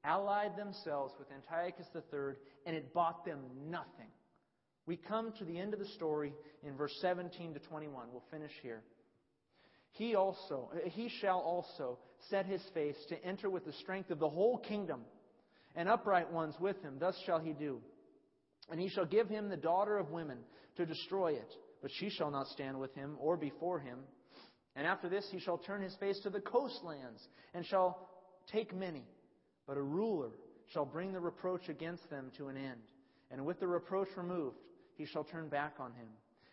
allied 0.06 0.56
themselves 0.56 1.12
with 1.18 1.28
Antiochus 1.32 1.86
III, 1.94 2.34
and 2.64 2.76
it 2.76 2.94
bought 2.94 3.24
them 3.24 3.40
nothing. 3.68 4.08
We 4.86 4.96
come 4.96 5.32
to 5.38 5.44
the 5.44 5.58
end 5.58 5.74
of 5.74 5.80
the 5.80 5.88
story 5.96 6.32
in 6.62 6.76
verse 6.76 6.96
17 7.00 7.54
to 7.54 7.60
21. 7.60 8.06
We'll 8.12 8.22
finish 8.30 8.52
here. 8.62 8.82
He 9.90 10.14
also, 10.14 10.70
he 10.84 11.10
shall 11.20 11.40
also 11.40 11.98
set 12.30 12.46
his 12.46 12.62
face 12.72 12.96
to 13.08 13.24
enter 13.24 13.50
with 13.50 13.64
the 13.64 13.72
strength 13.72 14.10
of 14.10 14.18
the 14.18 14.28
whole 14.28 14.58
kingdom, 14.58 15.00
and 15.74 15.88
upright 15.88 16.32
ones 16.32 16.54
with 16.60 16.80
him. 16.82 16.96
Thus 16.98 17.16
shall 17.26 17.38
he 17.38 17.52
do. 17.52 17.80
And 18.70 18.80
he 18.80 18.88
shall 18.88 19.04
give 19.04 19.28
him 19.28 19.48
the 19.48 19.56
daughter 19.56 19.98
of 19.98 20.10
women 20.10 20.38
to 20.76 20.86
destroy 20.86 21.32
it, 21.32 21.52
but 21.82 21.90
she 21.98 22.10
shall 22.10 22.30
not 22.30 22.48
stand 22.48 22.78
with 22.78 22.94
him 22.94 23.16
or 23.20 23.36
before 23.36 23.78
him. 23.78 23.98
And 24.74 24.86
after 24.86 25.08
this 25.08 25.26
he 25.30 25.40
shall 25.40 25.58
turn 25.58 25.82
his 25.82 25.94
face 25.96 26.18
to 26.22 26.30
the 26.30 26.40
coastlands, 26.40 27.20
and 27.54 27.64
shall 27.66 28.08
take 28.52 28.74
many, 28.74 29.04
But 29.66 29.76
a 29.76 29.82
ruler 29.82 30.30
shall 30.72 30.84
bring 30.84 31.12
the 31.12 31.20
reproach 31.20 31.68
against 31.68 32.08
them 32.10 32.30
to 32.36 32.48
an 32.48 32.56
end. 32.56 32.80
And 33.30 33.44
with 33.44 33.60
the 33.60 33.66
reproach 33.66 34.08
removed, 34.16 34.56
he 34.96 35.06
shall 35.06 35.24
turn 35.24 35.48
back 35.48 35.74
on 35.78 35.92
him. 35.92 36.08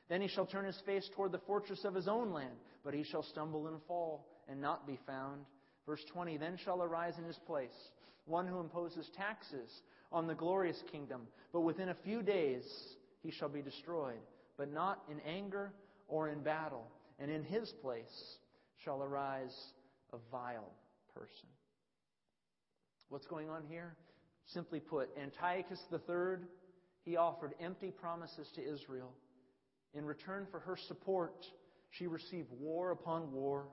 Then 0.09 0.21
he 0.21 0.27
shall 0.27 0.45
turn 0.45 0.65
his 0.65 0.81
face 0.85 1.09
toward 1.15 1.31
the 1.31 1.39
fortress 1.39 1.85
of 1.85 1.95
his 1.95 2.07
own 2.07 2.31
land, 2.31 2.55
but 2.83 2.93
he 2.93 3.03
shall 3.03 3.23
stumble 3.23 3.67
and 3.67 3.81
fall, 3.87 4.27
and 4.49 4.59
not 4.59 4.85
be 4.85 4.99
found. 5.07 5.41
Verse 5.85 6.03
20 6.11 6.37
Then 6.37 6.57
shall 6.63 6.81
arise 6.83 7.17
in 7.17 7.23
his 7.23 7.39
place 7.47 7.71
one 8.25 8.47
who 8.47 8.59
imposes 8.59 9.09
taxes 9.15 9.69
on 10.11 10.27
the 10.27 10.35
glorious 10.35 10.81
kingdom, 10.91 11.21
but 11.51 11.61
within 11.61 11.89
a 11.89 11.95
few 12.03 12.21
days 12.21 12.63
he 13.21 13.31
shall 13.31 13.49
be 13.49 13.61
destroyed, 13.61 14.19
but 14.57 14.71
not 14.71 15.03
in 15.09 15.19
anger 15.21 15.73
or 16.07 16.29
in 16.29 16.41
battle. 16.41 16.87
And 17.19 17.29
in 17.29 17.43
his 17.43 17.71
place 17.81 18.37
shall 18.83 19.03
arise 19.03 19.55
a 20.11 20.17
vile 20.31 20.71
person. 21.13 21.49
What's 23.13 23.27
going 23.27 23.47
on 23.47 23.61
here? 23.69 23.95
Simply 24.55 24.79
put, 24.79 25.07
Antiochus 25.21 25.79
III, 25.91 26.47
he 27.05 27.15
offered 27.15 27.53
empty 27.61 27.91
promises 27.91 28.49
to 28.55 28.61
Israel. 28.67 29.13
In 29.93 30.03
return 30.03 30.47
for 30.49 30.59
her 30.61 30.75
support, 30.87 31.45
she 31.91 32.07
received 32.07 32.47
war 32.59 32.89
upon 32.89 33.31
war, 33.31 33.67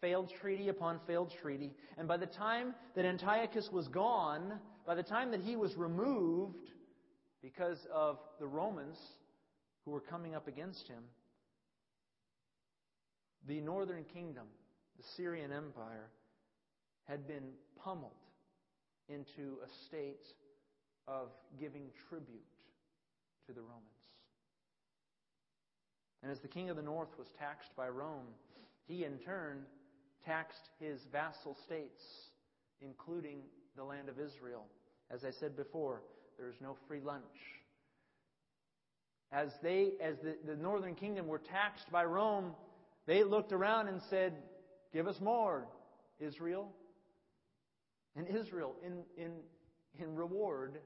failed 0.00 0.32
treaty 0.40 0.70
upon 0.70 0.98
failed 1.06 1.30
treaty. 1.42 1.74
And 1.98 2.08
by 2.08 2.16
the 2.16 2.24
time 2.24 2.74
that 2.94 3.04
Antiochus 3.04 3.68
was 3.70 3.86
gone, 3.88 4.58
by 4.86 4.94
the 4.94 5.02
time 5.02 5.30
that 5.32 5.42
he 5.42 5.56
was 5.56 5.76
removed 5.76 6.70
because 7.42 7.86
of 7.92 8.16
the 8.40 8.46
Romans 8.46 8.96
who 9.84 9.90
were 9.90 10.00
coming 10.00 10.34
up 10.34 10.48
against 10.48 10.88
him, 10.88 11.02
the 13.46 13.60
northern 13.60 14.04
kingdom, 14.14 14.46
the 14.96 15.04
Syrian 15.18 15.52
Empire, 15.52 16.08
had 17.06 17.28
been 17.28 17.44
pummeled 17.84 18.14
into 19.08 19.58
a 19.64 19.68
state 19.86 20.26
of 21.08 21.28
giving 21.58 21.88
tribute 22.08 22.44
to 23.46 23.52
the 23.52 23.60
Romans. 23.60 23.84
And 26.22 26.32
as 26.32 26.40
the 26.40 26.48
king 26.48 26.70
of 26.70 26.76
the 26.76 26.82
north 26.82 27.16
was 27.18 27.28
taxed 27.38 27.70
by 27.76 27.88
Rome, 27.88 28.26
he 28.86 29.04
in 29.04 29.18
turn 29.18 29.64
taxed 30.24 30.70
his 30.80 31.00
vassal 31.12 31.56
states, 31.64 32.02
including 32.80 33.38
the 33.76 33.84
land 33.84 34.08
of 34.08 34.18
Israel. 34.18 34.64
As 35.10 35.24
I 35.24 35.30
said 35.30 35.56
before, 35.56 36.02
there 36.36 36.48
is 36.48 36.56
no 36.60 36.76
free 36.88 37.00
lunch. 37.00 37.22
As 39.32 39.50
they, 39.62 39.92
as 40.00 40.16
the, 40.18 40.36
the 40.46 40.56
northern 40.56 40.94
kingdom 40.94 41.26
were 41.26 41.38
taxed 41.38 41.90
by 41.90 42.04
Rome, 42.04 42.52
they 43.06 43.22
looked 43.22 43.52
around 43.52 43.88
and 43.88 44.00
said, 44.10 44.34
Give 44.92 45.06
us 45.06 45.20
more, 45.20 45.66
Israel. 46.18 46.72
And 48.16 48.26
Israel, 48.28 48.74
in, 48.84 49.02
in, 49.22 49.32
in 49.98 50.14
reward 50.14 50.78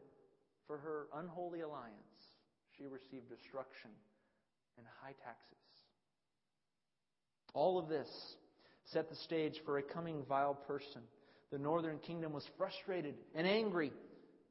for 0.66 0.78
her 0.78 1.06
unholy 1.14 1.60
alliance, 1.60 1.94
she 2.76 2.86
received 2.86 3.28
destruction 3.28 3.90
and 4.76 4.86
high 5.02 5.14
taxes. 5.24 5.56
All 7.54 7.78
of 7.78 7.88
this 7.88 8.08
set 8.84 9.08
the 9.08 9.16
stage 9.16 9.60
for 9.64 9.78
a 9.78 9.82
coming 9.82 10.24
vile 10.28 10.54
person. 10.54 11.02
The 11.52 11.58
northern 11.58 11.98
kingdom 11.98 12.32
was 12.32 12.44
frustrated 12.56 13.14
and 13.34 13.46
angry. 13.46 13.92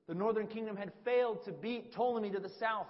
The 0.07 0.13
northern 0.13 0.47
kingdom 0.47 0.75
had 0.75 0.91
failed 1.05 1.43
to 1.45 1.51
beat 1.51 1.93
Ptolemy 1.93 2.31
to 2.31 2.39
the 2.39 2.51
south. 2.59 2.87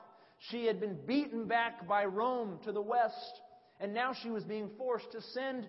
She 0.50 0.66
had 0.66 0.80
been 0.80 0.98
beaten 1.06 1.46
back 1.46 1.88
by 1.88 2.06
Rome 2.06 2.60
to 2.66 2.72
the 2.72 2.82
west. 2.82 3.42
And 3.80 3.94
now 3.94 4.14
she 4.14 4.30
was 4.30 4.44
being 4.44 4.70
forced 4.78 5.12
to 5.12 5.22
send 5.22 5.68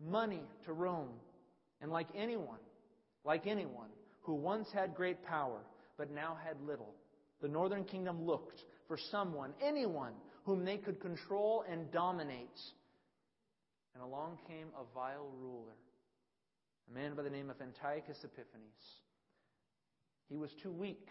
money 0.00 0.42
to 0.66 0.72
Rome. 0.72 1.10
And 1.80 1.90
like 1.90 2.08
anyone, 2.14 2.58
like 3.24 3.46
anyone 3.46 3.90
who 4.22 4.34
once 4.34 4.68
had 4.72 4.94
great 4.94 5.24
power 5.24 5.60
but 5.96 6.10
now 6.10 6.36
had 6.44 6.60
little, 6.66 6.94
the 7.40 7.48
northern 7.48 7.84
kingdom 7.84 8.24
looked 8.24 8.62
for 8.88 8.96
someone, 9.10 9.52
anyone, 9.64 10.12
whom 10.44 10.64
they 10.64 10.76
could 10.76 11.00
control 11.00 11.64
and 11.70 11.90
dominate. 11.92 12.58
And 13.94 14.02
along 14.02 14.38
came 14.48 14.68
a 14.78 14.84
vile 14.94 15.30
ruler, 15.40 15.76
a 16.90 16.94
man 16.94 17.14
by 17.14 17.22
the 17.22 17.30
name 17.30 17.50
of 17.50 17.60
Antiochus 17.60 18.18
Epiphanes. 18.24 19.00
He 20.28 20.36
was 20.36 20.50
too 20.62 20.72
weak 20.72 21.08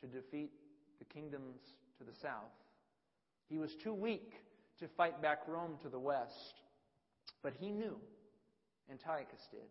to 0.00 0.06
defeat 0.06 0.52
the 0.98 1.04
kingdoms 1.04 1.60
to 1.98 2.04
the 2.04 2.16
south. 2.22 2.52
He 3.48 3.58
was 3.58 3.70
too 3.82 3.94
weak 3.94 4.32
to 4.80 4.88
fight 4.96 5.20
back 5.20 5.40
Rome 5.46 5.76
to 5.82 5.88
the 5.88 5.98
west. 5.98 6.54
But 7.42 7.52
he 7.58 7.70
knew, 7.70 7.96
Antiochus 8.90 9.40
did, 9.50 9.68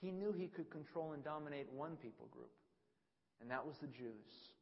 he 0.00 0.10
knew 0.10 0.32
he 0.32 0.48
could 0.48 0.70
control 0.70 1.12
and 1.12 1.24
dominate 1.24 1.66
one 1.72 1.96
people 1.96 2.28
group, 2.30 2.52
and 3.40 3.50
that 3.50 3.64
was 3.64 3.76
the 3.80 3.88
Jews. 3.88 4.52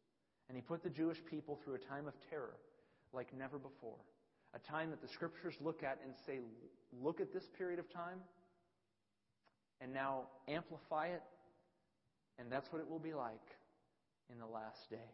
And 0.48 0.56
he 0.56 0.62
put 0.62 0.82
the 0.82 0.90
Jewish 0.90 1.18
people 1.30 1.58
through 1.64 1.74
a 1.74 1.78
time 1.78 2.06
of 2.06 2.14
terror 2.30 2.56
like 3.12 3.28
never 3.36 3.58
before. 3.58 3.98
A 4.54 4.58
time 4.70 4.90
that 4.90 5.00
the 5.00 5.08
scriptures 5.08 5.54
look 5.60 5.82
at 5.82 5.98
and 6.04 6.14
say, 6.26 6.38
look 7.02 7.20
at 7.20 7.32
this 7.32 7.44
period 7.58 7.78
of 7.78 7.90
time, 7.92 8.18
and 9.80 9.92
now 9.92 10.28
amplify 10.48 11.08
it, 11.08 11.22
and 12.38 12.50
that's 12.50 12.70
what 12.72 12.80
it 12.80 12.88
will 12.88 13.00
be 13.00 13.14
like 13.14 13.46
in 14.30 14.38
the 14.38 14.46
last 14.46 14.88
day. 14.90 15.10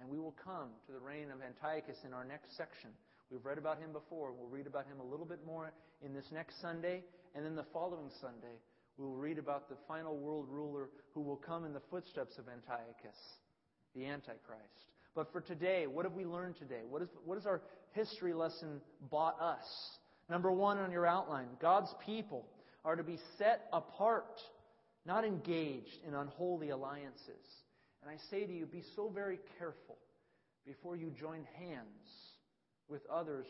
And 0.00 0.08
we 0.08 0.18
will 0.18 0.34
come 0.44 0.70
to 0.86 0.92
the 0.92 0.98
reign 0.98 1.30
of 1.30 1.42
Antiochus 1.42 1.98
in 2.04 2.12
our 2.12 2.24
next 2.24 2.56
section. 2.56 2.90
We've 3.30 3.44
read 3.44 3.58
about 3.58 3.78
him 3.78 3.92
before. 3.92 4.32
We'll 4.32 4.48
read 4.48 4.66
about 4.66 4.86
him 4.86 5.00
a 5.00 5.04
little 5.04 5.26
bit 5.26 5.40
more 5.46 5.72
in 6.04 6.14
this 6.14 6.26
next 6.32 6.60
Sunday, 6.60 7.04
and 7.34 7.44
then 7.44 7.56
the 7.56 7.66
following 7.72 8.10
Sunday, 8.20 8.58
we 8.98 9.04
will 9.04 9.16
read 9.16 9.38
about 9.38 9.68
the 9.68 9.76
final 9.86 10.16
world 10.16 10.46
ruler 10.50 10.88
who 11.14 11.20
will 11.20 11.36
come 11.36 11.64
in 11.64 11.72
the 11.72 11.82
footsteps 11.88 12.36
of 12.36 12.46
Antiochus, 12.48 13.16
the 13.94 14.04
Antichrist. 14.04 14.92
But 15.14 15.32
for 15.32 15.40
today, 15.40 15.86
what 15.86 16.04
have 16.04 16.14
we 16.14 16.24
learned 16.24 16.56
today? 16.56 16.80
What, 16.88 17.02
is, 17.02 17.08
what 17.24 17.36
has 17.36 17.46
our 17.46 17.62
history 17.92 18.34
lesson 18.34 18.80
bought 19.10 19.40
us? 19.40 19.64
Number 20.28 20.50
one 20.50 20.78
on 20.78 20.90
your 20.90 21.06
outline 21.06 21.46
God's 21.60 21.94
people 22.04 22.44
are 22.84 22.96
to 22.96 23.04
be 23.04 23.18
set 23.38 23.68
apart, 23.72 24.40
not 25.06 25.24
engaged 25.24 26.04
in 26.06 26.14
unholy 26.14 26.70
alliances. 26.70 27.46
And 28.02 28.10
I 28.10 28.16
say 28.30 28.46
to 28.46 28.52
you, 28.52 28.66
be 28.66 28.82
so 28.96 29.08
very 29.08 29.38
careful 29.58 29.96
before 30.66 30.96
you 30.96 31.10
join 31.18 31.46
hands 31.58 32.08
with 32.88 33.02
others 33.10 33.46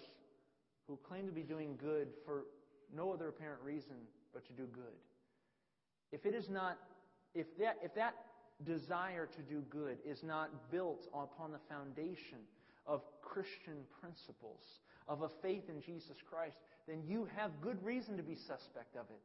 who 0.86 0.98
claim 1.08 1.26
to 1.26 1.32
be 1.32 1.42
doing 1.42 1.76
good 1.80 2.08
for 2.24 2.44
no 2.94 3.12
other 3.12 3.28
apparent 3.28 3.62
reason 3.62 3.96
but 4.32 4.46
to 4.46 4.52
do 4.52 4.64
good. 4.72 4.94
If 6.12 6.26
it 6.26 6.34
is 6.34 6.48
not, 6.48 6.78
if 7.34 7.46
that, 7.58 7.76
if 7.82 7.94
that 7.94 8.14
desire 8.64 9.28
to 9.36 9.42
do 9.42 9.62
good 9.70 9.98
is 10.04 10.22
not 10.22 10.70
built 10.70 11.06
upon 11.12 11.52
the 11.52 11.60
foundation 11.68 12.38
of 12.86 13.02
Christian 13.22 13.84
principles, 14.00 14.62
of 15.08 15.22
a 15.22 15.28
faith 15.42 15.64
in 15.68 15.80
Jesus 15.82 16.16
Christ, 16.30 16.56
then 16.86 17.02
you 17.06 17.28
have 17.36 17.60
good 17.60 17.82
reason 17.84 18.16
to 18.16 18.22
be 18.22 18.34
suspect 18.34 18.96
of 18.96 19.06
it. 19.10 19.20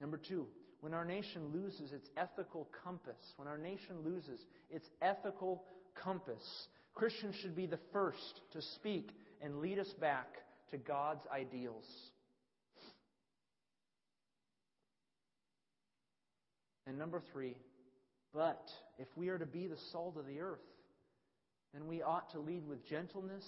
Number 0.00 0.16
two, 0.16 0.46
when 0.80 0.94
our 0.94 1.04
nation 1.04 1.50
loses 1.52 1.92
its 1.92 2.08
ethical 2.16 2.68
compass, 2.84 3.16
when 3.36 3.48
our 3.48 3.58
nation 3.58 3.96
loses 4.04 4.40
its 4.70 4.88
ethical 5.02 5.64
compass, 5.94 6.68
Christians 6.94 7.34
should 7.40 7.56
be 7.56 7.66
the 7.66 7.80
first 7.92 8.40
to 8.52 8.62
speak 8.76 9.10
and 9.42 9.60
lead 9.60 9.78
us 9.78 9.92
back 10.00 10.28
to 10.70 10.76
God's 10.76 11.26
ideals. 11.32 11.84
And 16.88 16.98
number 16.98 17.22
three, 17.32 17.54
but 18.32 18.66
if 18.98 19.08
we 19.14 19.28
are 19.28 19.36
to 19.36 19.44
be 19.44 19.66
the 19.66 19.76
salt 19.92 20.16
of 20.16 20.26
the 20.26 20.40
earth, 20.40 20.64
then 21.74 21.86
we 21.86 22.00
ought 22.00 22.32
to 22.32 22.40
lead 22.40 22.66
with 22.66 22.88
gentleness 22.88 23.44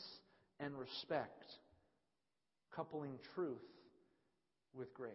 and 0.60 0.78
respect, 0.78 1.44
coupling 2.76 3.18
truth 3.34 3.56
with 4.74 4.92
grace. 4.92 5.14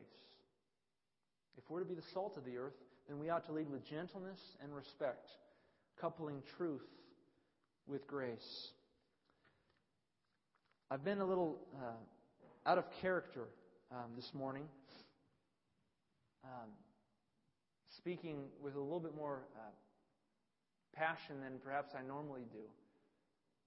If 1.55 1.63
we're 1.69 1.81
to 1.81 1.85
be 1.85 1.93
the 1.93 2.01
salt 2.15 2.35
of 2.35 2.45
the 2.45 2.57
earth, 2.57 2.73
then 3.07 3.19
we 3.19 3.29
ought 3.29 3.45
to 3.45 3.51
lead 3.51 3.69
with 3.69 3.87
gentleness 3.87 4.39
and 4.63 4.75
respect, 4.75 5.27
coupling 6.01 6.41
truth 6.57 6.81
with 7.85 8.07
grace. 8.07 8.69
I've 10.89 11.05
been 11.05 11.19
a 11.19 11.25
little 11.25 11.59
uh, 11.75 12.69
out 12.69 12.79
of 12.79 12.85
character 13.03 13.45
um, 13.91 14.11
this 14.15 14.31
morning. 14.33 14.63
Um, 16.43 16.69
speaking 18.05 18.43
with 18.61 18.75
a 18.75 18.79
little 18.79 18.99
bit 18.99 19.15
more 19.15 19.47
uh, 19.55 19.61
passion 20.95 21.41
than 21.41 21.53
perhaps 21.63 21.93
I 21.97 22.05
normally 22.07 22.43
do. 22.51 22.59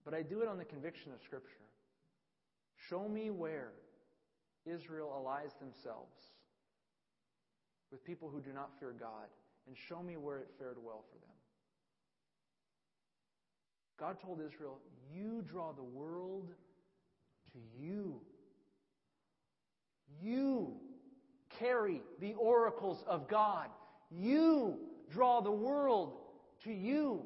But 0.05 0.15
I 0.15 0.23
do 0.23 0.43
it 0.43 0.49
on 0.49 0.59
the 0.59 0.65
conviction 0.65 1.11
of 1.11 1.19
Scripture. 1.25 1.67
Show 2.89 3.09
me 3.09 3.31
where 3.31 3.73
Israel 4.65 5.13
allies 5.13 5.51
themselves 5.59 6.15
with 7.91 8.05
people 8.05 8.31
who 8.31 8.41
do 8.41 8.53
not 8.53 8.71
fear 8.79 8.95
God, 8.97 9.27
and 9.67 9.77
show 9.89 10.05
me 10.05 10.17
where 10.17 10.39
it 10.39 10.49
fared 10.57 10.77
well 10.81 11.05
for 11.11 11.19
them. 11.19 11.35
God 13.99 14.21
told 14.25 14.41
Israel, 14.41 14.79
You 15.13 15.43
draw 15.51 15.73
the 15.73 15.83
world 15.83 16.51
to 17.53 17.59
you. 17.77 18.21
You 20.23 20.75
carry 21.59 22.03
the 22.21 22.35
oracles 22.35 23.03
of 23.09 23.27
God. 23.27 23.67
You 24.11 24.79
draw 25.11 25.41
the 25.41 25.51
world 25.51 26.15
to 26.65 26.73
you. 26.73 27.23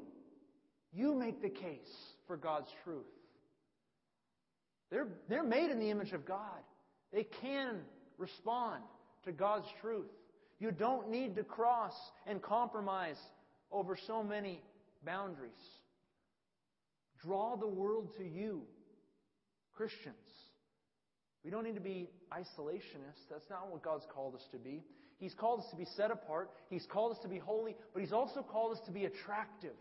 You 0.93 1.14
make 1.14 1.41
the 1.41 1.49
case 1.49 1.93
for 2.26 2.37
God's 2.37 2.68
truth. 2.85 3.07
They're, 4.91 5.09
they're 5.28 5.45
made 5.45 5.70
in 5.70 5.78
the 5.78 5.91
image 5.91 6.12
of 6.12 6.26
God. 6.26 6.61
They 7.12 7.26
can 7.41 7.78
respond 8.18 8.83
to 9.24 9.33
God's 9.33 9.66
truth. 9.80 10.11
You 10.59 10.70
don't 10.70 11.11
need 11.11 11.35
to 11.37 11.45
cross 11.45 11.95
and 12.26 12.43
compromise 12.43 13.16
over 13.70 13.97
so 14.07 14.22
many 14.22 14.61
boundaries. 15.05 15.51
Draw 17.24 17.57
the 17.57 17.66
world 17.66 18.11
to 18.18 18.24
you, 18.24 18.62
Christians. 19.74 20.14
We 21.45 21.51
don't 21.51 21.64
need 21.64 21.74
to 21.74 21.80
be 21.80 22.09
isolationists. 22.33 23.26
That's 23.30 23.49
not 23.51 23.70
what 23.70 23.83
God's 23.83 24.07
called 24.14 24.35
us 24.35 24.47
to 24.53 24.59
be. 24.59 24.83
He's 25.23 25.35
called 25.35 25.61
us 25.61 25.66
to 25.70 25.77
be 25.77 25.87
set 25.97 26.11
apart. 26.11 26.51
He's 26.68 26.85
called 26.85 27.12
us 27.12 27.23
to 27.23 27.29
be 27.29 27.39
holy, 27.39 27.77
but 27.95 28.01
He's 28.01 28.12
also 28.12 28.43
called 28.43 28.77
us 28.77 28.83
to 28.87 28.91
be 28.91 29.05
attractive. 29.05 29.77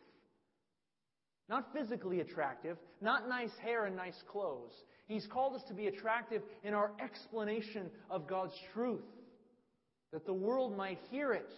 Not 1.50 1.74
physically 1.74 2.20
attractive, 2.20 2.78
not 3.02 3.28
nice 3.28 3.50
hair 3.60 3.86
and 3.86 3.96
nice 3.96 4.22
clothes. 4.32 4.72
He's 5.08 5.26
called 5.26 5.56
us 5.56 5.64
to 5.68 5.74
be 5.74 5.88
attractive 5.88 6.44
in 6.64 6.76
our 6.76 6.92
explanation 7.04 7.90
of 8.12 8.28
God's 8.28 8.54
truth, 8.72 9.02
that 10.14 10.28
the 10.28 10.34
world 10.34 10.78
might 10.78 11.00
hear 11.10 11.34
it 11.34 11.50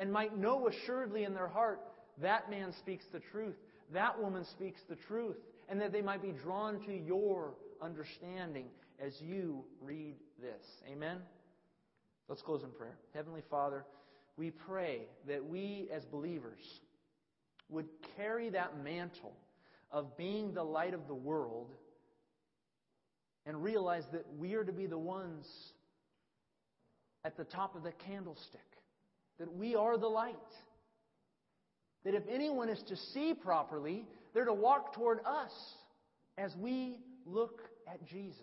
and 0.00 0.12
might 0.12 0.36
know 0.36 0.66
assuredly 0.66 1.22
in 1.22 1.32
their 1.32 1.46
heart 1.46 1.80
that 2.20 2.50
man 2.50 2.72
speaks 2.80 3.04
the 3.12 3.20
truth, 3.30 3.54
that 3.92 4.20
woman 4.20 4.44
speaks 4.46 4.80
the 4.88 4.96
truth, 5.06 5.36
and 5.68 5.80
that 5.80 5.92
they 5.92 6.02
might 6.02 6.22
be 6.22 6.32
drawn 6.32 6.84
to 6.86 6.92
your 6.92 7.54
understanding 7.80 8.66
as 8.98 9.12
you 9.20 9.64
read 9.80 10.16
this. 10.40 10.64
Amen? 10.90 11.18
Let's 12.28 12.42
close 12.42 12.62
in 12.62 12.70
prayer. 12.70 12.96
Heavenly 13.14 13.42
Father, 13.50 13.84
we 14.36 14.50
pray 14.50 15.00
that 15.26 15.44
we 15.44 15.88
as 15.92 16.04
believers 16.04 16.80
would 17.70 17.86
carry 18.16 18.50
that 18.50 18.82
mantle 18.82 19.34
of 19.90 20.16
being 20.16 20.52
the 20.52 20.62
light 20.62 20.94
of 20.94 21.06
the 21.08 21.14
world 21.14 21.70
and 23.46 23.62
realize 23.62 24.04
that 24.12 24.26
we 24.38 24.54
are 24.54 24.64
to 24.64 24.72
be 24.72 24.86
the 24.86 24.98
ones 24.98 25.46
at 27.24 27.36
the 27.36 27.44
top 27.44 27.74
of 27.74 27.82
the 27.82 27.92
candlestick, 27.92 28.60
that 29.38 29.52
we 29.54 29.74
are 29.74 29.96
the 29.96 30.06
light. 30.06 30.34
That 32.04 32.14
if 32.14 32.22
anyone 32.30 32.68
is 32.68 32.82
to 32.88 32.96
see 32.96 33.34
properly, 33.34 34.06
they're 34.34 34.44
to 34.44 34.52
walk 34.52 34.94
toward 34.94 35.20
us 35.26 35.52
as 36.36 36.54
we 36.56 37.00
look 37.26 37.62
at 37.86 38.06
Jesus. 38.06 38.38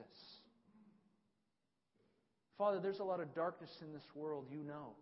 Father, 2.57 2.79
there's 2.79 2.99
a 2.99 3.03
lot 3.03 3.19
of 3.19 3.33
darkness 3.35 3.71
in 3.81 3.91
this 3.91 4.05
world, 4.15 4.45
you 4.49 4.63
know. 4.63 4.93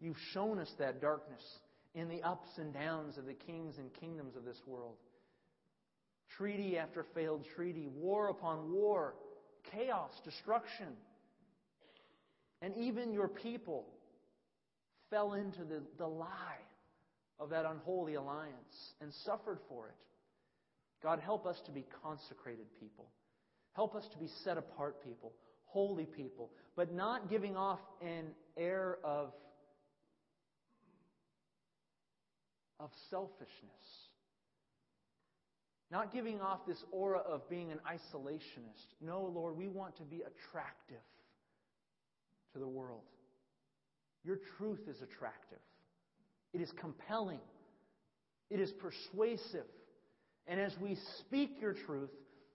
You've 0.00 0.16
shown 0.32 0.58
us 0.58 0.72
that 0.78 1.00
darkness 1.00 1.42
in 1.94 2.08
the 2.08 2.22
ups 2.22 2.48
and 2.56 2.72
downs 2.72 3.18
of 3.18 3.26
the 3.26 3.34
kings 3.34 3.78
and 3.78 3.92
kingdoms 3.94 4.36
of 4.36 4.44
this 4.44 4.60
world. 4.66 4.96
Treaty 6.36 6.78
after 6.78 7.04
failed 7.14 7.44
treaty, 7.54 7.88
war 7.88 8.28
upon 8.28 8.72
war, 8.72 9.14
chaos, 9.72 10.10
destruction. 10.24 10.88
And 12.60 12.76
even 12.76 13.12
your 13.12 13.28
people 13.28 13.86
fell 15.10 15.34
into 15.34 15.64
the, 15.64 15.82
the 15.98 16.06
lie 16.06 16.62
of 17.38 17.50
that 17.50 17.64
unholy 17.64 18.14
alliance 18.14 18.92
and 19.00 19.12
suffered 19.24 19.58
for 19.68 19.88
it. 19.88 19.94
God, 21.02 21.20
help 21.20 21.46
us 21.46 21.60
to 21.66 21.72
be 21.72 21.84
consecrated 22.02 22.66
people. 22.80 23.06
Help 23.74 23.94
us 23.94 24.04
to 24.12 24.18
be 24.18 24.28
set 24.44 24.56
apart 24.56 25.04
people, 25.04 25.32
holy 25.74 26.06
people, 26.06 26.50
but 26.76 26.94
not 26.94 27.28
giving 27.28 27.56
off 27.56 27.80
an 28.00 28.26
air 28.56 28.98
of, 29.02 29.32
of 32.78 32.90
selfishness. 33.10 33.48
Not 35.90 36.12
giving 36.12 36.40
off 36.40 36.60
this 36.66 36.82
aura 36.92 37.18
of 37.18 37.48
being 37.50 37.72
an 37.72 37.80
isolationist. 37.86 38.86
No, 39.00 39.22
Lord, 39.22 39.56
we 39.56 39.66
want 39.66 39.96
to 39.96 40.04
be 40.04 40.22
attractive 40.22 41.02
to 42.52 42.60
the 42.60 42.68
world. 42.68 43.02
Your 44.24 44.38
truth 44.56 44.80
is 44.88 44.96
attractive. 45.02 45.58
It 46.52 46.60
is 46.60 46.70
compelling. 46.80 47.40
It 48.48 48.60
is 48.60 48.72
persuasive. 48.72 49.66
And 50.46 50.60
as 50.60 50.72
we 50.80 50.96
speak 51.18 51.56
your 51.60 51.74
truth, 51.86 52.10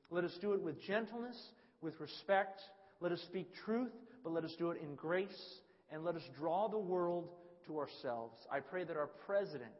let 0.09 0.23
us 0.23 0.31
do 0.39 0.53
it 0.53 0.61
with 0.61 0.81
gentleness, 0.81 1.37
with 1.81 1.99
respect. 1.99 2.61
Let 3.01 3.11
us 3.11 3.21
speak 3.21 3.53
truth, 3.65 3.91
but 4.23 4.33
let 4.33 4.43
us 4.43 4.55
do 4.57 4.71
it 4.71 4.81
in 4.81 4.95
grace. 4.95 5.59
And 5.91 6.03
let 6.03 6.15
us 6.15 6.21
draw 6.37 6.67
the 6.67 6.77
world 6.77 7.29
to 7.65 7.79
ourselves. 7.79 8.35
I 8.51 8.59
pray 8.59 8.83
that 8.83 8.97
our 8.97 9.09
president 9.25 9.71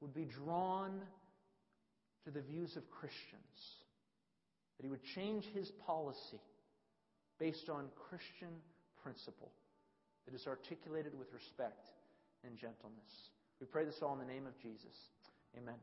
would 0.00 0.14
be 0.14 0.24
drawn 0.24 1.00
to 2.24 2.30
the 2.30 2.40
views 2.40 2.76
of 2.76 2.90
Christians, 2.90 3.76
that 4.76 4.84
he 4.84 4.88
would 4.88 5.04
change 5.14 5.44
his 5.54 5.70
policy 5.86 6.40
based 7.38 7.68
on 7.68 7.86
Christian 8.08 8.50
principle 9.02 9.52
that 10.26 10.34
is 10.34 10.46
articulated 10.46 11.18
with 11.18 11.32
respect 11.32 11.86
and 12.44 12.56
gentleness. 12.56 13.30
We 13.60 13.66
pray 13.66 13.84
this 13.84 13.96
all 14.02 14.12
in 14.12 14.18
the 14.18 14.32
name 14.32 14.46
of 14.46 14.58
Jesus. 14.60 14.96
Amen. 15.56 15.74